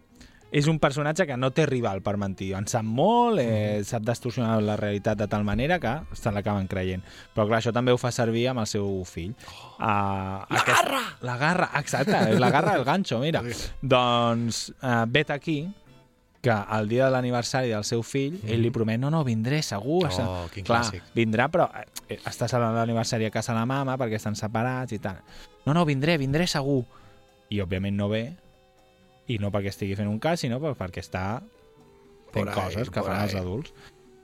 és 0.51 0.67
un 0.71 0.77
personatge 0.79 1.25
que 1.27 1.35
no 1.37 1.49
té 1.51 1.65
rival 1.67 2.01
per 2.01 2.15
mentir. 2.17 2.53
En 2.55 2.67
sap 2.71 2.85
molt, 2.87 3.39
eh, 3.41 3.81
sap 3.83 4.03
distorsionar 4.07 4.61
la 4.63 4.77
realitat 4.79 5.17
de 5.19 5.27
tal 5.27 5.43
manera 5.43 5.79
que 5.79 5.93
se 6.15 6.31
l'acaben 6.31 6.67
creient. 6.67 7.03
Però 7.35 7.47
clar, 7.47 7.59
això 7.59 7.73
també 7.75 7.91
ho 7.91 7.97
fa 7.99 8.11
servir 8.15 8.47
amb 8.49 8.63
el 8.63 8.67
seu 8.67 9.03
fill. 9.05 9.33
Uh, 9.77 10.45
la 10.47 10.63
garra! 10.65 11.01
La 11.21 11.37
garra, 11.37 11.69
exacte, 11.79 12.15
és 12.31 12.39
la 12.39 12.49
garra 12.49 12.77
del 12.77 12.85
ganxo, 12.87 13.19
mira. 13.19 13.43
doncs 13.81 14.69
uh, 14.81 15.03
vet 15.07 15.29
aquí 15.31 15.67
que 16.41 16.53
el 16.77 16.87
dia 16.87 17.05
de 17.05 17.11
l'aniversari 17.11 17.69
del 17.73 17.83
seu 17.83 18.03
fill, 18.05 18.37
ell 18.47 18.61
li 18.61 18.69
promet, 18.71 18.99
no, 19.01 19.09
no, 19.11 19.23
vindré, 19.27 19.61
segur. 19.65 20.05
Oh, 20.05 20.07
està- 20.07 20.27
quin 20.53 20.63
Clar, 20.63 20.83
clàssic. 20.85 21.03
vindrà, 21.17 21.49
però 21.51 21.65
eh, 22.07 22.19
està 22.23 22.47
celebrant 22.47 22.77
l'aniversari 22.77 23.25
a 23.27 23.31
casa 23.33 23.51
de 23.51 23.59
la 23.59 23.65
mama 23.65 23.97
perquè 23.97 24.15
estan 24.15 24.37
separats 24.37 24.93
i 24.95 24.99
tal. 25.03 25.17
No, 25.65 25.73
no, 25.73 25.83
vindré, 25.83 26.15
vindré 26.21 26.47
segur. 26.47 26.85
I, 27.49 27.59
òbviament, 27.63 27.97
no 27.97 28.07
ve, 28.07 28.29
i 29.27 29.37
no 29.39 29.51
perquè 29.51 29.67
estigui 29.73 29.95
fent 29.95 30.07
un 30.09 30.19
cas, 30.19 30.39
sinó 30.39 30.59
per- 30.61 30.75
perquè 30.77 31.01
està 31.03 31.41
fent 32.31 32.45
Por 32.45 32.49
ahí, 32.49 32.55
coses 32.55 32.89
que 32.89 32.99
por 33.01 33.09
fan 33.09 33.23
els 33.23 33.33
ahí. 33.35 33.39
adults. 33.41 33.73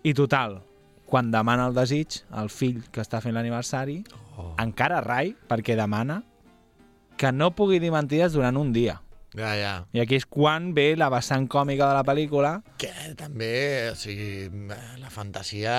I 0.03 0.13
total, 0.13 0.61
quan 1.05 1.31
demana 1.31 1.67
el 1.67 1.73
desig, 1.75 2.21
el 2.35 2.49
fill 2.49 2.83
que 2.91 3.01
està 3.01 3.21
fent 3.21 3.33
l'aniversari, 3.35 4.03
Oh. 4.37 4.55
encara 4.57 4.99
rai, 5.01 5.35
perquè 5.47 5.75
demana 5.75 6.23
que 7.17 7.31
no 7.31 7.51
pugui 7.55 7.77
dir 7.79 7.91
mentides 7.91 8.33
durant 8.33 8.57
un 8.57 8.71
dia. 8.73 8.99
Ja, 9.35 9.55
ja. 9.57 9.85
I 9.93 9.99
aquí 9.99 10.15
és 10.15 10.25
quan 10.25 10.73
ve 10.75 10.95
la 10.95 11.09
vessant 11.09 11.47
còmica 11.49 11.87
de 11.87 11.93
la 11.93 12.03
pel·lícula, 12.03 12.61
Que 12.77 12.91
també, 13.17 13.89
o 13.91 13.95
sigui, 13.95 14.49
la 14.99 15.09
fantasia, 15.09 15.73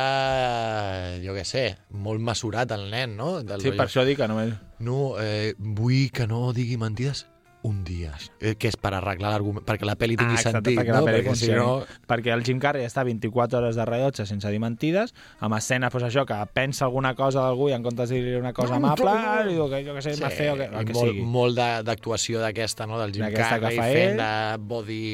jo 1.24 1.34
què 1.37 1.44
sé, 1.46 1.64
molt 1.90 2.20
mesurat 2.20 2.70
el 2.74 2.88
nen, 2.90 3.16
no? 3.16 3.42
Del 3.42 3.60
sí, 3.60 3.68
rotllo, 3.70 3.76
per 3.78 3.87
això 3.88 4.04
dic 4.06 4.18
que 4.18 4.28
només... 4.28 4.54
No, 4.80 5.14
eh, 5.20 5.54
vull 5.58 6.10
que 6.12 6.26
no 6.26 6.52
digui 6.52 6.76
mentides 6.80 7.26
un 7.64 7.79
dia. 7.83 8.12
Eh, 8.44 8.55
que 8.61 8.68
és 8.68 8.77
per 8.77 8.90
arreglar 8.94 9.31
l'argument, 9.33 9.64
perquè 9.64 9.87
la 9.88 9.94
pel·li 9.96 10.18
tingui 10.20 10.37
Ah, 10.37 10.40
exacte, 10.42 10.59
sentit, 10.61 10.77
perquè 10.79 10.92
no? 10.92 11.07
perquè 11.09 11.35
si 11.40 11.48
no... 11.57 11.68
perquè 12.07 12.35
el 12.35 12.44
Jim 12.44 12.59
Carrey 12.61 12.85
està 12.85 13.03
24 13.09 13.59
hores 13.62 13.79
de 13.81 13.87
rellotge 13.88 14.27
sense 14.29 14.50
dir 14.53 14.61
mentides, 14.61 15.14
amb 15.40 15.57
escenes, 15.57 15.90
pues 15.90 16.05
això, 16.05 16.27
que 16.29 16.37
pensa 16.53 16.85
alguna 16.85 17.14
cosa 17.16 17.40
d'algú 17.46 17.70
i 17.72 17.77
en 17.79 17.83
comptes 17.83 18.12
de 18.12 18.20
dir 18.22 18.37
una 18.38 18.53
cosa 18.53 18.77
amable, 18.77 19.16
li 19.48 19.57
diu 19.57 19.66
que 19.72 19.81
jo 19.87 19.96
que 19.96 20.03
sé, 20.05 20.12
sí, 20.14 20.31
feo, 20.37 20.55
que, 20.61 20.68
el 20.68 20.85
que 20.85 20.92
molt, 20.92 21.11
sigui. 21.14 21.24
molt 21.24 21.57
d'actuació 21.88 22.44
d'aquesta, 22.44 22.87
no? 22.87 23.00
Del 23.00 23.16
Jim 23.16 23.24
que 23.31 23.40
Carrey 23.40 23.77
fa 23.81 23.88
fent 23.90 24.14
ell. 24.14 24.22
de 24.22 24.64
body... 24.68 25.05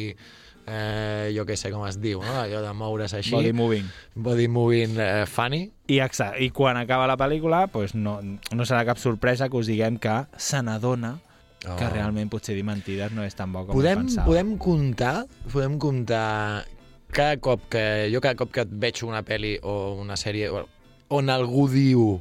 Eh, 0.70 1.32
jo 1.34 1.42
què 1.48 1.56
sé 1.58 1.70
com 1.72 1.82
es 1.88 1.96
diu, 1.98 2.20
no? 2.22 2.34
Allò 2.44 2.60
de 2.62 2.70
moure's 2.76 3.14
així. 3.16 3.32
Body 3.34 3.50
moving. 3.56 3.86
Body 4.14 4.46
moving 4.46 4.98
eh, 5.00 5.24
funny. 5.26 5.64
I, 5.88 5.96
exa- 6.04 6.34
I 6.38 6.50
quan 6.54 6.76
acaba 6.78 7.08
la 7.10 7.16
pel·lícula, 7.18 7.64
pues 7.72 7.96
no, 7.96 8.18
no 8.22 8.66
serà 8.68 8.84
cap 8.86 9.00
sorpresa 9.02 9.48
que 9.50 9.56
us 9.58 9.66
diguem 9.66 9.96
que 9.98 10.12
se 10.38 10.60
n'adona 10.62 11.16
Oh. 11.68 11.74
que 11.76 11.88
realment 11.92 12.30
potser 12.32 12.54
dir 12.56 12.62
mentides 12.64 13.12
no 13.12 13.20
és 13.22 13.34
tan 13.36 13.52
bo 13.52 13.66
com 13.66 13.74
podem, 13.76 14.06
pensava. 14.06 14.24
podem 14.30 14.54
comptar 14.56 15.26
podem 15.52 15.74
comptar 15.78 16.64
cada 17.12 17.36
cop 17.36 17.66
que 17.68 17.82
jo 18.12 18.22
cada 18.24 18.34
cop 18.38 18.48
que 18.54 18.62
et 18.64 18.70
veig 18.72 19.02
una 19.04 19.20
pel·li 19.22 19.58
o 19.62 19.92
una 20.00 20.16
sèrie 20.16 20.48
o- 20.48 20.64
on 21.12 21.28
algú 21.28 21.66
diu 21.68 22.20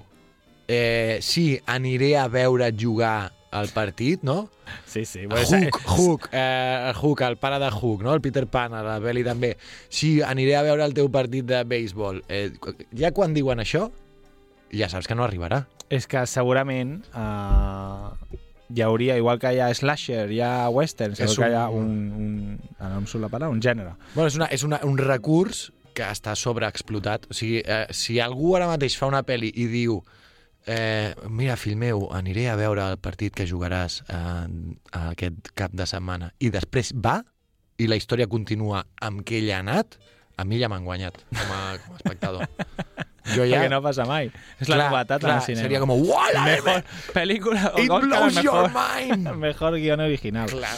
eh, 0.67 1.19
sí, 1.21 1.59
aniré 1.65 2.17
a 2.17 2.27
veure 2.27 2.67
jugar 2.77 3.31
al 3.51 3.69
partit, 3.73 4.21
no? 4.21 4.49
Sí, 4.85 5.05
sí. 5.05 5.23
Hook, 5.25 5.79
Hook, 5.87 6.27
eh, 6.31 6.91
Hook, 7.01 7.21
el 7.25 7.37
pare 7.37 7.57
de 7.63 7.71
Hook, 7.71 8.03
no? 8.03 8.13
el 8.13 8.21
Peter 8.21 8.45
Pan, 8.45 8.75
a 8.77 8.83
la 8.85 8.99
pel·li 9.01 9.23
també. 9.25 9.55
Sí, 9.89 10.19
aniré 10.21 10.53
a 10.55 10.61
veure 10.61 10.85
el 10.85 10.93
teu 10.93 11.09
partit 11.09 11.47
de 11.49 11.63
béisbol. 11.65 12.21
Eh, 12.29 12.51
ja 12.93 13.09
quan 13.11 13.33
diuen 13.33 13.57
això, 13.63 13.87
ja 14.69 14.89
saps 14.89 15.07
que 15.09 15.15
no 15.17 15.23
arribarà. 15.25 15.63
És 15.89 16.05
que 16.05 16.21
segurament 16.29 16.99
uh, 17.17 18.13
hi 18.75 18.81
hauria, 18.85 19.17
igual 19.17 19.39
que 19.41 19.51
hi 19.55 19.59
ha 19.59 19.71
slasher, 19.73 20.27
hi 20.31 20.41
ha 20.45 20.69
western, 20.69 21.13
És 21.17 21.35
que 21.37 21.49
hi 21.49 21.55
ha 21.57 21.67
un- 21.69 21.89
un, 21.89 22.21
un, 22.21 22.59
ara 22.79 22.93
no 22.93 22.99
em 23.03 23.07
surt 23.09 23.23
la 23.23 23.29
paraula, 23.29 23.51
un 23.55 23.61
gènere. 23.61 23.95
Bueno, 24.13 24.27
és, 24.27 24.35
una, 24.35 24.47
és 24.53 24.63
una, 24.63 24.79
un 24.85 24.97
recurs 24.97 25.71
que 25.93 26.03
està 26.05 26.35
sobreexplotat. 26.37 27.25
O 27.31 27.33
sigui, 27.33 27.63
eh, 27.65 27.87
si 27.91 28.19
algú 28.21 28.55
ara 28.55 28.67
mateix 28.69 28.95
fa 28.97 29.07
una 29.09 29.23
pel·li 29.25 29.49
i 29.55 29.65
diu 29.67 29.97
eh, 30.67 31.15
mira, 31.29 31.55
fill 31.57 31.75
meu, 31.81 32.07
aniré 32.13 32.47
a 32.51 32.55
veure 32.59 32.85
el 32.93 32.97
partit 33.01 33.33
que 33.35 33.47
jugaràs 33.49 34.03
eh, 34.07 34.47
aquest 35.09 35.49
cap 35.57 35.73
de 35.73 35.85
setmana, 35.89 36.31
i 36.39 36.51
després 36.53 36.93
va, 36.93 37.23
i 37.79 37.87
la 37.87 37.95
història 37.97 38.27
continua 38.27 38.83
amb 39.01 39.23
què 39.25 39.39
ell 39.41 39.49
ha 39.55 39.59
anat, 39.63 39.97
a 40.39 40.45
mi 40.47 40.59
ja 40.61 40.69
m'han 40.71 40.85
guanyat 40.85 41.17
com 41.33 41.51
a, 41.55 41.61
com 41.83 41.95
a 41.95 41.97
espectador. 41.99 42.45
Ja. 43.35 43.45
ja... 43.45 43.61
Que 43.63 43.69
no 43.69 43.81
passa 43.85 44.05
mai. 44.09 44.31
És 44.59 44.71
la 44.71 44.79
novetat 44.85 45.23
en 45.23 45.35
el 45.35 45.41
cinema. 45.45 45.65
Seria 45.67 45.83
com, 45.83 45.93
Mejor 46.45 46.83
película 47.13 47.73
it 47.77 47.89
Oscar 47.89 48.01
blows 48.07 48.41
your 48.43 48.69
mejor, 48.69 48.71
mind! 48.73 49.35
mejor 49.35 49.77
guion 49.77 49.99
original. 50.07 50.49
Clar. 50.49 50.77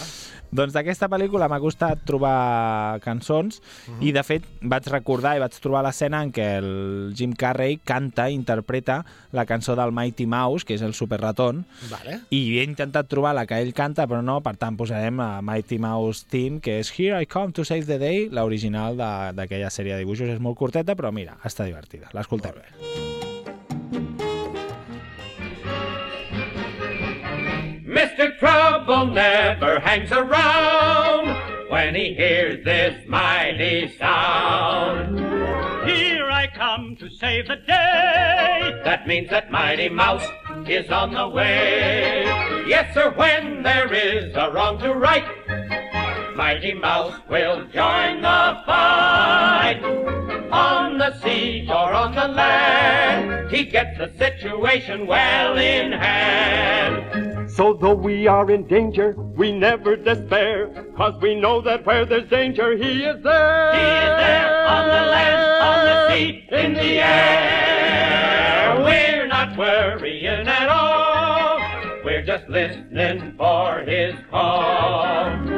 Doncs 0.52 0.74
d'aquesta 0.76 1.08
pel·lícula 1.08 1.48
m'ha 1.48 1.60
costat 1.64 2.02
trobar 2.06 3.00
cançons 3.00 3.62
Mhm. 3.88 4.02
i, 4.04 4.12
de 4.12 4.24
fet, 4.24 4.44
vaig 4.62 4.88
recordar 4.92 5.38
i 5.38 5.40
vaig 5.40 5.54
trobar 5.64 5.82
l'escena 5.86 6.22
en 6.22 6.32
què 6.34 6.58
el 6.60 7.14
Jim 7.16 7.32
Carrey 7.34 7.78
canta, 7.84 8.30
interpreta 8.30 9.06
la 9.32 9.46
cançó 9.46 9.76
del 9.76 9.92
Mighty 9.94 10.26
Mouse, 10.28 10.66
que 10.66 10.74
és 10.76 10.82
el 10.82 10.94
superratón, 10.94 11.66
Vale. 11.90 12.20
i 12.30 12.60
he 12.60 12.64
intentat 12.64 13.08
trobar 13.08 13.34
la 13.34 13.46
que 13.46 13.56
ell 13.62 13.74
canta, 13.74 14.06
però 14.08 14.22
no, 14.22 14.42
per 14.42 14.58
tant 14.58 14.76
posarem 14.76 15.20
a 15.22 15.42
Mighty 15.42 15.80
Mouse 15.80 16.26
Theme, 16.30 16.60
que 16.60 16.80
és 16.80 16.92
Here 17.00 17.22
I 17.22 17.26
Come 17.28 17.54
to 17.54 17.64
Save 17.64 17.86
the 17.86 17.98
Day, 17.98 18.28
l'original 18.30 18.98
de- 18.98 19.34
d'aquella 19.34 19.70
sèrie 19.70 19.94
de 19.94 20.00
dibuixos. 20.00 20.28
És 20.30 20.40
molt 20.40 20.58
curteta, 20.58 20.96
però 20.96 21.12
mira, 21.14 21.38
està 21.44 21.64
divertida. 21.66 22.10
L'escoltem. 22.14 22.52
Mr. 27.92 28.38
Trouble 28.40 29.08
never 29.08 29.78
hangs 29.82 30.14
around 30.14 31.70
when 31.70 31.94
he 31.94 32.14
hears 32.14 32.64
this 32.64 33.06
mighty 33.06 33.94
sound. 33.98 35.20
Here 35.86 36.32
I 36.32 36.48
come 36.56 36.96
to 37.02 37.10
save 37.10 37.50
the 37.50 37.58
day. 37.58 38.82
That 38.86 39.08
means 39.08 39.30
that 39.32 39.52
Mighty 39.52 39.90
Mouse 39.90 40.26
is 40.70 40.90
on 40.90 41.14
the 41.14 41.28
way. 41.28 42.24
Yes, 42.66 42.94
sir, 42.94 43.12
when 43.12 43.62
there 43.62 43.92
is 43.92 44.34
a 44.36 44.50
wrong 44.52 44.80
to 44.80 44.94
right, 44.94 45.26
Mighty 46.38 46.74
Mouse 46.74 47.20
will 47.30 47.66
join 47.74 48.22
the 48.22 48.62
fight. 48.66 50.21
The 51.12 51.20
sea 51.20 51.68
or 51.68 51.94
on 51.94 52.16
the 52.16 52.28
land, 52.28 53.52
he 53.52 53.66
gets 53.66 53.98
the 53.98 54.10
situation 54.18 55.06
well 55.06 55.58
in 55.58 55.92
hand. 55.92 57.52
So 57.52 57.74
though 57.74 57.96
we 57.96 58.28
are 58.28 58.50
in 58.50 58.66
danger, 58.66 59.12
we 59.36 59.52
never 59.52 59.98
despair, 59.98 60.70
cause 60.96 61.22
we 61.22 61.36
know 61.36 61.60
that 61.62 61.86
where 61.86 62.06
there's 62.06 62.30
danger, 62.30 62.78
he 62.78 63.04
is 63.04 63.22
there. 63.24 63.74
He 63.74 63.82
is 63.82 64.14
there 64.24 64.68
on 64.68 64.88
the 64.88 65.12
land, 65.12 65.64
on 65.64 65.86
the 65.86 66.16
sea, 66.16 66.48
in 66.50 66.74
the 66.76 67.04
air. 67.04 68.78
We're 68.86 69.28
not 69.28 69.58
worrying 69.58 70.48
at 70.48 70.70
all. 70.70 71.60
We're 72.06 72.24
just 72.24 72.48
listening 72.48 73.34
for 73.38 73.80
his 73.80 74.16
call. 74.30 75.51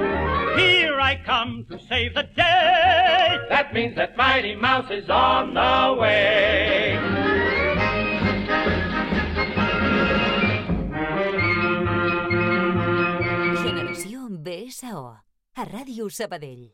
I 1.14 1.18
come 1.24 1.64
to 1.70 1.78
save 1.78 2.16
the 2.16 2.24
day. 2.24 3.38
That 3.50 3.72
means 3.72 3.96
that 3.98 4.18
Mighty 4.18 4.56
Mouse 4.56 4.90
is 4.90 5.08
on 5.12 5.54
the 5.54 5.94
way. 6.02 6.98
Generació 13.62 14.26
BSO. 14.42 15.22
A 15.54 15.66
Ràdio 15.70 16.10
Sabadell. 16.10 16.74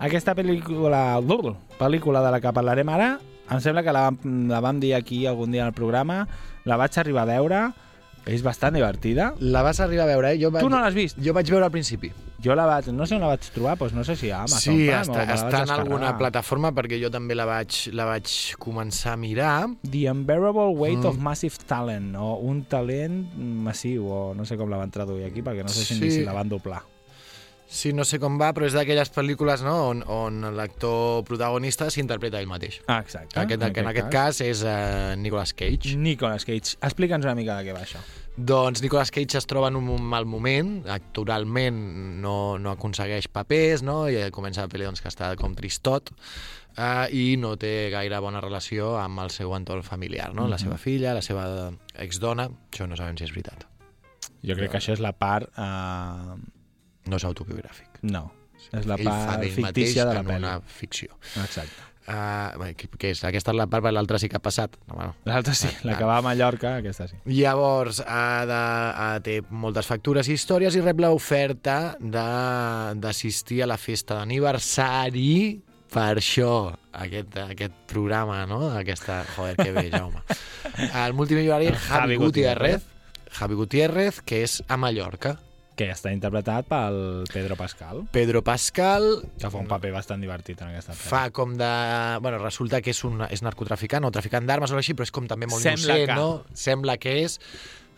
Aquesta 0.00 0.32
pel·lícula, 0.32 1.20
pel·lícula 1.76 2.24
de 2.24 2.32
la 2.32 2.40
que 2.40 2.56
parlarem 2.56 2.88
ara, 2.88 3.12
em 3.50 3.60
sembla 3.60 3.82
que 3.84 3.92
la, 3.92 4.08
la 4.48 4.60
vam 4.64 4.80
dir 4.80 4.94
aquí 4.94 5.26
algun 5.26 5.52
dia 5.52 5.66
al 5.66 5.72
programa, 5.76 6.26
la 6.64 6.76
vaig 6.80 6.96
arribar 6.98 7.22
a 7.22 7.32
veure, 7.34 7.62
és 8.26 8.40
bastant 8.42 8.72
divertida. 8.72 9.34
La 9.40 9.60
vas 9.62 9.80
arribar 9.84 10.04
a 10.06 10.12
veure, 10.14 10.30
eh? 10.32 10.38
Jo 10.40 10.50
vaig, 10.50 10.62
Tu 10.64 10.70
no 10.72 10.78
l'has 10.80 10.94
vist? 10.96 11.18
Jo 11.20 11.34
vaig 11.36 11.50
veure 11.52 11.66
al 11.66 11.70
principi. 11.74 12.10
Jo 12.44 12.54
la 12.56 12.64
vaig, 12.68 12.88
no 12.92 13.06
sé 13.08 13.14
on 13.16 13.22
la 13.24 13.28
vaig 13.30 13.44
trobar, 13.54 13.74
doncs 13.80 13.92
no 13.96 14.02
sé 14.04 14.16
si 14.20 14.28
a 14.30 14.42
Amazon 14.42 14.60
sí, 14.74 14.86
Prime, 14.86 14.96
o 14.96 15.00
està, 15.00 15.18
me 15.20 15.26
la 15.26 15.34
està 15.36 15.62
en 15.64 15.70
alguna 15.72 16.10
plataforma 16.18 16.72
perquè 16.76 16.98
jo 17.00 17.08
també 17.12 17.34
la 17.36 17.44
vaig, 17.48 17.72
la 17.96 18.04
vaig 18.08 18.28
començar 18.60 19.12
a 19.14 19.16
mirar. 19.20 19.66
The 19.82 20.10
Unbearable 20.10 20.74
Weight 20.76 20.98
Mm. 21.04 21.06
of 21.08 21.18
Massive 21.18 21.56
Talent, 21.66 22.14
o 22.16 22.34
un 22.44 22.64
talent 22.64 23.22
massiu, 23.38 24.08
o 24.08 24.34
no 24.34 24.44
sé 24.44 24.56
com 24.60 24.68
la 24.68 24.76
van 24.80 24.90
traduir 24.90 25.24
aquí, 25.24 25.40
perquè 25.42 25.62
no 25.62 25.68
sé 25.72 25.84
si, 25.84 25.94
Sí. 26.00 26.10
si 26.10 26.24
la 26.24 26.32
van 26.32 26.48
doblar. 26.48 26.82
Sí, 27.74 27.90
no 27.92 28.04
sé 28.06 28.20
com 28.22 28.36
va, 28.38 28.52
però 28.54 28.68
és 28.68 28.74
d'aquelles 28.76 29.10
pel·lícules 29.10 29.64
no, 29.66 29.74
on, 29.90 30.02
on 30.06 30.44
l'actor 30.54 31.24
protagonista 31.26 31.88
s'interpreta 31.90 32.38
ell 32.38 32.46
mateix. 32.46 32.78
Ah, 32.86 33.00
exacte. 33.02 33.34
Aquest, 33.40 33.64
que 33.74 33.82
en 33.82 33.90
aquest 33.90 34.12
cas 34.14 34.38
és 34.44 34.62
uh, 34.62 35.16
Nicolas 35.18 35.50
Cage. 35.58 35.96
Nicolas 35.98 36.46
Cage. 36.46 36.78
Explica'ns 36.78 37.26
una 37.26 37.34
mica 37.34 37.58
de 37.58 37.66
què 37.66 37.74
va 37.74 37.82
això. 37.82 37.98
Doncs 38.38 38.82
Nicolas 38.82 39.10
Cage 39.14 39.40
es 39.40 39.50
troba 39.50 39.72
en 39.72 39.80
un 39.82 40.06
mal 40.06 40.26
moment, 40.26 40.76
actoralment 40.90 41.82
no, 42.22 42.36
no 42.62 42.70
aconsegueix 42.78 43.26
papers, 43.34 43.82
no? 43.82 44.04
i 44.06 44.22
comença 44.34 44.62
la 44.62 44.70
pel·li 44.70 44.86
doncs, 44.86 45.02
que 45.02 45.10
està 45.10 45.34
com 45.40 45.58
tristot, 45.58 46.14
uh, 46.78 47.04
i 47.10 47.34
no 47.42 47.56
té 47.58 47.90
gaire 47.90 48.22
bona 48.22 48.42
relació 48.42 48.94
amb 49.02 49.26
el 49.26 49.34
seu 49.34 49.54
entorn 49.58 49.82
familiar, 49.82 50.30
no? 50.34 50.46
la 50.46 50.62
seva 50.62 50.78
filla, 50.78 51.18
la 51.18 51.26
seva 51.26 51.72
exdona, 51.98 52.52
això 52.70 52.86
no 52.86 52.98
sabem 52.98 53.18
si 53.18 53.26
és 53.26 53.34
veritat. 53.34 53.66
Jo 54.46 54.54
crec 54.54 54.76
que 54.76 54.78
això 54.84 54.94
és 54.94 55.02
la 55.02 55.16
part... 55.18 55.50
Uh... 55.58 56.62
No 57.10 57.20
és 57.20 57.24
autobiogràfic. 57.28 58.00
No, 58.02 58.28
és 58.72 58.86
la 58.88 58.96
Ell 59.00 59.08
part 59.08 59.44
fictícia 59.54 60.06
de 60.08 60.14
la 60.14 60.22
pel·li. 60.22 60.40
una 60.42 60.60
ficció. 60.60 61.18
Exacte. 61.42 61.90
Uh, 62.04 62.52
bé, 62.60 62.74
què 62.76 63.14
és? 63.14 63.22
Aquesta 63.24 63.54
és 63.54 63.56
la 63.56 63.64
part, 63.64 63.80
perquè 63.80 63.94
l'altra 63.96 64.18
sí 64.20 64.28
que 64.28 64.36
ha 64.36 64.42
passat. 64.44 64.74
No, 64.90 64.98
bueno. 64.98 65.14
L'altra 65.24 65.54
sí, 65.56 65.70
la 65.88 65.96
que 65.96 66.04
va 66.04 66.18
a 66.18 66.24
Mallorca, 66.24 66.74
aquesta 66.82 67.06
sí. 67.08 67.16
Llavors, 67.32 68.02
ha 68.04 68.44
de, 68.44 68.58
ha, 68.60 69.06
té 69.24 69.38
moltes 69.48 69.88
factures 69.88 70.28
i 70.28 70.36
històries 70.36 70.76
i 70.76 70.82
rep 70.84 71.00
l'oferta 71.00 71.94
d'assistir 72.00 73.62
a 73.64 73.70
la 73.70 73.78
festa 73.80 74.18
d'aniversari 74.18 75.62
per 75.94 76.18
això, 76.18 76.74
aquest, 76.92 77.38
aquest 77.38 77.80
programa, 77.88 78.42
no? 78.50 78.66
Aquesta... 78.74 79.22
Joder, 79.36 79.54
que 79.62 79.72
bé, 79.72 79.88
Jaume. 79.92 80.20
El 81.06 81.14
multimilionari 81.16 81.70
Javi, 81.86 82.18
Gutiérrez. 82.20 82.84
Javi 83.32 83.54
Gutiérrez, 83.54 84.20
que 84.26 84.42
és 84.44 84.58
a 84.68 84.76
Mallorca. 84.76 85.38
Que 85.74 85.88
està 85.90 86.12
interpretat 86.14 86.68
pel 86.70 87.24
Pedro 87.32 87.56
Pascal, 87.58 88.04
Pedro 88.14 88.42
Pascal 88.46 89.08
que 89.40 89.50
fa 89.50 89.58
un 89.58 89.66
paper 89.66 89.90
bastant 89.96 90.20
divertit 90.22 90.60
en 90.62 90.68
aquesta 90.70 90.92
pel·li. 90.94 91.08
fa 91.10 91.24
com 91.34 91.56
de... 91.58 91.70
Bueno, 92.22 92.38
resulta 92.38 92.80
que 92.80 92.92
és, 92.94 93.00
un, 93.08 93.24
és 93.26 93.42
narcotraficant 93.42 94.04
o 94.06 94.12
traficant 94.14 94.46
d'armes 94.46 94.70
o 94.70 94.78
així, 94.78 94.94
però 94.94 95.08
és 95.08 95.10
com 95.14 95.26
també 95.26 95.48
molt 95.50 95.62
Sembla 95.66 95.96
innocent, 95.98 96.12
que. 96.12 96.14
no? 96.14 96.58
Sembla 96.66 96.96
que 97.02 97.16
és... 97.24 97.40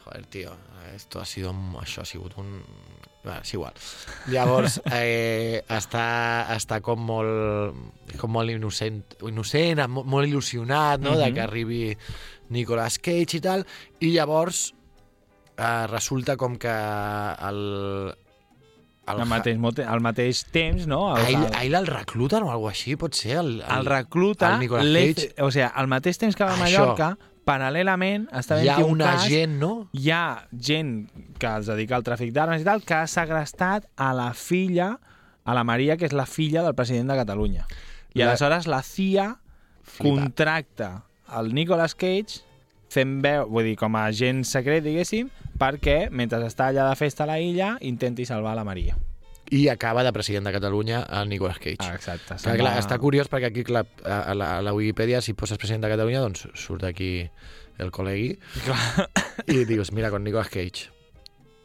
Joder, 0.07 0.23
tio, 0.33 0.55
esto 0.95 1.21
ha 1.21 1.27
sido, 1.27 1.53
això 1.83 2.01
ha 2.01 2.09
sigut 2.09 2.39
un... 2.41 2.63
Bueno, 3.27 3.41
és 3.43 3.53
igual. 3.59 3.75
Llavors, 4.31 4.79
eh, 4.95 5.61
està, 5.69 6.07
està 6.55 6.79
com 6.81 7.01
molt, 7.03 7.75
com 8.21 8.31
molt 8.31 8.55
innocent, 8.55 9.03
innocent 9.27 9.83
molt, 9.91 10.07
molt 10.07 10.31
il·lusionat 10.31 11.03
no? 11.03 11.17
de 11.19 11.27
Mhm. 11.27 11.35
que 11.35 11.43
arribi 11.43 11.81
Nicolas 12.55 13.01
Cage 13.03 13.37
i 13.37 13.41
tal, 13.43 13.67
i 13.99 14.13
llavors 14.15 14.71
eh, 15.57 15.87
resulta 15.91 16.37
com 16.37 16.57
que 16.57 16.69
el... 17.49 18.15
Al 19.07 19.21
mateix, 19.31 19.55
mote- 19.63 19.85
al 19.87 20.01
mateix 20.03 20.41
temps, 20.51 20.89
no? 20.91 21.15
a 21.15 21.21
ell, 21.29 21.37
el, 21.45 21.55
a 21.55 21.61
ell 21.63 21.75
el 21.79 21.87
recluten 21.87 22.43
o 22.43 22.51
alguna 22.51 22.73
així, 22.75 22.97
pot 22.99 23.15
ser? 23.15 23.37
El, 23.39 23.61
el 23.63 23.87
recluta, 23.87 24.49
el 24.57 24.65
Nicolas 24.65 24.85
l'E- 24.91 25.13
Cage. 25.15 25.29
o 25.47 25.51
sigui, 25.55 25.69
al 25.73 25.87
mateix 25.87 26.19
temps 26.19 26.35
que 26.35 26.43
va 26.43 26.57
a 26.57 26.57
Això. 26.57 26.81
Mallorca, 26.83 27.13
paral·lelament, 27.47 28.25
està 28.35 28.59
hi 28.65 28.67
ha 28.73 28.81
un 28.83 28.97
una 28.97 29.13
cas, 29.15 29.29
gent, 29.31 29.55
no? 29.63 29.71
hi 29.95 30.11
ha 30.11 30.49
gent 30.59 30.91
que 31.39 31.47
es 31.61 31.71
dedica 31.71 31.95
al 31.95 32.03
tràfic 32.03 32.33
d'armes 32.35 32.65
i 32.65 32.67
tal, 32.67 32.83
que 32.83 32.97
ha 32.99 33.07
segrestat 33.07 33.87
a 33.95 34.11
la 34.19 34.33
filla, 34.35 34.97
a 35.47 35.55
la 35.55 35.63
Maria, 35.63 35.95
que 35.97 36.11
és 36.11 36.13
la 36.13 36.27
filla 36.27 36.65
del 36.67 36.75
president 36.75 37.07
de 37.15 37.21
Catalunya. 37.23 37.69
I 38.17 38.25
La- 38.25 38.33
aleshores 38.33 38.67
la 38.67 38.83
CIA 38.83 39.37
contracta 40.01 41.05
el 41.39 41.55
Nicolas 41.55 41.95
Cage 41.95 42.43
fent 42.93 43.19
veu, 43.25 43.49
vull 43.51 43.65
dir, 43.65 43.77
com 43.77 43.97
a 43.97 44.07
agent 44.11 44.45
secret, 44.47 44.85
diguéssim, 44.85 45.29
perquè, 45.59 46.09
mentre 46.11 46.39
està 46.47 46.69
allà 46.71 46.89
de 46.91 46.97
festa 46.97 47.25
a 47.25 47.31
la 47.33 47.41
illa, 47.41 47.77
intenti 47.81 48.25
salvar 48.29 48.55
la 48.57 48.65
Maria. 48.65 48.97
I 49.51 49.69
acaba 49.71 50.03
de 50.03 50.11
president 50.13 50.47
de 50.49 50.53
Catalunya 50.57 51.05
el 51.21 51.29
Nicolas 51.29 51.59
Cage. 51.63 51.77
Ah, 51.87 51.95
exacte. 51.95 52.27
Clar, 52.35 52.41
se'n 52.43 52.57
clar, 52.59 52.73
va- 52.75 52.81
està 52.83 52.97
curiós 52.99 53.29
perquè 53.31 53.47
aquí 53.53 53.63
clar, 53.63 53.85
a, 54.03 54.33
a, 54.33 54.35
la, 54.35 54.57
a 54.59 54.63
la 54.63 54.73
Wikipedia 54.75 55.21
si 55.23 55.35
poses 55.39 55.59
president 55.59 55.85
de 55.87 55.93
Catalunya 55.93 56.19
doncs 56.25 56.49
surt 56.59 56.83
aquí 56.89 57.29
el 57.79 57.93
col·legui 57.95 58.33
i 59.53 59.65
dius, 59.69 59.93
mira, 59.93 60.11
con 60.11 60.25
Nicolas 60.25 60.49
Cage. 60.51 60.91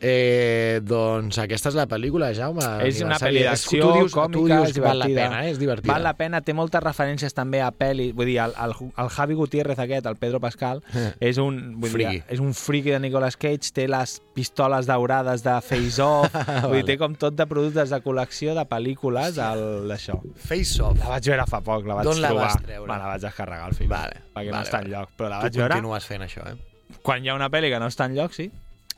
Eh, 0.01 0.79
doncs 0.81 1.37
aquesta 1.43 1.69
és 1.69 1.75
la 1.77 1.83
pel·lícula, 1.85 2.31
Jaume. 2.33 2.63
És 2.87 3.03
una 3.05 3.19
pel·li 3.21 3.43
d'acció, 3.45 3.85
tu 3.85 4.07
tu 4.07 4.15
còmica, 4.15 4.55
dius 4.65 4.79
val 4.81 4.97
la 4.97 5.05
pena, 5.05 5.43
eh? 5.45 5.51
és 5.51 5.59
divertida. 5.61 5.93
Val 5.93 6.01
la 6.07 6.13
pena, 6.17 6.39
té 6.41 6.55
moltes 6.57 6.81
referències 6.81 7.35
també 7.37 7.59
a 7.61 7.69
pel·li, 7.69 8.07
vull 8.17 8.25
dir, 8.25 8.39
el, 8.41 8.55
el, 8.65 8.73
el 8.97 9.11
Javi 9.13 9.37
Gutiérrez 9.37 9.77
aquest, 9.83 10.07
el 10.09 10.17
Pedro 10.17 10.39
Pascal, 10.41 10.81
és 11.21 11.37
un, 11.37 11.59
vull 11.83 11.93
dir, 12.01 12.23
és 12.33 12.41
un 12.41 12.55
friki 12.57 12.95
de 12.95 12.99
Nicolas 13.03 13.37
Cage, 13.37 13.69
té 13.77 13.85
les 13.91 14.15
pistoles 14.33 14.89
daurades 14.89 15.45
de 15.45 15.53
Face 15.61 16.01
Off, 16.01 16.33
vull 16.65 16.79
dir, 16.79 16.87
té 16.89 16.97
com 16.97 17.13
tot 17.13 17.37
de 17.37 17.45
productes 17.45 17.93
de 17.93 18.01
col·lecció 18.01 18.55
de 18.57 18.65
pel·lícules 18.65 19.37
d'això. 19.37 20.17
Face 20.47 20.81
Off. 20.81 20.97
La 21.03 21.13
vaig 21.13 21.29
veure 21.29 21.45
fa 21.53 21.61
poc, 21.61 21.85
la 21.85 21.99
vaig 22.01 22.09
D'on 22.09 22.23
la 22.25 22.33
trobar. 22.33 22.49
vas 22.49 22.65
treure? 22.65 22.89
Me 22.89 22.97
la 22.97 23.13
vaig 23.13 23.21
descarregar 23.29 23.69
al 23.69 23.77
film, 23.77 23.93
Vale, 23.93 24.17
perquè 24.33 24.49
vale, 24.49 24.57
no 24.57 24.65
està 24.65 24.79
vale. 24.81 24.89
enlloc, 24.89 25.13
però 25.19 25.29
la 25.29 25.39
Tu 25.45 25.49
vaig 25.51 25.61
veure 25.61 25.77
continues 25.77 26.09
fent 26.09 26.25
això, 26.25 26.49
eh? 26.49 26.57
quan 27.05 27.21
hi 27.23 27.29
ha 27.29 27.37
una 27.37 27.53
pel·li 27.53 27.69
que 27.69 27.79
no 27.79 27.87
està 27.93 28.09
enlloc, 28.09 28.33
sí. 28.33 28.49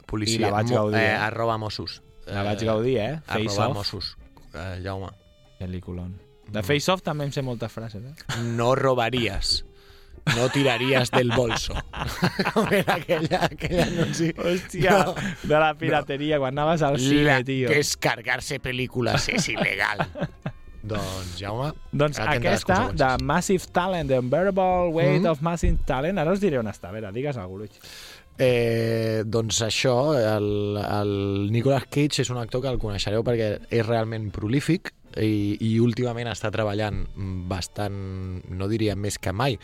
Policia. 0.05 0.37
I 0.37 0.41
la 0.41 0.51
vaig 0.51 0.69
gaudir, 0.69 0.99
Eh, 0.99 1.11
eh? 1.11 1.15
arroba 1.15 1.57
Mossos. 1.57 2.01
La 2.27 2.43
vaig 2.43 2.63
gaudir, 2.63 2.97
eh? 2.99 3.19
Face 3.25 3.49
Arroba 3.49 3.67
Off. 3.69 3.75
Mossos. 3.77 4.17
Eh, 4.53 4.81
Jaume. 4.83 5.09
Pel·lículon. 5.59 6.13
De 6.49 6.59
Mm. 6.59 6.63
Face 6.63 6.91
Off 6.91 7.01
també 7.01 7.23
em 7.25 7.31
sé 7.31 7.41
moltes 7.41 7.71
frases, 7.71 8.03
eh? 8.03 8.41
No 8.43 8.75
robaries. 8.75 9.65
no 10.37 10.47
tiraries 10.49 11.11
del 11.11 11.31
bolso. 11.31 11.73
Com 12.53 12.67
era 12.71 12.95
aquella, 12.95 13.43
aquell 13.45 13.79
anunci? 13.81 14.31
Hòstia, 14.37 14.91
No. 15.05 15.15
de 15.43 15.59
la 15.59 15.73
pirateria, 15.73 16.37
quan 16.39 16.57
anaves 16.57 16.81
al 16.81 16.93
La, 16.93 16.99
cine, 16.99 17.43
tio. 17.43 17.67
descargarse 17.69 18.59
pel·lícules 18.61 19.27
és 19.33 19.49
il·legal. 19.49 20.05
doncs, 20.83 21.37
Jaume, 21.39 21.73
Doncs 21.91 22.19
aquesta, 22.19 22.91
de. 22.93 23.17
Massive 23.23 23.65
Talent, 23.71 24.07
The 24.09 24.19
Unbearable 24.19 24.89
Weight 24.93 25.21
Mhm. 25.23 25.29
of 25.31 25.41
Massive 25.41 25.79
Talent, 25.85 26.17
ara 26.19 26.31
us 26.31 26.39
diré 26.39 26.57
on 26.59 26.67
està. 26.67 26.89
A 26.89 26.91
veure, 26.91 27.11
digues 27.11 27.35
alguna 27.37 27.67
cosa. 27.67 27.79
Eh, 28.41 29.21
doncs 29.29 29.59
això, 29.61 29.93
el, 30.17 30.77
el 30.81 31.11
Nicolas 31.53 31.85
Cage 31.85 32.23
és 32.23 32.31
un 32.33 32.39
actor 32.41 32.63
que 32.63 32.71
el 32.73 32.79
coneixereu 32.81 33.21
perquè 33.25 33.49
és 33.69 33.85
realment 33.85 34.31
prolífic 34.33 34.89
i, 35.21 35.57
i 35.61 35.75
últimament 35.83 36.31
està 36.31 36.49
treballant 36.51 37.03
bastant, 37.49 37.93
no 38.49 38.67
diria 38.71 38.95
més 38.97 39.19
que 39.21 39.31
mai, 39.31 39.59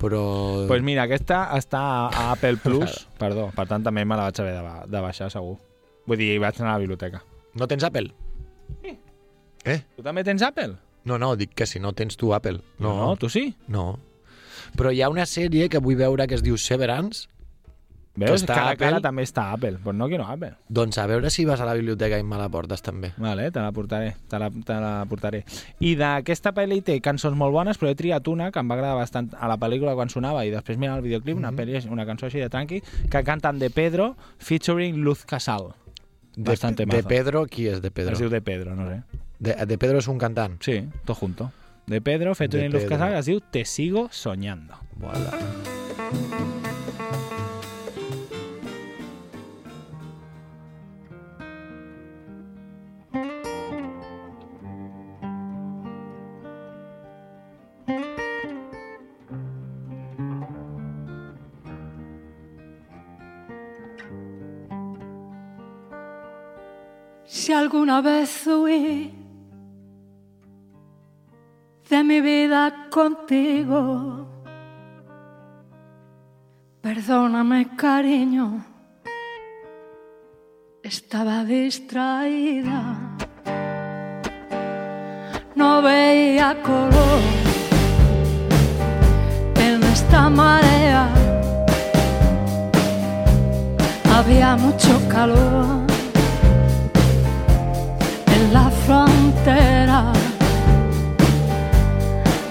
però... 0.00 0.22
Doncs 0.62 0.70
pues 0.72 0.82
mira, 0.86 1.04
aquesta 1.04 1.42
està 1.58 1.82
a, 2.08 2.30
Apple 2.32 2.56
Plus, 2.64 3.02
perdó, 3.22 3.50
per 3.56 3.68
tant 3.68 3.84
també 3.84 4.06
me 4.08 4.16
la 4.16 4.30
vaig 4.30 4.40
haver 4.40 4.54
de, 4.56 4.64
ba- 4.64 4.86
de 4.88 5.04
baixar, 5.04 5.28
segur. 5.32 5.58
Vull 6.08 6.20
dir, 6.20 6.32
vaig 6.40 6.56
anar 6.62 6.72
a 6.72 6.78
la 6.78 6.84
biblioteca. 6.86 7.20
No 7.60 7.68
tens 7.68 7.84
Apple? 7.84 8.08
Eh? 9.66 9.80
Tu 9.96 10.02
també 10.04 10.22
tens 10.24 10.42
Apple? 10.46 10.76
No, 11.06 11.18
no, 11.18 11.34
dic 11.38 11.52
que 11.58 11.66
si 11.66 11.80
no 11.82 11.92
tens 11.92 12.16
tu 12.16 12.32
Apple. 12.34 12.60
No, 12.78 12.96
no 12.96 13.12
tu 13.20 13.28
sí? 13.30 13.48
No. 13.68 13.98
Però 14.78 14.90
hi 14.94 15.02
ha 15.02 15.08
una 15.10 15.26
sèrie 15.26 15.68
que 15.70 15.80
vull 15.82 15.96
veure 15.98 16.26
que 16.30 16.36
es 16.38 16.42
diu 16.44 16.56
Severance, 16.58 17.26
Veus? 18.16 18.40
està 18.42 18.54
Cara 18.54 18.68
a 18.68 18.70
a 18.72 18.76
cara 18.76 18.90
Apple. 18.96 19.02
també 19.02 19.22
està 19.22 19.52
Apple, 19.52 19.78
però 19.84 19.92
no 19.94 20.08
quiero 20.08 20.24
Apple. 20.24 20.54
doncs 20.68 20.96
a 20.98 21.06
veure 21.06 21.28
si 21.30 21.44
vas 21.44 21.60
a 21.60 21.66
la 21.66 21.74
biblioteca 21.74 22.18
i 22.18 22.22
me 22.22 22.36
la 22.38 22.48
portes 22.48 22.80
també. 22.82 23.12
Vale, 23.18 23.50
te 23.52 23.60
la 23.60 23.72
portaré, 23.72 24.14
te 24.28 24.38
la, 24.38 24.50
te 24.50 24.72
la 24.80 25.04
portaré. 25.08 25.44
I 25.80 25.94
d'aquesta 25.96 26.52
pel·li 26.56 26.80
té 26.82 27.00
cançons 27.00 27.36
molt 27.36 27.52
bones, 27.52 27.76
però 27.78 27.90
he 27.90 27.94
triat 27.94 28.26
una 28.28 28.50
que 28.50 28.58
em 28.58 28.70
va 28.70 28.74
agradar 28.74 28.96
bastant 28.96 29.30
a 29.38 29.46
la 29.48 29.58
pel·lícula 29.58 29.94
quan 29.94 30.08
sonava 30.08 30.44
i 30.46 30.50
després 30.50 30.78
mirar 30.78 30.96
el 30.96 31.02
videoclip, 31.02 31.36
una, 31.36 31.52
pel·li, 31.52 31.82
una 31.90 32.06
cançó 32.06 32.26
així 32.26 32.40
de 32.40 32.48
tranqui, 32.48 32.80
que 33.10 33.22
canten 33.22 33.58
de 33.58 33.68
Pedro 33.70 34.16
featuring 34.38 34.96
Luz 35.04 35.24
Casal. 35.24 35.74
De, 36.36 36.50
Bastante 36.50 36.84
de 36.84 36.96
mazo. 36.96 37.08
Pedro, 37.08 37.46
qui 37.46 37.66
és 37.68 37.80
de 37.80 37.90
Pedro? 37.90 38.12
Es 38.12 38.18
diu 38.18 38.28
de 38.28 38.40
Pedro, 38.42 38.74
no 38.76 38.88
sé. 38.88 39.02
De, 39.38 39.54
de 39.66 39.78
Pedro 39.78 39.98
és 39.98 40.08
un 40.08 40.18
cantant. 40.18 40.56
Sí, 40.64 40.82
tot 41.04 41.16
junto. 41.18 41.50
De 41.86 42.00
Pedro, 42.00 42.34
featuring 42.34 42.66
De 42.70 42.72
Luz 42.78 42.82
Pedro. 42.84 42.96
Casal, 42.98 43.12
que 43.12 43.18
es 43.20 43.26
diu 43.26 43.40
Te 43.40 43.64
sigo 43.64 44.08
soñando. 44.10 44.74
Voilà. 44.98 46.65
Si 67.46 67.52
alguna 67.52 68.00
vez 68.00 68.44
huí 68.48 69.14
de 71.88 72.02
mi 72.02 72.20
vida 72.20 72.88
contigo, 72.90 74.26
perdóname 76.80 77.76
cariño, 77.76 78.64
estaba 80.82 81.44
distraída, 81.44 82.96
no 85.54 85.82
veía 85.82 86.60
color 86.64 87.20
en 89.54 89.84
esta 89.84 90.28
marea, 90.28 91.08
había 94.16 94.56
mucho 94.56 95.00
calor 95.08 95.85
frontera. 99.46 100.12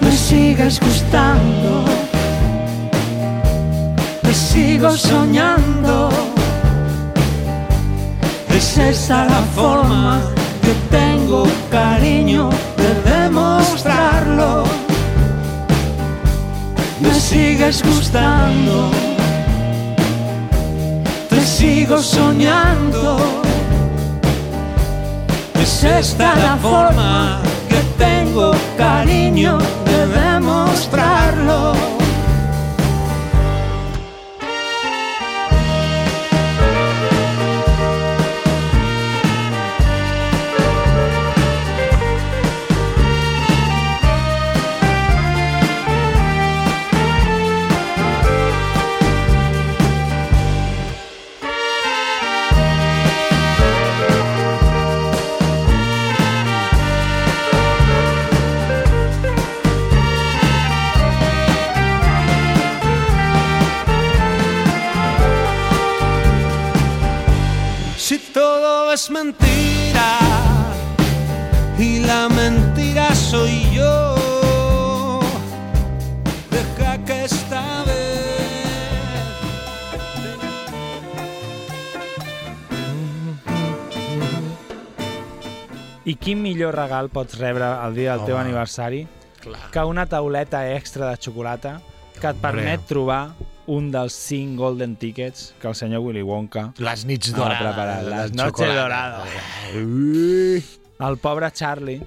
Me 0.00 0.12
sigues 0.12 0.80
gustando, 0.80 1.84
me 4.22 4.32
sigo 4.32 4.90
soñando. 4.90 6.08
Es 8.50 8.78
esa 8.78 9.26
la 9.26 9.42
forma 9.54 10.20
que 10.62 10.74
tengo, 10.90 11.46
cariño, 11.70 12.48
de 12.76 13.10
demostrarlo. 13.10 14.64
Me 17.00 17.14
sigues 17.14 17.82
gustando, 17.82 18.90
te 21.28 21.40
sigo 21.42 21.98
soñando. 21.98 23.35
Es 25.76 25.84
esta 25.84 26.34
la 26.36 26.56
forma 26.56 27.42
que 27.68 27.82
tengo, 28.02 28.52
cariño, 28.78 29.58
de 29.84 30.06
demostrarlo. 30.06 31.95
Es 69.06 69.10
mentira 69.10 70.18
y 71.78 72.00
la 72.00 72.28
mentira 72.28 73.14
soy 73.14 73.70
yo, 73.72 75.20
deja 76.50 77.04
que 77.04 77.24
esta 77.24 77.84
vez 77.84 77.94
I 86.04 86.14
quin 86.14 86.42
millor 86.42 86.74
regal 86.74 87.08
pots 87.10 87.38
rebre 87.38 87.66
el 87.66 87.94
dia 87.94 88.16
del 88.16 88.26
teu 88.26 88.36
Home. 88.36 88.46
aniversari 88.46 89.06
Clar. 89.40 89.70
que 89.70 89.84
una 89.84 90.06
tauleta 90.06 90.72
extra 90.74 91.10
de 91.10 91.16
xocolata 91.18 91.80
que 92.20 92.30
et 92.30 92.38
permet 92.42 92.82
trobar 92.86 93.34
un 93.66 93.90
dels 93.90 94.12
5 94.14 94.56
golden 94.60 94.96
tickets 94.96 95.54
que 95.60 95.68
el 95.68 95.74
senyor 95.74 96.00
Willy 96.04 96.22
Wonka 96.22 96.72
Les 96.78 97.04
nits 97.04 97.32
dorades. 97.34 97.58
preparat. 97.62 98.02
Les 98.04 98.32
noches 98.32 98.74
dorades. 98.74 99.28
El 100.98 101.16
pobre 101.18 101.50
Charlie 101.52 101.98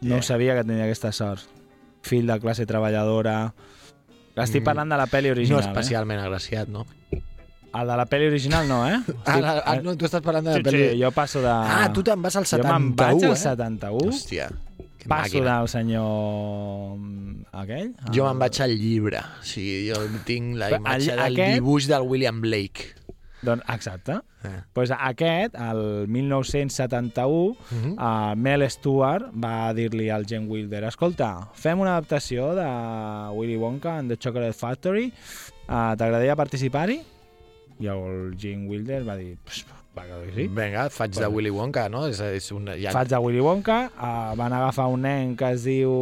no 0.00 0.16
Yeah. 0.16 0.22
sabia 0.22 0.54
que 0.54 0.64
tenia 0.64 0.84
aquesta 0.84 1.12
sort. 1.12 1.40
Fill 2.02 2.26
de 2.26 2.38
classe 2.40 2.66
treballadora... 2.66 3.54
Estic 4.36 4.60
Mm. 4.62 4.64
parlant 4.66 4.90
de 4.90 4.96
la 4.98 5.06
pel·li 5.06 5.28
No 5.28 5.32
original, 5.32 5.60
especialment 5.62 6.20
agraciat, 6.20 6.68
no? 6.68 6.84
eh? 7.12 7.22
El 7.74 7.86
de 7.88 7.96
la 7.96 8.04
pel·li 8.06 8.26
original 8.28 8.68
no, 8.68 8.86
eh? 8.88 9.00
Ah, 9.24 9.38
la, 9.40 9.58
ah, 9.64 9.76
no, 9.82 9.96
tu 9.96 10.04
estàs 10.04 10.20
parlant 10.22 10.44
de 10.44 10.50
la 10.50 10.56
sí, 10.58 10.62
pel·li... 10.62 10.90
sí, 10.92 11.00
jo 11.00 11.10
passo 11.12 11.40
de... 11.40 11.48
Ah, 11.48 11.90
tu 11.94 12.02
te'n 12.02 12.20
vas 12.22 12.36
al 12.36 12.44
Jo 12.44 12.56
71, 12.58 12.78
me'n 12.78 12.94
vaig 12.96 13.24
al 13.24 13.32
eh? 13.32 13.36
71, 13.36 14.10
Hòstia, 14.10 14.50
que 15.04 15.08
passo 15.12 15.36
màquina. 15.38 15.58
del 15.60 15.68
senyor... 15.68 16.96
mm, 16.98 17.46
aquell? 17.62 17.92
Jo 18.16 18.26
me'n 18.28 18.42
vaig 18.42 18.60
al 18.64 18.74
llibre. 18.80 19.20
O 19.20 19.44
sigui, 19.46 19.88
jo 19.92 20.00
tinc 20.26 20.56
la 20.58 20.70
Però 20.72 20.80
imatge 20.82 21.12
el- 21.12 21.18
del 21.22 21.24
aquest- 21.38 21.54
dibuix 21.60 21.86
del 21.92 22.02
William 22.10 22.40
Blake. 22.42 22.90
Doncs, 23.44 23.62
exacte. 23.68 24.14
Eh. 24.48 24.62
Pues 24.72 24.90
aquest, 24.90 25.54
el 25.60 26.08
1971, 26.08 27.56
Mhm. 27.70 27.92
uh, 27.98 28.34
Mel 28.36 28.64
Stewart 28.70 29.26
va 29.36 29.72
dir-li 29.76 30.08
al 30.10 30.24
Gene 30.26 30.46
Wilder 30.48 30.84
escolta, 30.88 31.50
fem 31.54 31.78
una 31.80 31.96
adaptació 31.98 32.54
de 32.56 32.64
Willy 33.36 33.56
Wonka 33.56 33.98
and 33.98 34.10
the 34.10 34.16
Chocolate 34.16 34.54
Factory, 34.54 35.12
uh, 35.68 35.92
t'agradaria 35.96 36.36
participar-hi? 36.36 37.02
I 37.80 37.86
el 37.90 38.34
Gene 38.38 38.66
Wilder 38.68 39.02
va 39.06 39.16
dir, 39.16 39.36
"Pues, 39.44 39.66
va 39.96 40.04
que 40.08 40.32
sí. 40.34 40.46
Vinga, 40.48 40.88
faig 40.90 41.14
de. 41.14 41.28
Willy 41.30 41.52
Wonka, 41.54 41.86
no? 41.92 42.04
És, 42.10 42.20
és 42.20 42.50
una, 42.54 42.74
ja... 42.80 42.92
Faig 42.94 43.12
de 43.12 43.20
Willy 43.22 43.42
Wonka, 43.44 43.78
uh, 43.94 44.34
van 44.38 44.54
agafar 44.56 44.88
un 44.92 45.06
nen 45.06 45.36
que 45.38 45.52
es 45.54 45.64
diu 45.68 45.94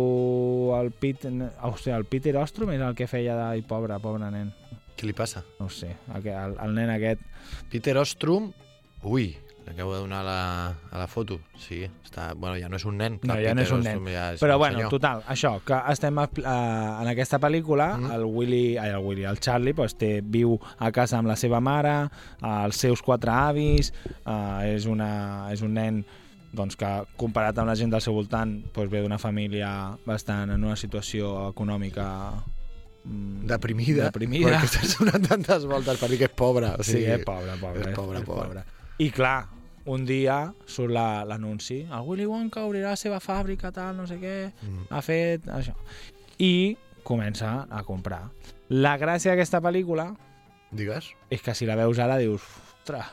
el, 0.78 0.92
Pit, 0.96 1.26
hòstia, 1.28 1.98
el 1.98 2.08
Peter 2.08 2.36
Ostrom, 2.40 2.72
és 2.74 2.82
el 2.82 2.96
que 2.98 3.08
feia 3.10 3.36
de... 3.38 3.46
Ai, 3.52 3.64
pobre, 3.68 3.98
pobre 4.02 4.30
nen. 4.32 4.50
Què 4.96 5.08
li 5.08 5.16
passa? 5.16 5.44
No 5.60 5.68
ho 5.68 5.72
sé, 5.72 5.94
el, 6.14 6.26
el, 6.32 6.58
el 6.66 6.76
nen 6.78 6.96
aquest. 6.96 7.24
Peter 7.72 7.98
Ostrom... 8.00 8.52
Ui, 9.02 9.32
L'acabo 9.66 9.92
de 9.94 10.00
donar 10.00 10.24
la, 10.26 10.38
a 10.90 10.98
la 10.98 11.06
foto. 11.06 11.38
Sí, 11.56 11.82
està... 12.04 12.32
Bueno, 12.34 12.56
ja 12.58 12.68
no 12.68 12.76
és 12.76 12.84
un 12.84 12.96
nen. 12.98 13.20
No, 13.22 13.36
ja 13.40 13.52
no 13.54 13.62
és 13.62 13.70
un 13.70 13.84
nen. 13.86 14.00
Ja 14.10 14.32
és 14.34 14.40
Però 14.42 14.56
bueno, 14.58 14.76
senyor. 14.80 14.90
total, 14.90 15.22
això, 15.30 15.52
que 15.64 15.78
estem 15.92 16.18
a, 16.18 16.24
a, 16.44 16.56
en 17.04 17.08
aquesta 17.12 17.38
pel·lícula, 17.38 17.92
Mm. 17.96 18.10
el 18.16 18.24
Willy, 18.26 18.76
ai, 18.76 18.90
el 18.90 19.04
Willy, 19.06 19.24
el 19.28 19.38
Charlie, 19.38 19.72
doncs, 19.72 19.94
té, 20.00 20.20
viu 20.24 20.56
a 20.78 20.90
casa 20.92 21.18
amb 21.20 21.28
la 21.30 21.36
seva 21.36 21.60
mare, 21.60 22.08
els 22.42 22.76
seus 22.82 23.00
quatre 23.02 23.30
avis, 23.30 23.92
eh, 24.26 24.74
és, 24.74 24.86
una, 24.90 25.48
és 25.54 25.62
un 25.62 25.72
nen 25.78 26.02
doncs, 26.52 26.76
que 26.76 26.90
comparat 27.16 27.56
amb 27.62 27.70
la 27.70 27.76
gent 27.78 27.90
del 27.94 28.02
seu 28.04 28.12
voltant 28.18 28.58
doncs, 28.74 28.90
ve 28.92 29.00
d'una 29.00 29.16
família 29.22 29.70
bastant 30.04 30.50
en 30.52 30.64
una 30.64 30.76
situació 30.76 31.48
econòmica 31.54 32.32
mm, 33.04 33.46
Deprimida. 33.48 34.10
Deprimida. 34.10 34.50
Perquè 34.58 34.68
estàs 34.68 34.98
donant 35.00 35.26
tantes 35.30 35.64
voltes 35.70 35.98
per 36.02 36.10
dir 36.12 36.18
que 36.20 36.28
és 36.28 36.36
pobre. 36.36 36.74
O 36.78 36.82
Sí, 36.84 36.98
sigui, 36.98 37.08
és 37.14 37.24
pobre, 37.24 37.56
pobre. 37.62 37.88
És 37.88 37.96
pobre, 37.96 38.18
és 38.20 38.26
pobre. 38.28 38.64
I 39.02 39.10
clar, 39.10 39.48
un 39.90 40.04
dia 40.06 40.52
surt 40.66 40.92
la- 40.94 41.24
l'anunci, 41.26 41.80
el 41.82 42.04
Willy 42.06 42.26
Wonka 42.28 42.62
obrirà 42.68 42.92
la 42.94 42.96
seva 43.00 43.18
fàbrica, 43.20 43.72
tal, 43.74 43.96
no 43.96 44.06
sé 44.06 44.18
què, 44.20 44.52
Mm. 44.62 44.86
ha 44.90 45.02
fet 45.02 45.46
això. 45.50 45.74
I 46.38 46.76
comença 47.02 47.66
a 47.68 47.82
comprar. 47.82 48.28
La 48.68 48.96
gràcia 48.98 49.32
d'aquesta 49.32 49.60
pel·lícula 49.60 50.12
Digues. 50.70 51.10
és 51.30 51.42
que 51.42 51.54
si 51.54 51.66
la 51.66 51.74
veus 51.76 51.98
ara 51.98 52.16
dius, 52.18 52.42
ostres, 52.78 53.04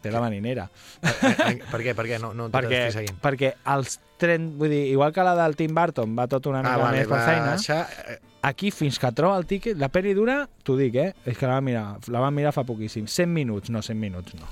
té 0.00 0.10
la 0.10 0.20
maninera. 0.20 0.70
Eh, 1.02 1.60
per 1.70 1.80
què? 1.82 1.94
Per 1.94 2.06
què? 2.06 2.18
No, 2.20 2.32
no 2.34 2.48
perquè, 2.50 2.90
seguint. 2.90 3.20
perquè 3.20 3.52
els 3.66 3.98
tren, 4.16 4.56
vull 4.58 4.70
dir, 4.70 4.86
igual 4.92 5.12
que 5.12 5.22
la 5.22 5.34
del 5.36 5.56
Tim 5.56 5.74
Burton 5.74 6.16
va 6.18 6.26
tot 6.26 6.46
una 6.46 6.62
mica 6.62 6.74
Ah, 6.74 6.78
vale, 6.78 6.98
més 6.98 7.06
per 7.08 7.18
va, 7.18 7.24
feina, 7.26 7.54
Això, 7.54 7.86
eh, 8.08 8.18
aquí 8.42 8.70
fins 8.70 8.98
que 8.98 9.12
troba 9.12 9.36
el 9.38 9.46
tiquet, 9.46 9.76
la 9.76 9.90
pel·li 9.90 10.14
dura, 10.14 10.48
t'ho 10.64 10.76
dic, 10.76 10.94
eh? 10.94 11.12
És 11.26 11.36
que 11.36 11.46
la 11.46 11.54
vam 11.58 11.64
mirar, 11.64 11.98
la 12.08 12.20
vam 12.20 12.34
mirar 12.34 12.52
fa 12.52 12.64
poquíssim. 12.64 13.06
100 13.06 13.28
minuts, 13.32 13.68
no 13.70 13.82
100 13.82 13.98
minuts, 14.00 14.34
no. 14.34 14.46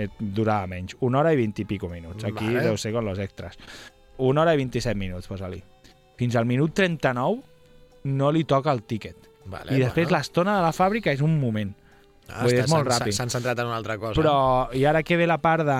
Eh, 0.00 0.08
durava 0.18 0.66
menys. 0.70 0.96
Una 1.00 1.18
hora 1.20 1.32
i 1.32 1.36
20 1.36 1.62
i 1.62 1.64
pico 1.68 1.88
minuts. 1.88 2.24
Aquí 2.24 2.46
Vale. 2.46 2.62
deu 2.64 2.76
ser 2.80 2.92
con 2.94 3.04
los 3.04 3.18
extras. 3.18 3.58
Una 4.18 4.42
hora 4.42 4.54
i 4.54 4.56
27 4.56 4.94
minuts, 4.98 5.26
posa-li. 5.28 5.62
Fins 6.16 6.36
al 6.36 6.46
minut 6.46 6.72
39 6.74 7.42
no 8.04 8.30
li 8.32 8.44
toca 8.44 8.72
el 8.72 8.82
tiquet. 8.82 9.16
vale, 9.44 9.74
I 9.76 9.80
després 9.80 10.10
l'estona 10.12 10.56
de 10.56 10.62
la 10.62 10.72
fàbrica 10.72 11.10
és 11.12 11.20
un 11.20 11.38
moment. 11.40 11.72
Ah, 12.28 12.42
vull 12.44 12.52
dir, 12.52 12.60
està- 12.60 12.64
és 12.64 12.70
molt 12.70 12.86
ràpid. 12.88 13.12
S'han 13.16 13.30
centrat 13.32 13.58
en 13.58 13.66
una 13.66 13.76
altra 13.76 13.96
cosa. 13.98 14.14
Però, 14.20 14.68
i 14.76 14.84
ara 14.84 15.02
que 15.02 15.16
ve 15.16 15.26
la 15.26 15.38
part 15.38 15.64
de... 15.66 15.78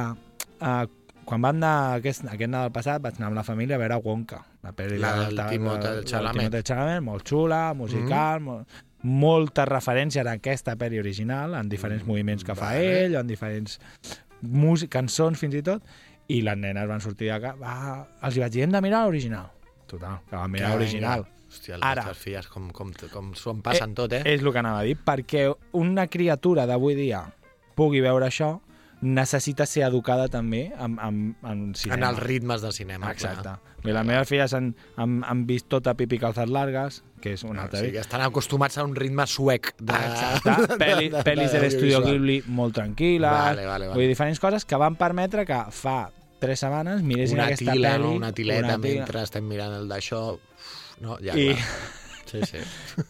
Uh, 0.61 0.87
quan 1.25 1.41
van 1.45 1.57
anar 1.61 1.95
aquest, 2.01 2.25
aquest 2.27 2.51
Nadal 2.51 2.73
passat 2.75 3.01
vaig 3.05 3.15
anar 3.21 3.29
amb 3.29 3.37
la 3.37 3.45
família 3.47 3.77
a 3.77 3.79
veure 3.79 4.01
Wonka 4.03 4.41
la, 4.65 4.73
pel·li 4.75 4.99
La 4.99 5.13
de- 5.15 5.27
del 5.27 5.37
de- 5.37 5.45
Timothée 5.53 6.05
Chalamet. 6.05 6.57
Chalamet, 6.65 7.03
molt 7.07 7.23
xula, 7.29 7.73
musical 7.75 8.41
mm 8.41 8.43
-hmm. 8.43 8.51
molt, 8.51 8.67
moltes 9.03 9.69
referències 9.69 10.27
a 10.27 10.37
aquesta 10.37 10.77
pel·li 10.81 11.01
original 11.01 11.55
en 11.59 11.71
diferents 11.73 12.05
moviments 12.07 12.45
que 12.45 12.55
fa 12.55 12.75
Vale. 12.75 13.07
ell 13.07 13.17
en 13.21 13.31
diferents 13.31 13.79
músic, 14.43 14.91
cançons 14.93 15.39
fins 15.41 15.57
i 15.57 15.63
tot 15.65 15.85
i 16.31 16.43
les 16.47 16.59
nenes 16.59 16.89
van 16.89 17.01
sortir 17.01 17.31
de 17.33 17.41
casa 17.41 17.57
va, 17.61 18.07
els 18.23 18.37
hi 18.37 18.45
vaig 18.45 18.53
dir 18.55 18.67
hem 18.67 18.77
de 18.77 18.83
mirar 18.85 19.07
l'original 19.07 19.51
total, 19.91 20.21
que 20.29 20.37
van 20.37 20.51
mirar 20.51 20.75
l'original. 20.77 21.27
Hòstia, 21.51 21.81
les 21.81 21.83
Ara. 21.83 22.05
Ara. 22.07 22.15
filles 22.15 22.47
com, 22.47 22.69
com, 22.71 22.93
com 23.11 23.33
s'ho 23.35 23.57
en 23.57 23.63
passen 23.67 23.95
tot, 23.99 24.13
eh? 24.15 24.23
és 24.23 24.43
el 24.45 24.53
que 24.55 24.61
anava 24.61 24.85
a 24.85 24.87
dir, 24.87 24.95
perquè 25.03 25.49
una 25.75 26.07
criatura 26.07 26.67
d'avui 26.71 26.95
dia 26.95 27.25
pugui 27.75 28.03
veure 28.05 28.29
això, 28.29 28.61
necessita 29.01 29.65
ser 29.67 29.83
educada 29.87 30.29
també 30.29 30.67
en, 30.77 30.99
en, 31.01 31.21
en 31.43 31.63
cinema. 31.75 31.97
en 31.97 32.07
els 32.11 32.23
ritmes 32.23 32.63
del 32.63 32.75
cinema. 32.77 33.11
Exacte. 33.11 33.43
clar. 33.43 33.59
Bé, 33.83 33.95
les 33.97 34.07
meves 34.07 34.29
filles 34.29 34.55
han, 34.55 34.75
han, 35.01 35.23
han 35.25 35.47
vist 35.49 35.71
tota 35.73 35.97
Pipi 35.97 36.21
Calzas 36.21 36.53
Largas, 36.53 37.01
que 37.21 37.35
és 37.37 37.45
una 37.45 37.63
O 37.63 37.65
altra... 37.69 37.81
sigui, 37.81 37.93
que 37.97 38.03
estan 38.03 38.23
acostumats 38.25 38.79
a 38.81 38.85
un 38.85 38.95
ritme 38.97 39.27
suec. 39.29 39.75
De, 39.79 39.95
Exacte. 39.95 40.79
Peli, 40.81 41.11
pel·lis 41.25 41.53
de 41.55 41.61
l'estudio 41.63 42.01
audiovisual. 42.01 42.17
Ghibli 42.17 42.39
molt 42.61 42.75
tranquil·les. 42.79 43.31
Vale, 43.31 43.67
vale, 43.67 43.87
vale. 43.87 43.95
Vull 43.95 44.07
dir, 44.07 44.11
diferents 44.15 44.41
coses 44.43 44.65
que 44.65 44.81
van 44.81 44.97
permetre 45.01 45.45
que 45.49 45.61
fa 45.77 45.99
tres 46.41 46.63
setmanes 46.65 47.03
miressin 47.05 47.37
Una 47.37 47.51
aquesta 47.51 47.73
tila, 47.77 47.95
pel·li. 47.99 48.05
no? 48.09 48.13
una 48.17 48.33
tileta 48.33 48.65
una 48.65 48.77
tila, 48.81 49.01
mentre 49.05 49.23
estem 49.29 49.45
mirant 49.49 49.75
el 49.83 49.89
d'això. 49.93 50.23
No, 51.05 51.19
ja, 51.21 51.37
I- 51.37 51.53
clar. 51.55 51.99
Sí, 52.31 52.41
sí. 52.47 52.61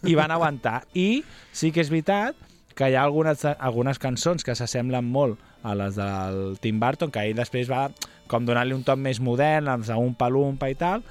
i 0.11 0.15
van 0.17 0.31
aguantar. 0.33 0.81
I 0.97 1.23
sí 1.53 1.69
que 1.71 1.83
és 1.83 1.91
veritat 1.93 2.35
que 2.75 2.87
hi 2.89 2.95
ha 2.97 3.03
algunes, 3.03 3.43
algunes 3.59 3.99
cançons 4.01 4.43
que 4.47 4.55
s'assemblen 4.57 5.05
molt 5.05 5.37
a 5.63 5.75
les 5.77 5.93
del 5.99 6.55
Tim 6.63 6.79
Burton, 6.81 7.11
que 7.13 7.21
ell 7.29 7.35
després 7.37 7.69
va 7.69 7.83
com 8.31 8.47
donar-li 8.47 8.73
un 8.73 8.81
toc 8.87 8.97
més 8.97 9.19
modern, 9.21 9.67
amb 9.69 9.85
un 9.99 10.15
palumpa 10.17 10.69
i 10.71 10.75
tal, 10.79 11.03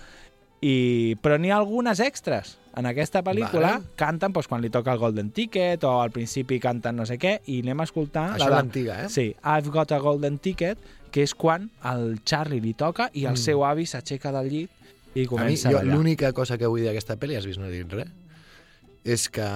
i... 0.60 1.16
però 1.22 1.38
n'hi 1.40 1.50
ha 1.50 1.56
algunes 1.56 2.00
extras 2.00 2.56
en 2.76 2.86
aquesta 2.86 3.22
pel·lícula, 3.26 3.72
Vale. 3.80 3.94
canten 3.96 4.32
doncs, 4.32 4.46
quan 4.46 4.60
li 4.62 4.70
toca 4.70 4.92
el 4.92 4.98
Golden 5.00 5.30
Ticket 5.34 5.82
o 5.84 6.00
al 6.02 6.12
principi 6.14 6.60
canten 6.62 6.96
no 6.96 7.06
sé 7.08 7.16
què, 7.18 7.40
i 7.50 7.60
anem 7.64 7.80
a 7.80 7.86
escoltar... 7.88 8.28
Això 8.36 8.44
la 8.44 8.50
de- 8.50 8.56
l'antiga, 8.56 8.98
eh? 9.04 9.08
Sí, 9.10 9.34
I've 9.42 9.70
got 9.74 9.90
a 9.92 9.98
Golden 9.98 10.38
Ticket, 10.38 10.78
que 11.10 11.24
és 11.26 11.34
quan 11.34 11.70
el 11.90 12.20
Charlie 12.24 12.60
li 12.62 12.74
toca 12.78 13.08
i 13.12 13.24
el 13.26 13.32
Mm. 13.34 13.42
seu 13.42 13.64
avi 13.66 13.86
s'aixeca 13.86 14.30
del 14.36 14.48
llit 14.52 14.70
i 15.16 15.20
A 15.20 15.22
mi, 15.22 15.26
comença 15.26 15.68
a, 15.68 15.72
jo, 15.72 15.78
ballar. 15.80 15.96
l'única 15.96 16.32
cosa 16.32 16.56
que 16.56 16.66
vull 16.70 16.80
dir 16.84 16.86
d'aquesta 16.92 17.16
pel·li, 17.18 17.34
has 17.36 17.46
vist, 17.46 17.58
no 17.58 17.66
dit 17.66 17.90
res, 17.92 18.06
és 19.02 19.28
que 19.32 19.46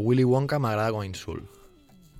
Willy 0.00 0.24
Wonka 0.24 0.58
m'agrada 0.58 0.90
com 0.90 1.04
a 1.04 1.06
insult. 1.06 1.44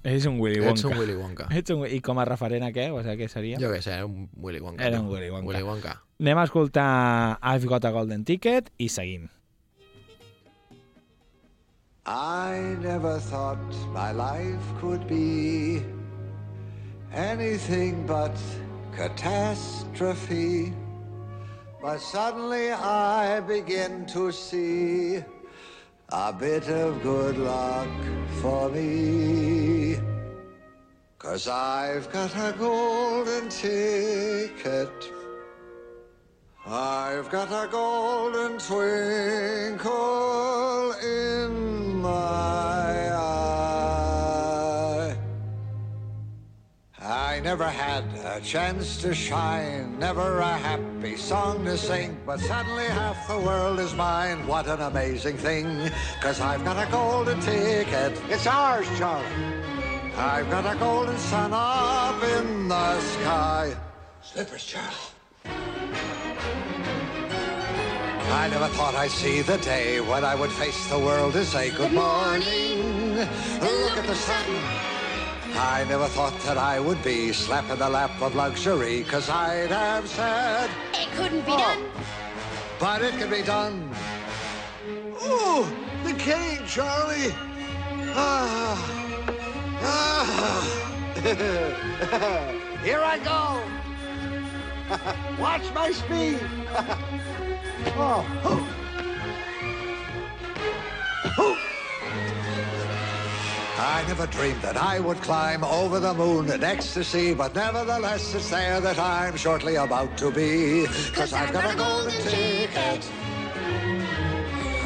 És 0.04 0.26
un 0.28 0.36
Willy 0.38 0.60
Wonka. 0.60 0.74
Ets 0.76 0.84
un 0.84 0.98
Willy 0.98 1.14
Wonka. 1.16 1.46
Ets 1.48 1.72
un... 1.72 1.86
I 1.88 2.00
com 2.04 2.18
a 2.20 2.26
referent 2.28 2.66
a 2.66 2.68
què? 2.76 2.90
O 2.92 3.00
sigui, 3.00 3.24
què 3.24 3.28
seria? 3.32 3.60
Jo 3.60 3.70
què 3.72 3.80
sé, 3.80 3.94
era 3.96 4.04
un 4.04 4.26
Willy 4.36 4.60
Wonka. 4.60 4.84
Era 4.84 5.00
un 5.00 5.08
Willy 5.08 5.30
Wonka. 5.32 5.48
Willy 5.48 5.64
Wonka. 5.64 5.94
Anem 6.20 6.40
a 6.42 6.44
escoltar 6.44 7.38
I've 7.40 7.64
got 7.70 7.88
a 7.88 7.92
golden 7.94 8.26
ticket 8.28 8.68
i 8.76 8.90
seguim. 8.92 9.30
I 12.04 12.76
never 12.82 13.18
thought 13.18 13.72
my 13.94 14.12
life 14.12 14.60
could 14.78 15.08
be 15.08 15.80
anything 17.14 18.04
but 18.06 18.36
catastrophe. 18.92 20.74
But 21.80 22.00
suddenly 22.00 22.72
I 22.72 23.40
begin 23.40 24.04
to 24.12 24.30
see 24.30 25.24
a 26.10 26.32
bit 26.32 26.68
of 26.68 27.02
good 27.02 27.38
luck 27.38 27.88
for 28.40 28.68
me. 28.70 29.96
Cause 31.18 31.48
I've 31.48 32.12
got 32.12 32.34
a 32.36 32.54
golden 32.58 33.48
ticket. 33.48 35.10
I've 36.66 37.30
got 37.30 37.48
a 37.50 37.68
golden 37.70 38.58
twinkle 38.58 39.92
in 41.02 42.00
my 42.00 42.83
I 47.34 47.40
never 47.40 47.68
had 47.68 48.04
a 48.24 48.40
chance 48.40 48.96
to 48.98 49.12
shine, 49.12 49.98
never 49.98 50.38
a 50.38 50.56
happy 50.56 51.16
song 51.16 51.64
to 51.64 51.76
sing, 51.76 52.16
but 52.24 52.38
suddenly 52.38 52.84
half 52.84 53.26
the 53.26 53.40
world 53.40 53.80
is 53.80 53.92
mine. 53.92 54.46
What 54.46 54.68
an 54.68 54.80
amazing 54.80 55.36
thing, 55.38 55.90
cause 56.22 56.40
I've 56.40 56.64
got 56.64 56.76
a 56.76 56.88
golden 56.92 57.40
ticket. 57.40 58.12
It's 58.28 58.46
ours, 58.46 58.86
Charlie. 58.96 59.26
I've 60.16 60.48
got 60.48 60.64
a 60.64 60.78
golden 60.78 61.18
sun 61.18 61.50
up 61.52 62.22
in 62.22 62.68
the 62.68 63.00
sky. 63.00 63.74
Slippers, 64.22 64.64
Charlie. 64.64 64.94
I 68.30 68.48
never 68.48 68.68
thought 68.76 68.94
I'd 68.94 69.10
see 69.10 69.42
the 69.42 69.58
day 69.58 70.00
when 70.00 70.24
I 70.24 70.36
would 70.36 70.52
face 70.52 70.88
the 70.88 71.00
world 71.00 71.34
and 71.34 71.44
say 71.44 71.70
good 71.70 71.92
morning. 71.92 73.16
Look 73.16 73.96
at 73.98 74.06
the 74.06 74.14
sun. 74.14 74.93
I 75.56 75.84
never 75.88 76.06
thought 76.08 76.38
that 76.40 76.58
I 76.58 76.80
would 76.80 77.02
be 77.02 77.32
slapped 77.32 77.70
in 77.70 77.78
the 77.78 77.88
lap 77.88 78.20
of 78.20 78.34
luxury, 78.34 79.04
cause 79.04 79.28
I'd 79.30 79.70
have 79.70 80.08
said, 80.08 80.68
It 80.92 81.08
couldn't 81.12 81.44
be 81.46 81.52
Oh. 81.52 81.58
done. 81.58 81.84
but 82.80 83.02
it 83.02 83.14
can 83.18 83.30
be 83.30 83.42
done. 83.42 83.88
Ooh, 85.24 85.64
the 86.04 86.12
cane, 86.14 86.66
Charlie. 86.66 87.32
Ah. 88.16 88.76
Ah. 89.82 90.80
Here 92.84 93.00
I 93.00 93.18
go. 93.18 93.62
Watch 95.42 95.72
my 95.74 95.90
speed. 95.92 96.40
Oh. 97.96 98.83
I 103.84 104.02
never 104.06 104.26
dreamed 104.26 104.62
that 104.62 104.78
I 104.78 104.98
would 104.98 105.20
climb 105.20 105.62
over 105.62 106.00
the 106.00 106.14
moon 106.14 106.50
in 106.50 106.64
ecstasy, 106.64 107.34
but 107.34 107.54
nevertheless 107.54 108.34
it's 108.34 108.48
there 108.48 108.80
that 108.80 108.98
I'm 108.98 109.36
shortly 109.36 109.74
about 109.76 110.16
to 110.18 110.30
be. 110.30 110.86
Cause 111.12 111.34
I've 111.34 111.52
got 111.52 111.74
a 111.74 111.76
golden 111.76 112.12
ticket. 112.22 113.10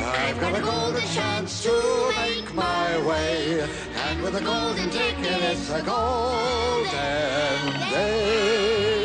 I've 0.00 0.40
got 0.40 0.58
a 0.58 0.62
golden 0.62 1.02
chance 1.02 1.62
to 1.62 2.12
make 2.16 2.52
my 2.54 3.06
way. 3.06 3.68
And 4.08 4.20
with 4.20 4.34
a 4.34 4.42
golden 4.42 4.90
ticket, 4.90 5.42
it's 5.42 5.70
a 5.70 5.80
golden 5.80 6.90
day. 7.90 8.97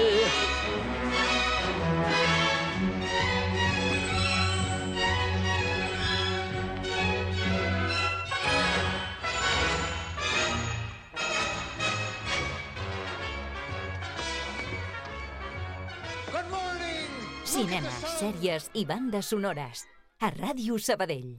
Cinema, 17.64 17.92
sèries 18.20 18.66
i 18.76 18.84
bandes 18.90 19.30
sonores. 19.32 19.86
A 20.20 20.34
Ràdio 20.36 20.76
Sabadell. 20.90 21.30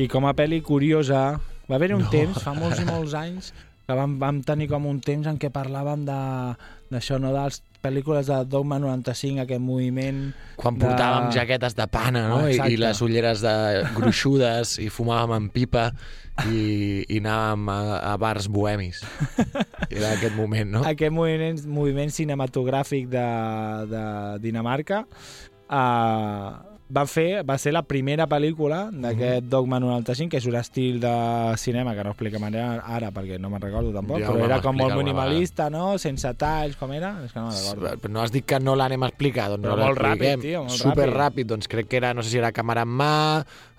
I 0.00 0.06
com 0.08 0.24
a 0.26 0.32
pel·li 0.36 0.62
curiosa, 0.64 1.22
va 1.68 1.76
haver 1.76 1.92
un 1.94 2.06
no. 2.06 2.10
temps, 2.12 2.38
fa 2.42 2.54
molts 2.56 2.80
i 2.80 2.86
molts 2.88 3.12
anys, 3.18 3.50
que 3.86 3.96
vam, 3.98 4.16
vam 4.22 4.38
tenir 4.46 4.68
com 4.70 4.86
un 4.88 5.00
temps 5.04 5.28
en 5.28 5.38
què 5.38 5.50
parlàvem 5.52 6.06
de- 6.08 6.56
d'això, 6.92 7.18
no? 7.20 7.32
de 7.34 7.42
les 7.42 7.60
pel·lícules 7.82 8.30
de 8.30 8.38
Dogma 8.48 8.78
95, 8.82 9.42
aquest 9.44 9.62
moviment... 9.62 10.24
Quan 10.60 10.78
de... 10.78 10.86
portàvem 10.86 11.30
jaquetes 11.34 11.76
de 11.78 11.86
pana, 11.90 12.24
no? 12.30 12.40
I, 12.46 12.56
Exacte. 12.56 12.74
I 12.74 12.80
les 12.80 13.02
ulleres 13.04 13.44
de 13.44 13.54
gruixudes 13.96 14.76
i 14.82 14.88
fumàvem 14.92 15.36
en 15.36 15.48
pipa 15.52 15.88
i, 16.46 17.02
i 17.04 17.20
anàvem 17.20 17.68
a, 17.72 17.78
a 18.12 18.16
bars 18.22 18.48
bohemis. 18.52 19.02
Era 19.90 20.14
aquest 20.14 20.36
moment, 20.38 20.76
no? 20.78 20.84
Aquest 20.88 21.14
moviment, 21.14 21.62
moviment 21.68 22.14
cinematogràfic 22.14 23.10
de, 23.12 23.28
de 23.92 24.04
Dinamarca 24.44 25.04
uh, 25.68 26.71
va, 26.92 27.04
fer, 27.08 27.42
va 27.48 27.56
ser 27.58 27.72
la 27.72 27.82
primera 27.88 28.26
pel·lícula 28.28 28.82
d'aquest 28.92 29.46
Dogma 29.50 29.78
95, 29.80 30.30
que 30.32 30.40
és 30.42 30.46
un 30.50 30.56
estil 30.60 30.98
de 31.00 31.12
cinema 31.60 31.94
que 31.96 32.04
no 32.04 32.12
expliquem 32.12 32.44
ara, 32.50 32.66
ara 32.84 33.10
perquè 33.14 33.38
no 33.40 33.50
me'n 33.52 33.62
recordo 33.64 33.92
tampoc, 33.94 34.20
Ja 34.20 34.30
però 34.32 34.44
era 34.44 34.60
com 34.64 34.76
molt 34.76 34.96
minimalista, 34.98 35.70
no? 35.72 35.96
Sense 36.02 36.34
talls, 36.38 36.76
com 36.80 36.92
era? 36.92 37.14
És 37.24 37.32
que 37.32 37.40
no 37.40 37.48
me'n 37.48 37.58
recordo. 37.62 37.96
Però 38.04 38.12
no 38.12 38.22
has 38.22 38.34
dit 38.34 38.44
que 38.44 38.60
no 38.60 38.76
l'anem 38.76 39.02
a 39.02 39.10
explicar, 39.12 39.48
doncs 39.54 39.64
Però 39.66 39.76
no 39.78 39.86
molt 39.88 40.02
ràpid, 40.04 40.44
tio, 40.44 40.64
molt 40.68 40.76
Super 40.78 41.08
ràpid. 41.08 41.18
ràpid, 41.22 41.50
doncs 41.54 41.68
crec 41.72 41.88
que 41.88 41.96
era, 42.02 42.12
no 42.14 42.22
sé 42.22 42.34
si 42.34 42.38
era 42.42 42.52
càmera 42.52 42.84
en 42.84 42.92
mà, 43.00 43.12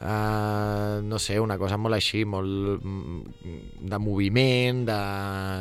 uh, 0.03 1.01
no 1.03 1.19
sé, 1.19 1.39
una 1.39 1.57
cosa 1.57 1.77
molt 1.81 1.97
així, 1.97 2.23
molt 2.29 2.83
mm, 2.83 3.79
de 3.89 3.99
moviment, 4.03 4.83
de... 4.87 4.97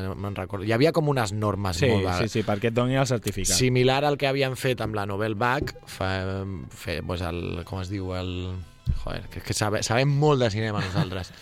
no 0.06 0.16
me'n 0.26 0.38
recordo. 0.38 0.66
Hi 0.68 0.74
havia 0.76 0.92
com 0.94 1.08
unes 1.12 1.34
normes 1.36 1.80
Sí, 1.82 1.88
molt 1.90 2.10
sí, 2.22 2.28
sí, 2.38 2.44
perquè 2.46 2.72
et 2.72 2.76
doni 2.76 2.98
el 3.00 3.08
certificat. 3.08 3.56
Similar 3.56 4.02
al 4.08 4.18
que 4.20 4.28
havien 4.30 4.58
fet 4.60 4.82
amb 4.84 4.98
la 4.98 5.06
Novel 5.08 5.38
Bach, 5.38 5.74
fa, 5.86 6.10
fe, 6.68 7.00
pues 7.06 7.24
el, 7.26 7.62
com 7.68 7.82
es 7.82 7.92
diu, 7.92 8.12
el... 8.18 8.34
Joder, 9.04 9.22
que, 9.30 9.40
que 9.40 9.54
sabe, 9.54 9.80
sabem 9.86 10.10
molt 10.10 10.42
de 10.42 10.50
cinema 10.52 10.82
nosaltres. 10.82 11.32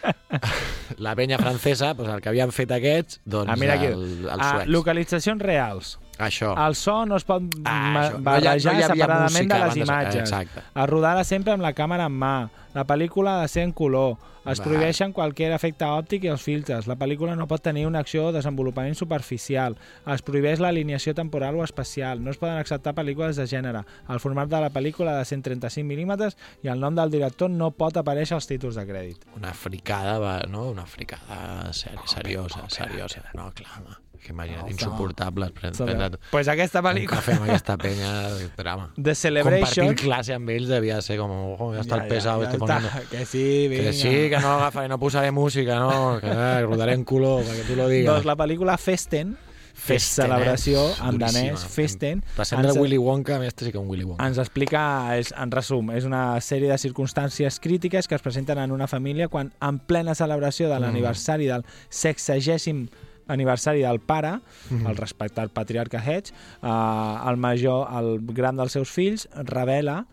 la 0.98 1.14
penya 1.16 1.38
francesa, 1.38 1.94
pues 1.94 2.08
el 2.08 2.20
que 2.20 2.28
havien 2.28 2.52
fet 2.52 2.70
aquests, 2.72 3.20
doncs 3.24 3.50
Ah, 3.50 3.56
mira 3.56 3.74
aquí. 3.74 3.86
el, 3.86 4.24
els 4.24 4.38
Ah, 4.38 4.50
suecs. 4.56 4.68
localitzacions 4.68 5.42
reals. 5.42 5.98
Això. 6.18 6.52
El 6.66 6.74
so 6.74 7.06
no 7.06 7.16
es 7.16 7.24
pot 7.24 7.42
Ah. 7.64 8.10
No 8.12 8.18
barrejar 8.20 8.72
no 8.72 8.78
havia 8.78 8.88
separadament 8.88 9.32
música 9.32 9.58
de 9.58 9.64
les 9.66 9.76
imatges. 9.76 10.20
exacte. 10.20 10.60
Es 10.74 10.86
rodara 10.88 11.24
sempre 11.24 11.52
amb 11.52 11.62
la 11.62 11.72
càmera 11.74 12.06
en 12.06 12.12
mà. 12.12 12.50
La 12.74 12.84
pel·lícula 12.86 13.38
ha 13.38 13.42
de 13.42 13.48
ser 13.48 13.62
en 13.62 13.72
color. 13.72 14.16
Es 14.46 14.58
Va. 14.60 14.64
prohibeixen 14.64 15.12
qualsevol 15.12 15.52
efecte 15.54 15.84
òptic 15.84 16.24
i 16.24 16.28
els 16.28 16.40
filtres. 16.42 16.86
La 16.86 16.96
pel·lícula 16.96 17.36
no 17.36 17.46
pot 17.46 17.60
tenir 17.62 17.86
una 17.86 17.98
acció 18.00 18.26
o 18.28 18.32
desenvolupament 18.32 18.94
superficial. 18.94 19.76
Es 20.06 20.22
prohibeix 20.22 20.60
l'alineació 20.60 21.14
temporal 21.14 21.56
o 21.56 21.64
espacial. 21.64 22.22
No 22.22 22.30
es 22.30 22.38
poden 22.38 22.56
acceptar 22.56 22.94
pel·lícules 22.94 23.36
de 23.36 23.46
gènere. 23.46 23.84
El 24.08 24.20
format 24.20 24.48
de 24.48 24.60
la 24.60 24.70
pel·lícula 24.70 25.16
de 25.18 25.24
ser 25.24 25.36
en 25.36 25.42
35 25.42 25.86
mil·límetres 25.86 26.36
i 26.62 26.68
el 26.68 26.80
nom 26.80 26.94
del 26.94 27.10
director 27.10 27.50
no 27.50 27.70
pot 27.70 27.96
aparèixer 27.96 28.34
als 28.34 28.46
títols 28.46 28.76
de 28.76 28.86
crèdit. 28.86 29.18
Una 29.36 29.52
fricada, 29.52 30.42
no? 30.48 30.70
Una 30.70 30.79
fricada 30.86 31.72
ser 31.72 31.96
seriosa, 32.06 32.68
seriosa. 32.68 33.24
No, 33.34 33.50
clar, 33.52 33.80
home. 33.80 33.96
Que 34.20 34.32
imagina't, 34.32 34.66
No, 34.66 34.70
insuportables. 34.70 35.50
Prendre 35.52 36.18
Pues 36.30 36.48
aquesta 36.48 36.82
un 36.82 36.90
pel·lícula... 36.90 37.20
cafè 37.22 37.36
amb 37.38 37.46
aquesta 37.46 37.76
penya, 37.80 38.10
drama. 38.56 38.90
The 39.00 39.14
Celebration... 39.14 39.86
Compartir 39.86 40.04
classe 40.04 40.34
amb 40.36 40.50
ells 40.52 40.68
devia 40.68 41.00
ser 41.00 41.16
com, 41.16 41.32
oh, 41.56 41.70
ja 41.72 41.80
està 41.80 41.96
el 42.02 42.08
pesado, 42.10 42.44
ja 42.44 42.50
està. 42.52 42.58
poniendo... 42.60 42.90
Que 43.08 43.24
sí, 43.24 43.44
vinga. 43.72 43.86
Que 43.88 43.92
sí, 43.96 44.12
que 44.28 44.40
no 44.44 44.58
agafaré, 44.58 44.90
no 44.92 44.98
posaré 45.00 45.30
música, 45.32 45.78
no, 45.80 46.18
que 46.20 46.28
eh, 46.28 46.60
rodaré 46.66 46.98
en 47.00 47.06
color, 47.08 47.46
perquè 47.48 47.64
tu 47.70 47.78
lo 47.80 47.88
digues. 47.88 48.10
Doncs 48.12 48.28
la 48.28 48.36
pel·lícula 48.36 48.76
Festen, 48.76 49.38
Festen, 49.80 50.26
celebració 50.28 50.82
eh? 50.90 50.94
en 51.08 51.18
danès. 51.18 51.64
Festen, 51.72 52.22
Passem 52.36 52.60
ens- 52.60 52.76
Willy 52.78 52.98
Wonka, 53.00 53.36
a 53.40 53.46
este 53.46 53.64
sí 53.64 53.72
que 53.72 53.78
un 53.78 53.88
Willy 53.88 54.04
Wonka. 54.04 54.26
ens 54.26 54.38
explica, 54.38 55.16
és, 55.18 55.32
en 55.36 55.50
resum, 55.50 55.90
és 55.96 56.04
una 56.04 56.38
sèrie 56.44 56.68
de 56.70 56.76
circumstàncies 56.78 57.58
crítiques 57.60 58.06
que 58.08 58.14
es 58.14 58.22
presenten 58.22 58.58
en 58.58 58.72
una 58.72 58.86
família 58.86 59.28
quan, 59.28 59.52
en 59.60 59.78
plena 59.80 60.14
celebració 60.14 60.68
de 60.68 60.78
l'aniversari 60.80 61.46
del 61.48 61.64
sexagèsim 61.88 62.88
aniversari 63.30 63.80
del 63.84 64.00
pare, 64.02 64.40
el 64.74 64.96
respectat 64.98 65.52
patriarca 65.54 66.00
Hedge, 66.02 66.32
eh, 66.62 67.30
el 67.30 67.36
major, 67.38 67.86
el 68.00 68.18
gran 68.34 68.56
dels 68.58 68.72
seus 68.74 68.90
fills, 68.90 69.28
revela 69.46 70.04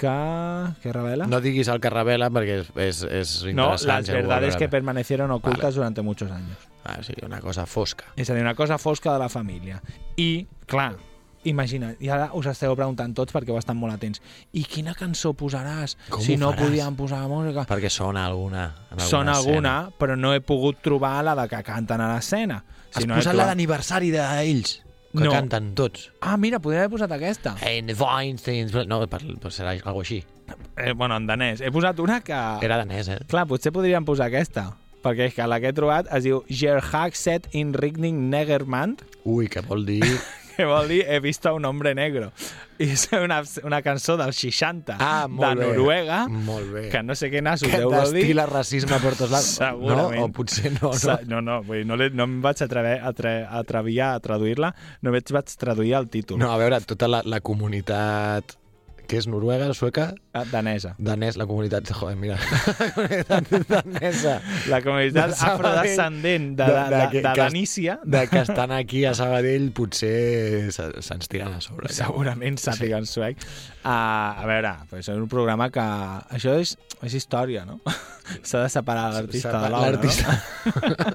que... 0.00 0.14
Què 0.82 0.92
revela? 0.96 1.26
No 1.28 1.42
diguis 1.44 1.68
el 1.68 1.80
que 1.84 1.90
revela 1.92 2.30
perquè 2.32 2.56
és, 2.62 2.70
és, 2.74 3.02
és 3.04 3.34
No, 3.52 3.68
interessant. 3.68 3.90
las 3.92 4.06
si 4.08 4.12
algú 4.14 4.22
vol 4.24 4.30
verdades 4.32 4.56
que 4.56 4.68
permanecieron 4.72 5.30
ocultas 5.36 5.62
Vale. 5.70 5.76
durante 5.76 6.02
muchos 6.02 6.30
años. 6.32 6.56
Ah, 6.84 6.98
sí, 7.04 7.12
una 7.22 7.40
cosa 7.44 7.66
fosca. 7.66 8.06
És 8.16 8.30
a 8.30 8.34
dir, 8.34 8.42
una 8.42 8.54
cosa 8.56 8.78
fosca 8.78 9.12
de 9.12 9.18
la 9.20 9.28
família. 9.28 9.82
I, 10.16 10.46
clar, 10.66 10.96
imagina, 11.44 11.94
i 12.00 12.08
ara 12.12 12.30
us 12.36 12.46
esteu 12.50 12.74
preguntant 12.76 13.14
tots 13.16 13.32
perquè 13.32 13.52
ho 13.52 13.58
estan 13.60 13.76
molt 13.80 13.94
atents. 13.94 14.20
I 14.56 14.64
quina 14.68 14.94
cançó 14.96 15.34
posaràs 15.36 15.94
Com 16.10 16.20
si 16.24 16.36
no 16.40 16.50
podíem 16.56 16.96
posar 16.96 17.22
música? 17.28 17.66
Perquè 17.68 17.88
sona 17.92 18.24
alguna. 18.26 18.66
Alguna 18.90 19.06
Són 19.12 19.28
alguna, 19.32 19.74
però 20.00 20.16
no 20.16 20.32
he 20.34 20.40
pogut 20.40 20.80
trobar 20.84 21.18
la 21.24 21.36
de 21.36 21.46
que 21.52 21.62
canten 21.62 22.00
a 22.00 22.10
l'escena. 22.14 22.62
Has 22.94 23.04
no 23.06 23.14
he 23.14 23.20
posat 23.20 23.34
la 23.36 23.44
trobat- 23.44 23.52
d'aniversari 23.54 24.10
d'ells, 24.10 24.80
que 25.12 25.24
No. 25.24 25.32
canten 25.32 25.72
tots. 25.74 26.10
Ah, 26.20 26.36
mira, 26.36 26.60
podria 26.62 26.84
haver 26.84 26.90
posat 26.92 27.12
aquesta. 27.12 27.56
And 27.66 27.90
the 27.90 27.96
Weinsteins... 27.98 28.74
No, 28.86 29.00
per, 29.10 29.20
per 29.42 29.50
serà 29.54 29.72
alguna 29.74 30.04
així. 30.04 30.20
Eh, 30.76 30.92
bueno, 30.92 31.16
en 31.16 31.26
danès. 31.26 31.60
He 31.62 31.70
posat 31.74 31.98
una 32.02 32.20
que... 32.22 32.38
Era 32.66 32.78
danès, 32.80 33.08
eh? 33.10 33.18
Clar, 33.30 33.46
potser 33.50 33.72
podríem 33.74 34.04
posar 34.06 34.28
aquesta. 34.30 34.68
Perquè 35.00 35.30
és 35.30 35.34
que 35.34 35.46
la 35.48 35.56
que 35.62 35.70
he 35.70 35.72
trobat 35.72 36.10
es 36.12 36.26
diu 36.26 36.42
Gerhag 36.50 37.14
set 37.16 37.46
in 37.56 37.72
Rigning 37.72 38.28
Negermand, 38.30 39.00
Ui, 39.24 39.48
que 39.48 39.62
vol 39.64 39.86
dir... 39.88 40.04
que 40.60 40.68
vol 40.68 40.88
dir 40.92 41.00
he 41.08 41.18
vist 41.24 41.46
a 41.48 41.54
un 41.56 41.64
hombre 41.64 41.94
negro. 41.96 42.30
I 42.80 42.86
és 42.94 43.02
una, 43.12 43.42
una 43.68 43.82
cançó 43.84 44.14
dels 44.16 44.38
60 44.40 44.94
Ah, 45.00 45.26
de 45.28 45.50
bé. 45.58 45.66
Noruega, 45.66 46.22
Molt 46.32 46.70
bé. 46.72 46.84
que 46.92 47.02
no 47.04 47.16
sé 47.18 47.28
què 47.32 47.42
nassos 47.44 47.68
que 47.68 47.76
deu 47.82 47.90
vol 47.92 48.12
dir. 48.14 48.22
destila 48.22 48.46
racisme 48.48 48.96
per 49.02 49.12
tots 49.18 49.32
lados. 49.32 49.50
Segurament. 49.58 50.16
No? 50.20 50.24
O 50.24 50.32
potser 50.32 50.72
no, 50.78 50.92
no? 50.94 51.18
No, 51.28 51.40
no, 51.44 51.58
vull 51.66 51.82
dir, 51.82 51.86
no, 51.88 51.96
no 51.98 52.24
em 52.28 52.38
vaig 52.44 52.62
atrever, 52.64 52.96
atre, 53.04 53.34
atrevir 53.44 53.98
a 54.06 54.14
traduir-la, 54.24 54.72
només 55.04 55.28
vaig 55.32 55.52
traduir 55.60 55.92
el 55.98 56.08
títol. 56.08 56.38
No, 56.40 56.48
a 56.54 56.56
veure, 56.60 56.80
tota 56.88 57.08
la, 57.10 57.20
la 57.24 57.40
comunitat 57.44 58.56
que 59.10 59.18
és 59.18 59.26
noruega, 59.26 59.66
sueca, 59.74 60.12
Ah, 60.32 60.44
Danesa. 60.46 60.92
danès, 61.02 61.34
la 61.36 61.42
comunitat... 61.50 61.88
Joder, 61.90 62.14
mira, 62.14 62.36
la 62.78 62.92
comunitat 62.94 63.48
danesa. 63.90 64.34
La 64.70 64.78
comunitat 64.84 65.32
De 65.32 65.46
afrodescendent 65.48 66.52
de, 66.54 66.64
De- 66.64 66.72
de, 66.72 66.84
de 66.84 67.06
de, 67.10 67.22
de, 67.24 67.32
Danícia, 67.40 67.96
De 68.04 68.20
que 68.30 68.38
estan 68.44 68.70
aquí 68.70 69.04
a 69.04 69.14
Sabadell 69.18 69.72
potser 69.74 70.70
se- 70.70 71.02
se'ns 71.02 71.26
tiren 71.28 71.56
a 71.56 71.60
sobre. 71.60 71.90
segurament 71.92 72.60
sàpiguen 72.62 73.08
sí. 73.10 73.16
suec. 73.18 73.42
Uh, 73.82 73.90
a 73.90 74.44
veure, 74.46 74.72
pues 74.90 75.08
és 75.08 75.16
un 75.18 75.26
programa 75.32 75.66
que... 75.74 75.82
Això 76.36 76.54
és, 76.62 76.76
és 77.02 77.14
història, 77.18 77.64
no? 77.66 77.80
S'ha 78.46 78.60
de 78.62 78.68
separar 78.70 79.08
l'artista 79.16 79.56
de 79.58 79.70
l'obra, 79.72 79.90
l'artista. 79.96 80.36
no? 80.68 81.08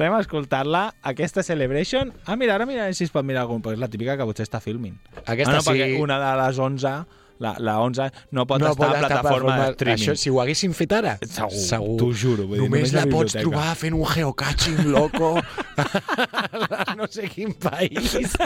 Anem 0.00 0.16
a 0.16 0.20
escoltar-la, 0.24 0.82
aquesta 1.06 1.44
Celebration. 1.46 2.10
Ah, 2.26 2.34
mira, 2.34 2.56
ara 2.58 2.66
mira 2.66 2.88
si 2.96 3.06
es 3.06 3.14
pot 3.14 3.22
mirar 3.22 3.44
algun, 3.46 3.62
perquè 3.62 3.78
és 3.78 3.84
la 3.84 3.90
típica 3.92 4.16
que 4.18 4.26
potser 4.26 4.48
està 4.48 4.58
filming. 4.64 4.96
Aquesta 5.22 5.52
ah, 5.52 5.60
no, 5.60 5.62
sí... 5.62 5.70
perquè 5.70 6.00
una 6.02 6.18
de 6.18 6.32
les 6.42 6.58
11, 6.58 6.96
la, 7.42 7.54
la 7.58 7.76
11, 7.84 8.08
no 8.32 8.46
pot 8.48 8.62
no 8.62 8.70
estar 8.72 8.88
a 8.88 9.00
plataforma 9.02 9.56
de 9.60 9.68
streaming. 9.74 10.02
Això, 10.02 10.16
si 10.18 10.32
ho 10.32 10.40
haguessin 10.42 10.74
fet 10.76 10.94
ara, 10.96 11.16
Segur, 11.26 11.96
t'ho 12.00 12.10
juro, 12.12 12.46
vull 12.48 12.60
dir, 12.60 12.64
només, 12.64 12.86
només 12.88 12.94
la 12.96 13.04
a 13.04 13.10
pots 13.12 13.36
biblioteca. 13.36 13.44
trobar 13.44 13.76
fent 13.82 13.98
un 13.98 14.06
geocaching 14.12 14.80
loco 14.92 15.32
a 15.36 16.96
no 17.00 17.08
sé 17.12 17.28
quin 17.32 17.52
país, 17.60 18.36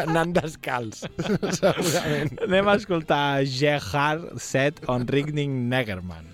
anant 0.00 0.34
descalç, 0.36 1.04
segurament. 1.60 2.36
Anem 2.48 2.72
a 2.72 2.76
escoltar 2.80 3.24
Gerhard 3.46 4.36
Set 4.42 4.82
on 4.90 5.06
Rigning 5.10 5.68
Negerman. 5.70 6.26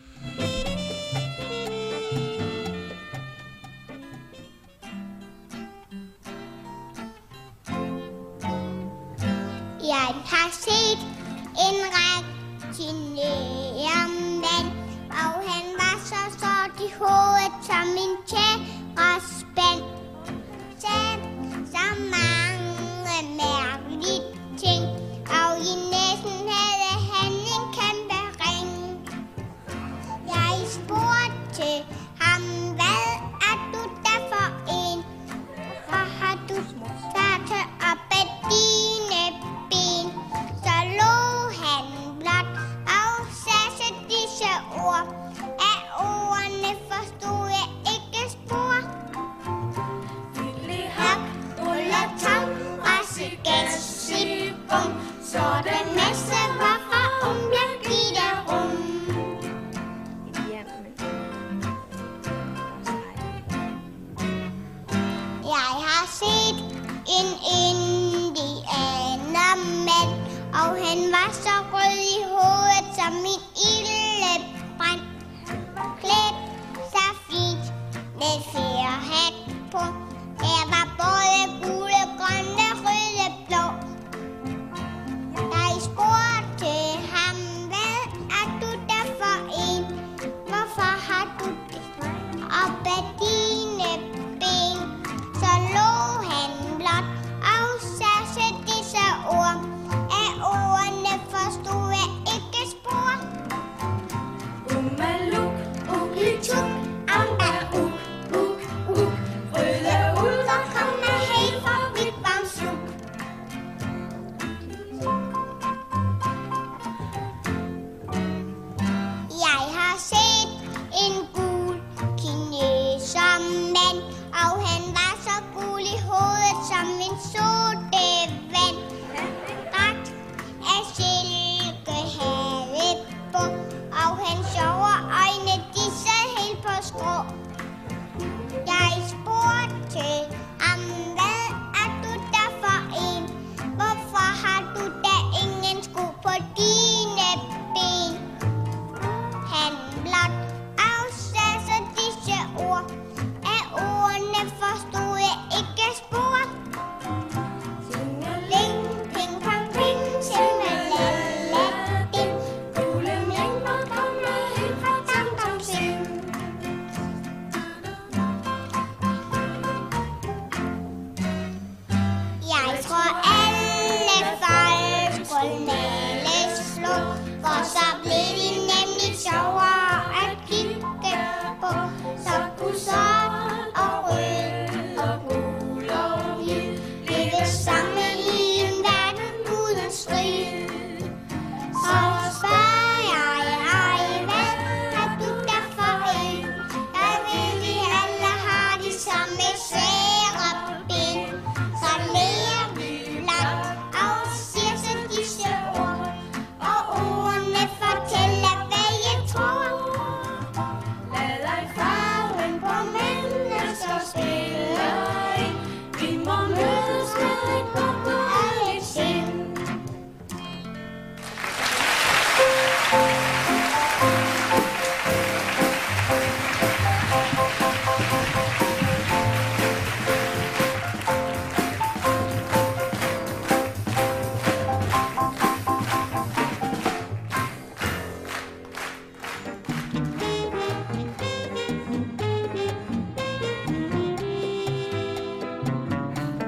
Jeg 9.86 10.14
har 10.30 10.50
set 10.50 11.15
en 11.64 11.78
rigtig 11.96 12.36
retinærmand, 12.76 14.68
og 15.10 15.32
han 15.50 15.66
var 15.80 15.96
så 16.04 16.20
sort 16.40 16.80
i 16.86 16.88
hovedet 16.98 17.54
som 17.68 17.88
en 18.04 18.14
tjærespand. 18.30 19.82
Sagde 20.78 21.16
så 21.74 21.86
mange 22.14 23.16
mærkelige 23.36 24.35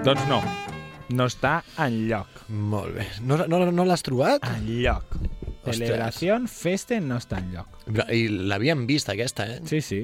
Doncs 0.08 0.22
no, 0.30 0.38
no 1.12 1.24
està 1.28 1.58
en 1.84 1.96
lloc. 2.08 2.28
Molt 2.48 2.94
bé. 2.96 3.04
No, 3.28 3.36
no, 3.50 3.58
no 3.74 3.84
l'has 3.84 4.00
trobat? 4.06 4.44
En 4.48 4.64
lloc. 4.80 5.16
Celebració 5.68 6.38
Festen 6.48 7.10
no 7.10 7.18
està 7.20 7.42
en 7.42 7.50
lloc. 7.52 7.74
I 8.14 8.22
l'havíem 8.48 8.86
vist, 8.88 9.10
aquesta, 9.12 9.44
eh? 9.52 9.58
Sí, 9.68 9.82
sí. 9.84 9.98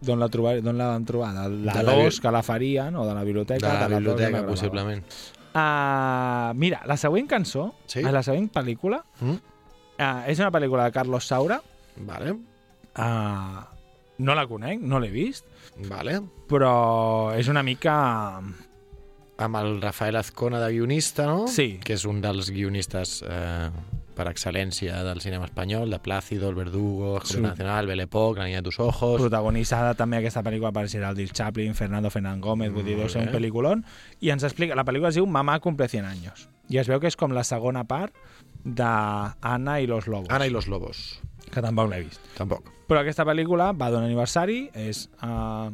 D'on 0.00 0.22
la, 0.22 0.30
trobar, 0.32 0.54
d'on 0.64 0.78
la 0.80 0.86
vam 0.94 1.04
trobar? 1.04 1.34
De 1.36 1.42
la 1.66 1.74
De 1.76 1.82
la 1.84 1.96
2, 1.98 2.14
bi- 2.16 2.22
que 2.24 2.32
la 2.32 2.40
farien, 2.46 2.96
o 2.96 3.04
de 3.04 3.12
la 3.12 3.20
De 3.20 3.26
biblioteca? 3.26 3.74
la 3.74 3.88
dos 3.88 3.98
biblioteca, 3.98 4.30
no 4.38 4.42
la 4.46 4.48
possiblement. 4.48 5.04
Uh, 5.50 6.54
mira, 6.56 6.80
la 6.86 6.96
següent 6.96 7.28
cançó, 7.28 7.74
Sí? 7.86 8.00
la 8.02 8.22
següent 8.22 8.48
pel·lícula, 8.54 9.02
Mm? 9.20 9.36
uh, 9.98 10.22
és 10.30 10.38
una 10.38 10.50
pel·lícula 10.50 10.84
de 10.88 10.92
Carlos 10.92 11.26
Saura. 11.26 11.60
Vale, 11.96 12.36
Uh, 12.96 13.60
no 14.18 14.34
la 14.34 14.46
conec, 14.48 14.80
no 14.82 14.98
l'he 14.98 15.10
vist, 15.10 15.44
vale. 15.88 16.20
però 16.48 17.32
és 17.38 17.46
una 17.48 17.62
mica... 17.62 18.40
Amb 19.40 19.56
el 19.56 19.80
Rafael 19.82 20.16
Azcona 20.20 20.60
de 20.60 20.72
guionista, 20.74 21.24
no? 21.26 21.46
Sí. 21.48 21.78
Que 21.82 21.94
és 21.96 22.04
un 22.04 22.20
dels 22.20 22.50
guionistes 22.52 23.22
eh, 23.26 23.70
per 24.14 24.26
excel·lència 24.28 24.98
del 25.06 25.22
cinema 25.24 25.46
espanyol, 25.48 25.88
de 25.88 25.98
Plácido, 25.98 26.50
El 26.50 26.54
Verdugo, 26.58 27.14
Escuela 27.16 27.30
Sí. 27.30 27.40
Nacional, 27.48 27.86
Belle 27.88 28.02
Époque, 28.04 28.40
La 28.40 28.46
niña 28.50 28.58
de 28.60 28.68
tus 28.68 28.78
ojos... 28.80 29.16
protagonitzada 29.22 29.94
també 29.96 30.18
aquesta 30.20 30.42
pel·lícula 30.44 30.72
per 30.76 30.86
Geraldine 30.92 31.32
Chaplin, 31.32 31.74
Fernando 31.74 32.10
Fernán 32.12 32.40
Gómez, 32.44 32.70
vull 32.74 32.84
dir, 32.84 32.98
deu 33.00 33.08
ser 33.08 33.22
un 33.24 33.30
bé. 33.30 33.38
pel·lículon, 33.38 33.84
i 34.20 34.28
ens 34.34 34.44
explica, 34.44 34.76
la 34.76 34.84
pel·lícula 34.84 35.08
es 35.08 35.16
diu 35.16 35.24
Mamà 35.26 35.56
cumple 35.64 35.88
100 35.88 36.04
años, 36.04 36.48
i 36.68 36.76
es 36.82 36.86
veu 36.92 37.00
que 37.00 37.08
és 37.08 37.16
com 37.16 37.32
la 37.32 37.44
segona 37.48 37.86
part 37.88 38.12
d'Anna 38.64 39.80
i 39.80 39.86
los 39.86 40.06
Lobos, 40.06 40.28
Ana 40.30 40.46
i 40.46 40.50
los 40.50 40.68
lobos. 40.68 41.20
que 41.50 41.62
tampoc 41.64 41.88
l'he 41.90 42.02
vist. 42.04 42.20
Tampoc. 42.36 42.68
Però 42.86 43.00
aquesta 43.00 43.24
pel·lícula 43.24 43.72
va 43.72 43.88
d'un 43.90 44.04
aniversari, 44.04 44.68
és 44.74 45.08
uh, 45.24 45.70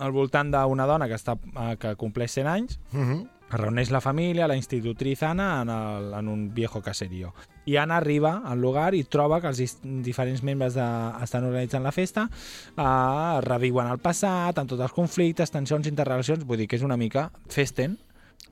al 0.00 0.12
voltant 0.12 0.50
d'una 0.50 0.86
dona 0.88 1.06
que, 1.08 1.14
està, 1.14 1.36
uh, 1.36 1.76
que 1.78 1.94
compleix 2.00 2.32
100 2.32 2.48
anys, 2.48 2.80
Mm 2.92 3.04
-hmm. 3.04 3.28
es 3.52 3.60
reuneix 3.60 3.90
la 3.90 4.00
família, 4.00 4.46
la 4.48 4.56
institutriz 4.56 5.22
Anna, 5.22 5.62
en, 5.62 5.68
el, 5.68 6.14
en 6.14 6.28
un 6.28 6.54
viejo 6.54 6.80
caserío. 6.82 7.34
I 7.66 7.76
Anna 7.76 7.96
arriba 7.96 8.42
al 8.44 8.60
lugar 8.60 8.94
i 8.94 9.04
troba 9.04 9.40
que 9.40 9.48
els 9.48 9.78
diferents 9.82 10.42
membres 10.42 10.74
de, 10.74 11.12
estan 11.22 11.44
organitzant 11.44 11.82
la 11.82 11.92
festa, 11.92 12.28
uh, 12.76 13.40
reviuen 13.40 13.86
el 13.88 13.98
passat, 13.98 14.58
amb 14.58 14.68
tots 14.68 14.82
els 14.82 14.92
conflictes, 14.92 15.50
tensions, 15.50 15.86
interrelacions, 15.86 16.44
vull 16.44 16.58
dir 16.58 16.68
que 16.68 16.76
és 16.76 16.82
una 16.82 16.96
mica 16.96 17.30
festen, 17.48 17.98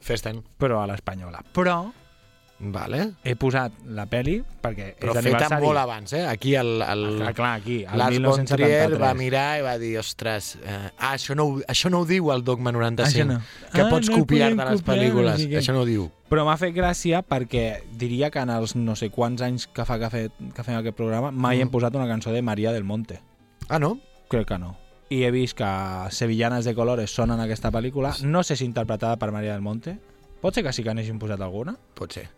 Festen. 0.01 0.42
però 0.59 0.82
a 0.82 0.86
l'espanyola. 0.86 1.42
Però 1.53 1.92
Vale. 2.61 3.12
He 3.22 3.36
posat 3.38 3.70
la 3.86 4.06
peli 4.11 4.40
perquè 4.62 4.88
Però 4.98 5.12
és 5.14 5.22
feta 5.22 5.61
molt 5.62 5.78
abans, 5.78 6.12
eh? 6.12 6.24
Aquí 6.26 6.56
el... 6.59 6.82
el... 6.82 7.04
Ah, 7.22 7.32
clar, 7.32 7.61
aquí, 7.61 7.84
el 7.84 7.96
Lars 8.00 8.18
von 8.18 8.44
Trier 8.50 8.88
1973. 8.90 8.98
va 9.00 9.12
mirar 9.14 9.44
i 9.61 9.62
va 9.62 9.76
dir, 9.78 9.92
ostres, 10.00 10.56
eh, 10.64 10.90
ah, 10.98 11.12
això 11.14 11.36
no, 11.38 11.44
ho- 11.52 11.62
això 11.70 11.88
no 11.88 12.00
ho 12.00 12.04
diu 12.09 12.32
el 12.34 12.42
Dogma 12.42 12.72
95, 12.74 13.06
Això 13.06 13.26
no. 13.30 13.38
que 13.72 13.80
Ah, 13.84 13.88
pots 13.88 14.11
no 14.11 14.18
copiar 14.18 14.50
de 14.50 14.56
les 14.56 14.80
copiar, 14.82 14.96
no 14.96 15.04
pel·lícules. 15.04 15.46
què. 15.46 15.59
això 15.61 15.72
no 15.72 15.82
ho 15.82 15.86
diu. 15.86 16.11
Però 16.28 16.44
m'ha 16.44 16.56
fet 16.59 16.74
gràcia 16.74 17.22
perquè 17.22 17.84
diria 17.96 18.30
que 18.34 18.40
en 18.42 18.50
els 18.50 18.74
no 18.74 18.96
sé 18.96 19.09
quants 19.14 19.40
anys 19.46 19.68
que 19.68 19.84
fa 19.86 19.98
que, 20.02 20.11
fe, 20.11 20.24
que 20.54 20.64
fem 20.66 20.76
aquest 20.80 20.96
programa 20.96 21.30
mai 21.30 21.59
Mm. 21.59 21.61
hem 21.62 21.70
posat 21.70 21.94
una 21.94 22.09
cançó 22.11 22.32
de 22.34 22.42
Maria 22.42 22.72
del 22.72 22.82
Monte. 22.84 23.20
Ah, 23.68 23.78
no? 23.78 24.00
Crec 24.28 24.48
que 24.48 24.59
no. 24.59 24.76
I 25.11 25.22
he 25.24 25.30
vist 25.30 25.56
que 25.56 25.64
Sevillanes 26.11 26.64
de 26.66 26.74
Colores 26.74 27.11
sonen 27.14 27.38
en 27.38 27.44
aquesta 27.46 27.70
pel·lícula. 27.70 28.18
No 28.22 28.42
sé 28.42 28.56
si 28.56 28.64
interpretada 28.66 29.16
per 29.16 29.30
Maria 29.32 29.52
del 29.52 29.62
Monte. 29.62 29.98
Pot 30.42 30.54
ser 30.54 30.62
que 30.64 30.72
sí 30.72 30.82
que 30.84 30.92
n'hagin 30.94 31.18
posat 31.18 31.40
alguna? 31.40 31.76
Pot 31.94 32.12
ser. 32.12 32.28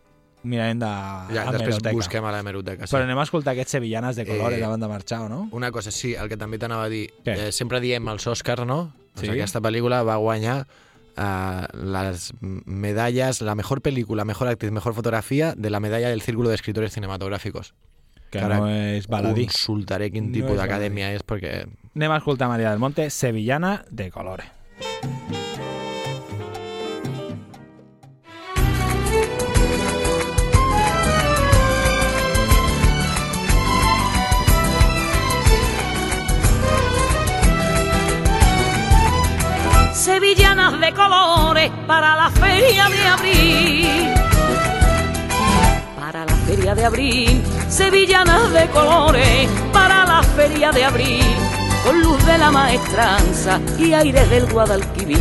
Mirarem 0.42 0.78
de 0.80 0.86
Ja, 1.34 1.44
després 1.52 1.78
busquem 1.92 2.24
a 2.24 2.30
l'hemeroteca. 2.32 2.86
Sí. 2.86 2.94
Però 2.94 3.04
anem 3.04 3.18
a 3.18 3.24
escoltar 3.26 3.52
aquests 3.52 3.72
Sevillanes 3.76 4.16
de 4.16 4.24
Colores 4.24 4.58
Eh, 4.58 4.64
abans 4.64 4.80
de 4.80 4.88
marxar, 4.88 5.20
o 5.22 5.28
no? 5.28 5.48
Una 5.52 5.70
cosa, 5.70 5.90
sí, 5.90 6.14
el 6.14 6.28
que 6.28 6.36
també 6.36 6.58
t'anava 6.58 6.84
a 6.84 6.88
dir. 6.88 7.10
Què? 7.24 7.48
Eh, 7.48 7.52
sempre 7.52 7.80
diem 7.80 8.08
els 8.08 8.26
Oscars, 8.26 8.64
no? 8.66 8.92
Doncs 9.14 9.26
Sí. 9.26 9.28
aquesta 9.28 9.60
pel·lícula 9.60 10.02
va 10.06 10.16
guanyar 10.16 10.66
eh, 11.16 11.66
les 11.74 12.32
medalles, 12.40 13.42
la 13.42 13.54
mejor 13.54 13.82
película, 13.82 14.24
mejor 14.24 14.48
actriz, 14.48 14.70
mejor 14.72 14.94
fotografía 14.94 15.54
de 15.56 15.68
la 15.68 15.80
medalla 15.80 16.08
del 16.08 16.22
Círculo 16.22 16.48
de 16.48 16.54
Escritores 16.54 16.92
Cinematográficos. 16.94 17.74
Que 18.30 18.38
ara 18.38 18.58
no 18.58 18.68
és 18.70 19.08
baladí. 19.08 19.46
Consultaré 19.46 20.10
quin 20.12 20.28
No 20.30 20.32
tipus 20.32 20.52
és 20.52 20.58
d'acadèmia 20.62 21.12
és, 21.12 21.24
perquè... 21.26 21.66
Anem 21.96 22.12
a 22.12 22.18
escoltar 22.22 22.48
Maria 22.48 22.70
del 22.70 22.78
Monte, 22.78 23.10
Sevillana 23.10 23.84
de 23.90 24.10
Colores. 24.10 24.46
Sevillanas 40.00 40.80
de 40.80 40.94
colores 40.94 41.70
para 41.86 42.16
la 42.16 42.30
feria 42.30 42.88
de 42.88 43.06
abril. 43.06 44.14
Para 45.94 46.24
la 46.24 46.34
feria 46.46 46.74
de 46.74 46.84
abril, 46.86 47.42
sevillanas 47.68 48.50
de 48.50 48.66
colores 48.68 49.46
para 49.74 50.06
la 50.06 50.22
feria 50.22 50.72
de 50.72 50.84
abril, 50.84 51.22
con 51.84 52.00
luz 52.00 52.24
de 52.24 52.38
la 52.38 52.50
maestranza 52.50 53.60
y 53.78 53.92
aires 53.92 54.30
del 54.30 54.50
Guadalquivir. 54.50 55.18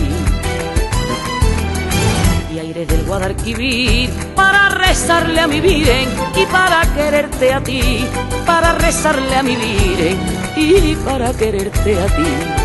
Y 2.54 2.60
aires 2.60 2.88
del 2.88 3.04
Guadalquivir 3.04 4.10
para 4.34 4.70
rezarle 4.70 5.42
a 5.42 5.48
mi 5.48 5.60
Virgen 5.60 6.08
y 6.38 6.46
para 6.46 6.82
quererte 6.94 7.54
a 7.54 7.62
ti, 7.62 8.08
para 8.46 8.72
rezarle 8.76 9.36
a 9.36 9.44
mi 9.44 9.58
Virgen 9.58 10.18
y 10.56 10.96
para 10.96 11.34
quererte 11.34 12.00
a 12.00 12.06
ti 12.06 12.59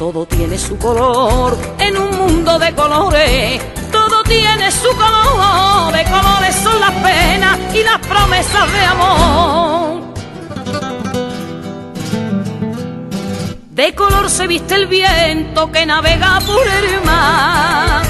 todo 0.00 0.24
tiene 0.24 0.56
su 0.56 0.78
color 0.78 1.58
en 1.78 1.94
un 1.94 2.16
mundo 2.16 2.58
de 2.58 2.74
colores. 2.74 3.60
Todo 3.92 4.22
tiene 4.22 4.70
su 4.70 4.88
color, 4.96 5.92
de 5.92 6.04
colores 6.04 6.54
son 6.56 6.80
las 6.80 6.92
penas 6.92 7.58
y 7.74 7.82
las 7.82 7.98
promesas 7.98 8.72
de 8.72 8.80
amor. 8.80 10.00
De 13.72 13.94
color 13.94 14.30
se 14.30 14.46
viste 14.46 14.74
el 14.74 14.86
viento 14.86 15.70
que 15.70 15.84
navega 15.84 16.40
por 16.46 16.66
el 16.66 17.04
mar. 17.04 18.02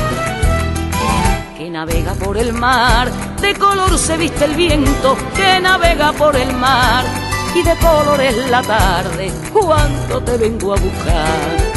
Que 1.58 1.70
navega 1.70 2.14
por 2.14 2.38
el 2.38 2.52
mar. 2.52 3.10
De 3.40 3.52
color 3.56 3.98
se 3.98 4.16
viste 4.16 4.44
el 4.44 4.54
viento 4.54 5.16
que 5.34 5.58
navega 5.58 6.12
por 6.12 6.36
el 6.36 6.54
mar. 6.54 7.04
Y 7.52 7.64
de 7.64 7.74
color 7.78 8.20
es 8.20 8.48
la 8.48 8.62
tarde 8.62 9.32
cuando 9.52 10.20
te 10.22 10.36
vengo 10.36 10.74
a 10.74 10.76
buscar 10.76 11.69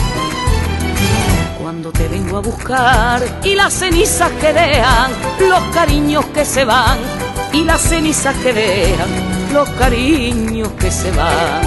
cuando 1.64 1.94
te 1.94 2.10
vengo 2.10 2.36
a 2.36 2.42
buscar 2.42 3.40
y 3.42 3.56
las 3.56 3.74
cenizas 3.74 4.30
que 4.34 4.52
dejan 4.52 5.12
los 5.40 5.64
cariños 5.74 6.26
que 6.34 6.44
se 6.44 6.66
van 6.66 6.98
y 7.54 7.64
las 7.64 7.80
cenizas 7.80 8.36
que 8.44 8.52
dejan 8.52 9.08
los 9.54 9.70
cariños 9.70 10.68
que 10.74 10.92
se 10.92 11.10
van. 11.12 11.62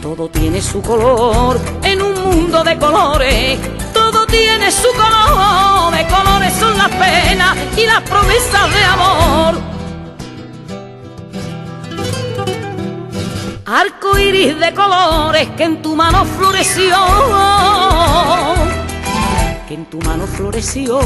Todo 0.00 0.28
tiene 0.28 0.62
su 0.62 0.80
color 0.82 1.60
en 1.82 2.00
un 2.00 2.14
mundo 2.22 2.62
de 2.62 2.78
colores. 2.78 3.58
Todo 3.92 4.24
tiene 4.26 4.70
su 4.70 4.88
color, 4.92 5.92
de 5.92 6.06
colores 6.06 6.52
son 6.60 6.78
las 6.78 6.90
penas 6.90 7.56
y 7.76 7.86
las 7.86 8.02
promesas 8.02 8.72
de 8.72 8.84
amor. 8.84 9.71
Arco 13.74 14.18
iris 14.18 14.60
de 14.60 14.74
colores 14.74 15.48
que 15.56 15.64
en 15.64 15.80
tu 15.80 15.96
mano 15.96 16.26
floreció. 16.26 16.94
Que 19.66 19.72
en 19.72 19.86
tu 19.86 19.98
mano 20.00 20.26
floreció. 20.26 21.00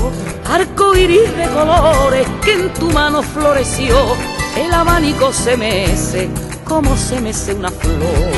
Arco 0.50 0.96
iris 0.96 1.36
de 1.36 1.46
colores 1.54 2.26
que 2.44 2.54
en 2.54 2.74
tu 2.74 2.90
mano 2.90 3.22
floreció. 3.22 3.96
El 4.56 4.74
abanico 4.74 5.32
se 5.32 5.56
mece 5.56 6.28
como 6.64 6.96
se 6.96 7.20
mece 7.20 7.54
una 7.54 7.70
flor. 7.70 8.32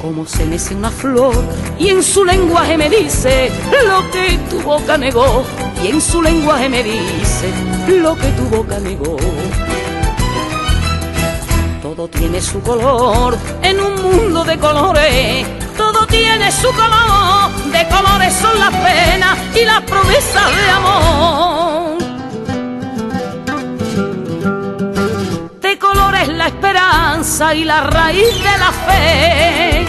Como 0.00 0.24
se 0.24 0.44
mece 0.44 0.76
una 0.76 0.92
flor 0.92 1.34
y 1.76 1.88
en 1.88 2.04
su 2.04 2.24
lenguaje 2.24 2.78
me 2.78 2.88
dice 2.88 3.50
lo 3.88 4.08
que 4.12 4.38
tu 4.48 4.60
boca 4.60 4.96
negó. 4.96 5.42
Y 5.82 5.88
en 5.88 6.00
su 6.00 6.22
lenguaje 6.22 6.68
me 6.68 6.84
dice 6.84 7.52
lo 7.88 8.14
que 8.14 8.28
tu 8.28 8.44
boca 8.44 8.78
negó 8.78 9.16
todo 11.94 12.08
tiene 12.08 12.40
su 12.40 12.62
color 12.62 13.36
en 13.62 13.78
un 13.78 13.94
mundo 14.00 14.44
de 14.44 14.58
colores. 14.58 15.46
Todo 15.76 16.06
tiene 16.06 16.50
su 16.50 16.68
color, 16.72 17.50
de 17.70 17.86
colores 17.86 18.32
son 18.32 18.58
las 18.58 18.70
penas 18.70 19.38
y 19.54 19.64
las 19.66 19.82
promesas 19.82 20.56
de 20.56 20.70
amor. 20.70 21.98
De 25.60 25.78
colores 25.78 26.28
la 26.28 26.46
esperanza 26.46 27.54
y 27.54 27.64
la 27.64 27.82
raíz 27.82 28.42
de 28.42 28.58
la 28.58 28.72
fe. 28.86 29.84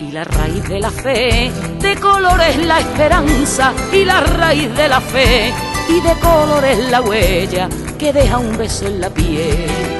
Y 0.00 0.12
la 0.12 0.24
raíz 0.24 0.68
de 0.68 0.80
la 0.80 0.90
fe, 0.90 1.50
de 1.80 1.96
colores 1.96 2.56
la 2.64 2.80
esperanza 2.80 3.74
y 3.92 4.04
la 4.06 4.20
raíz 4.20 4.74
de 4.74 4.88
la 4.88 5.00
fe. 5.02 5.52
Y 5.88 6.00
de 6.00 6.14
colores 6.14 6.78
la 6.90 7.02
huella 7.02 7.68
que 7.98 8.12
deja 8.12 8.38
un 8.38 8.56
beso 8.56 8.86
en 8.86 9.00
la 9.02 9.10
piel 9.10 9.99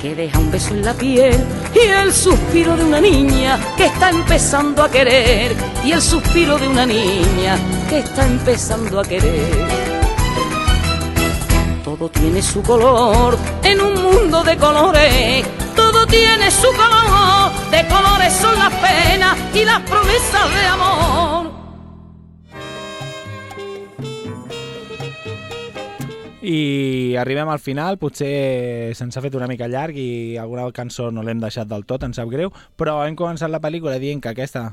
que 0.00 0.14
deja 0.14 0.38
un 0.38 0.50
beso 0.50 0.70
en 0.74 0.84
la 0.84 0.94
piel 0.94 1.36
y 1.74 1.78
el 1.78 2.12
suspiro 2.12 2.74
de 2.76 2.84
una 2.84 3.00
niña 3.00 3.58
que 3.76 3.86
está 3.86 4.10
empezando 4.10 4.82
a 4.82 4.90
querer 4.90 5.54
y 5.84 5.92
el 5.92 6.00
suspiro 6.00 6.58
de 6.58 6.68
una 6.68 6.86
niña 6.86 7.58
que 7.88 7.98
está 7.98 8.26
empezando 8.26 9.00
a 9.00 9.04
querer. 9.04 9.90
Todo 11.84 12.08
tiene 12.08 12.40
su 12.40 12.62
color 12.62 13.36
en 13.62 13.80
un 13.80 13.94
mundo 14.02 14.42
de 14.42 14.56
colores. 14.56 15.44
Todo 15.76 16.06
tiene 16.06 16.50
su 16.50 16.68
color, 16.68 17.52
de 17.70 17.86
colores 17.86 18.32
son 18.34 18.58
las 18.58 18.72
penas 18.74 19.36
y 19.54 19.64
las 19.64 19.80
promesas 19.80 20.54
de 20.54 20.66
amor. 20.66 21.29
I 26.50 27.14
arribem 27.20 27.48
al 27.52 27.60
final, 27.62 27.98
potser 28.00 28.90
se'ns 28.98 29.16
ha 29.16 29.22
fet 29.22 29.36
una 29.38 29.46
mica 29.50 29.68
llarg 29.70 29.96
i 30.00 30.36
alguna 30.40 30.66
cançó 30.74 31.10
no 31.14 31.22
l'hem 31.22 31.38
deixat 31.42 31.68
del 31.70 31.84
tot, 31.86 32.02
em 32.06 32.14
sap 32.16 32.30
greu, 32.32 32.50
però 32.76 33.00
hem 33.06 33.14
començat 33.18 33.52
la 33.52 33.60
pel·lícula 33.62 33.98
dient 34.02 34.22
que 34.24 34.32
aquesta 34.34 34.70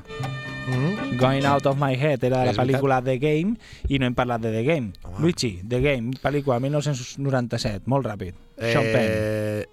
Mm? 0.68 1.16
Going 1.16 1.46
Out 1.48 1.64
of 1.64 1.78
My 1.80 1.94
Head 1.96 2.24
era 2.28 2.42
de 2.42 2.50
la 2.50 2.52
pel·lícula 2.52 2.98
The 3.02 3.14
Game 3.16 3.54
i 3.88 3.98
no 3.98 4.04
hem 4.04 4.12
parlat 4.14 4.42
de 4.44 4.50
The 4.52 4.62
Game. 4.66 4.90
Luigi, 5.18 5.62
The 5.66 5.80
Game, 5.80 6.12
pel·lícula 6.20 6.58
1997, 6.60 7.86
molt 7.88 8.04
ràpid. 8.04 8.36
Sean 8.58 8.84
Penn, 8.84 9.08
Eh, 9.08 9.64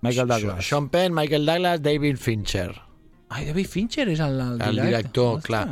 Michael 0.00 0.28
Douglas. 0.28 0.64
Sean 0.64 0.88
Penn, 0.88 1.12
Michael 1.12 1.44
Douglas, 1.44 1.82
David 1.82 2.16
Fincher. 2.16 2.70
Ai, 3.28 3.44
David 3.44 3.66
Fincher 3.68 4.08
és 4.08 4.20
el, 4.24 4.40
el, 4.40 4.62
El 4.70 4.80
director, 4.86 5.42
clar. 5.44 5.66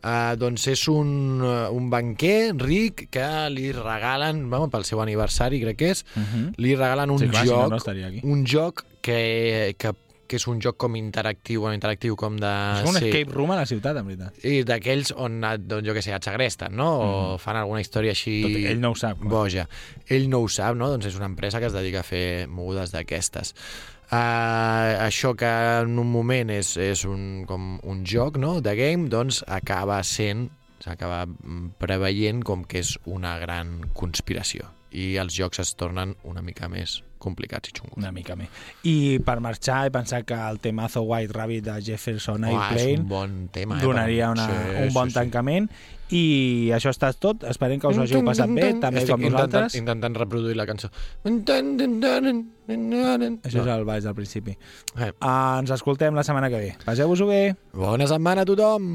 Uh, 0.00 0.32
doncs 0.40 0.64
és 0.72 0.82
un, 0.88 1.42
uh, 1.44 1.68
un 1.76 1.90
banquer 1.92 2.54
ric 2.56 3.08
que 3.12 3.26
li 3.52 3.66
regalen, 3.76 4.46
bueno, 4.48 4.70
pel 4.72 4.86
seu 4.88 5.02
aniversari 5.04 5.60
crec 5.60 5.76
que 5.76 5.90
és, 5.90 6.04
Uh 6.16 6.22
-huh. 6.22 6.54
li 6.56 6.74
regalen 6.74 7.10
un 7.10 7.18
Sí, 7.18 7.28
clar, 7.28 7.42
si 7.44 7.50
no, 7.50 7.68
joc, 7.68 7.86
no 8.24 8.30
un 8.32 8.46
joc 8.46 8.84
que, 9.02 9.74
que, 9.78 9.92
que 10.26 10.36
és 10.36 10.46
un 10.46 10.60
joc 10.62 10.76
com 10.78 10.94
interactiu, 10.96 11.60
bueno, 11.60 11.74
interactiu 11.74 12.14
com 12.16 12.36
de... 12.38 12.52
És 12.80 12.88
un 12.88 12.96
sí, 12.96 13.08
escape 13.08 13.34
room 13.34 13.50
a 13.50 13.56
la 13.56 13.66
ciutat, 13.66 13.96
en 13.98 14.06
veritat. 14.06 14.44
i 14.44 14.62
d'aquells 14.62 15.12
on, 15.16 15.40
doncs, 15.40 15.86
jo 15.88 15.92
què 15.92 16.02
sé, 16.02 16.14
et 16.14 16.24
segresten, 16.24 16.76
no? 16.78 16.88
O 17.34 17.38
fan 17.42 17.56
alguna 17.56 17.80
història 17.80 18.12
així... 18.12 18.40
Tot 18.42 18.50
i 18.50 18.62
que 18.62 18.70
ell 18.70 18.80
no 18.80 18.92
ho 18.92 18.94
sap. 18.94 19.18
boja. 19.18 19.68
Ell 20.06 20.28
no 20.30 20.38
ho 20.40 20.48
sap, 20.48 20.76
no? 20.76 20.88
Doncs 20.88 21.06
és 21.06 21.16
una 21.16 21.26
empresa 21.26 21.58
que 21.58 21.66
es 21.66 21.72
dedica 21.72 22.00
a 22.00 22.06
fer 22.06 22.46
mogudes 22.48 22.92
d'aquestes. 22.92 23.54
Uh, 24.10 24.96
això 25.04 25.36
que 25.38 25.50
en 25.84 26.00
un 26.02 26.08
moment 26.10 26.50
és, 26.50 26.72
és 26.82 27.04
un, 27.06 27.44
com 27.46 27.76
un 27.86 28.00
joc 28.02 28.40
no? 28.42 28.56
de 28.58 28.74
game, 28.74 29.06
doncs 29.12 29.44
acaba 29.46 30.00
sent 30.02 30.48
s'acaba 30.82 31.26
mm, 31.28 31.76
preveient 31.78 32.42
com 32.42 32.64
que 32.66 32.82
és 32.82 32.96
una 33.06 33.36
gran 33.38 33.76
conspiració 33.94 34.66
i 34.90 35.14
els 35.20 35.36
jocs 35.36 35.62
es 35.62 35.74
tornen 35.78 36.16
una 36.26 36.42
mica 36.42 36.68
més 36.70 37.00
complicats 37.20 37.68
i 37.70 37.76
xungos. 37.76 37.98
Una 38.00 38.10
mica 38.16 38.34
més. 38.38 38.48
I 38.88 39.20
per 39.24 39.36
marxar 39.44 39.84
he 39.86 39.92
pensat 39.94 40.24
que 40.26 40.34
el 40.34 40.58
temazo 40.62 41.04
White 41.04 41.36
Rabbit 41.36 41.66
de 41.68 41.76
Jefferson 41.84 42.48
és 42.48 42.56
Airplane 42.56 42.98
un 43.02 43.08
bon 43.10 43.34
tema, 43.52 43.78
eh, 43.78 43.84
donaria 43.84 44.30
una, 44.32 44.46
sí, 44.48 44.76
un 44.86 44.94
bon 44.96 45.10
sí, 45.10 45.14
sí. 45.14 45.18
tancament 45.20 45.68
i 46.10 46.22
això 46.74 46.90
estat 46.90 47.20
tot. 47.22 47.44
Esperem 47.46 47.78
que 47.78 47.90
us 47.90 48.00
ho 48.00 48.06
hàgiu 48.06 48.24
passat 48.26 48.50
bé, 48.50 48.72
també 48.82 49.04
Estic 49.04 49.14
com 49.14 49.26
nosaltres. 49.28 49.76
Intentant, 49.76 50.00
intentant 50.00 50.18
reproduir 50.24 50.58
la 50.58 50.66
cançó. 50.66 50.90
Això 53.44 53.62
és 53.62 53.70
el 53.76 53.86
baix 53.86 54.08
del 54.08 54.16
principi. 54.18 54.56
Eh. 54.96 55.12
Uh, 55.12 55.60
ens 55.60 55.76
escoltem 55.76 56.16
la 56.16 56.26
setmana 56.26 56.50
que 56.50 56.64
ve. 56.64 56.74
Passeu-vos-ho 56.88 57.30
bé. 57.30 57.44
Bona 57.76 58.10
setmana 58.10 58.48
a 58.48 58.50
tothom! 58.50 58.94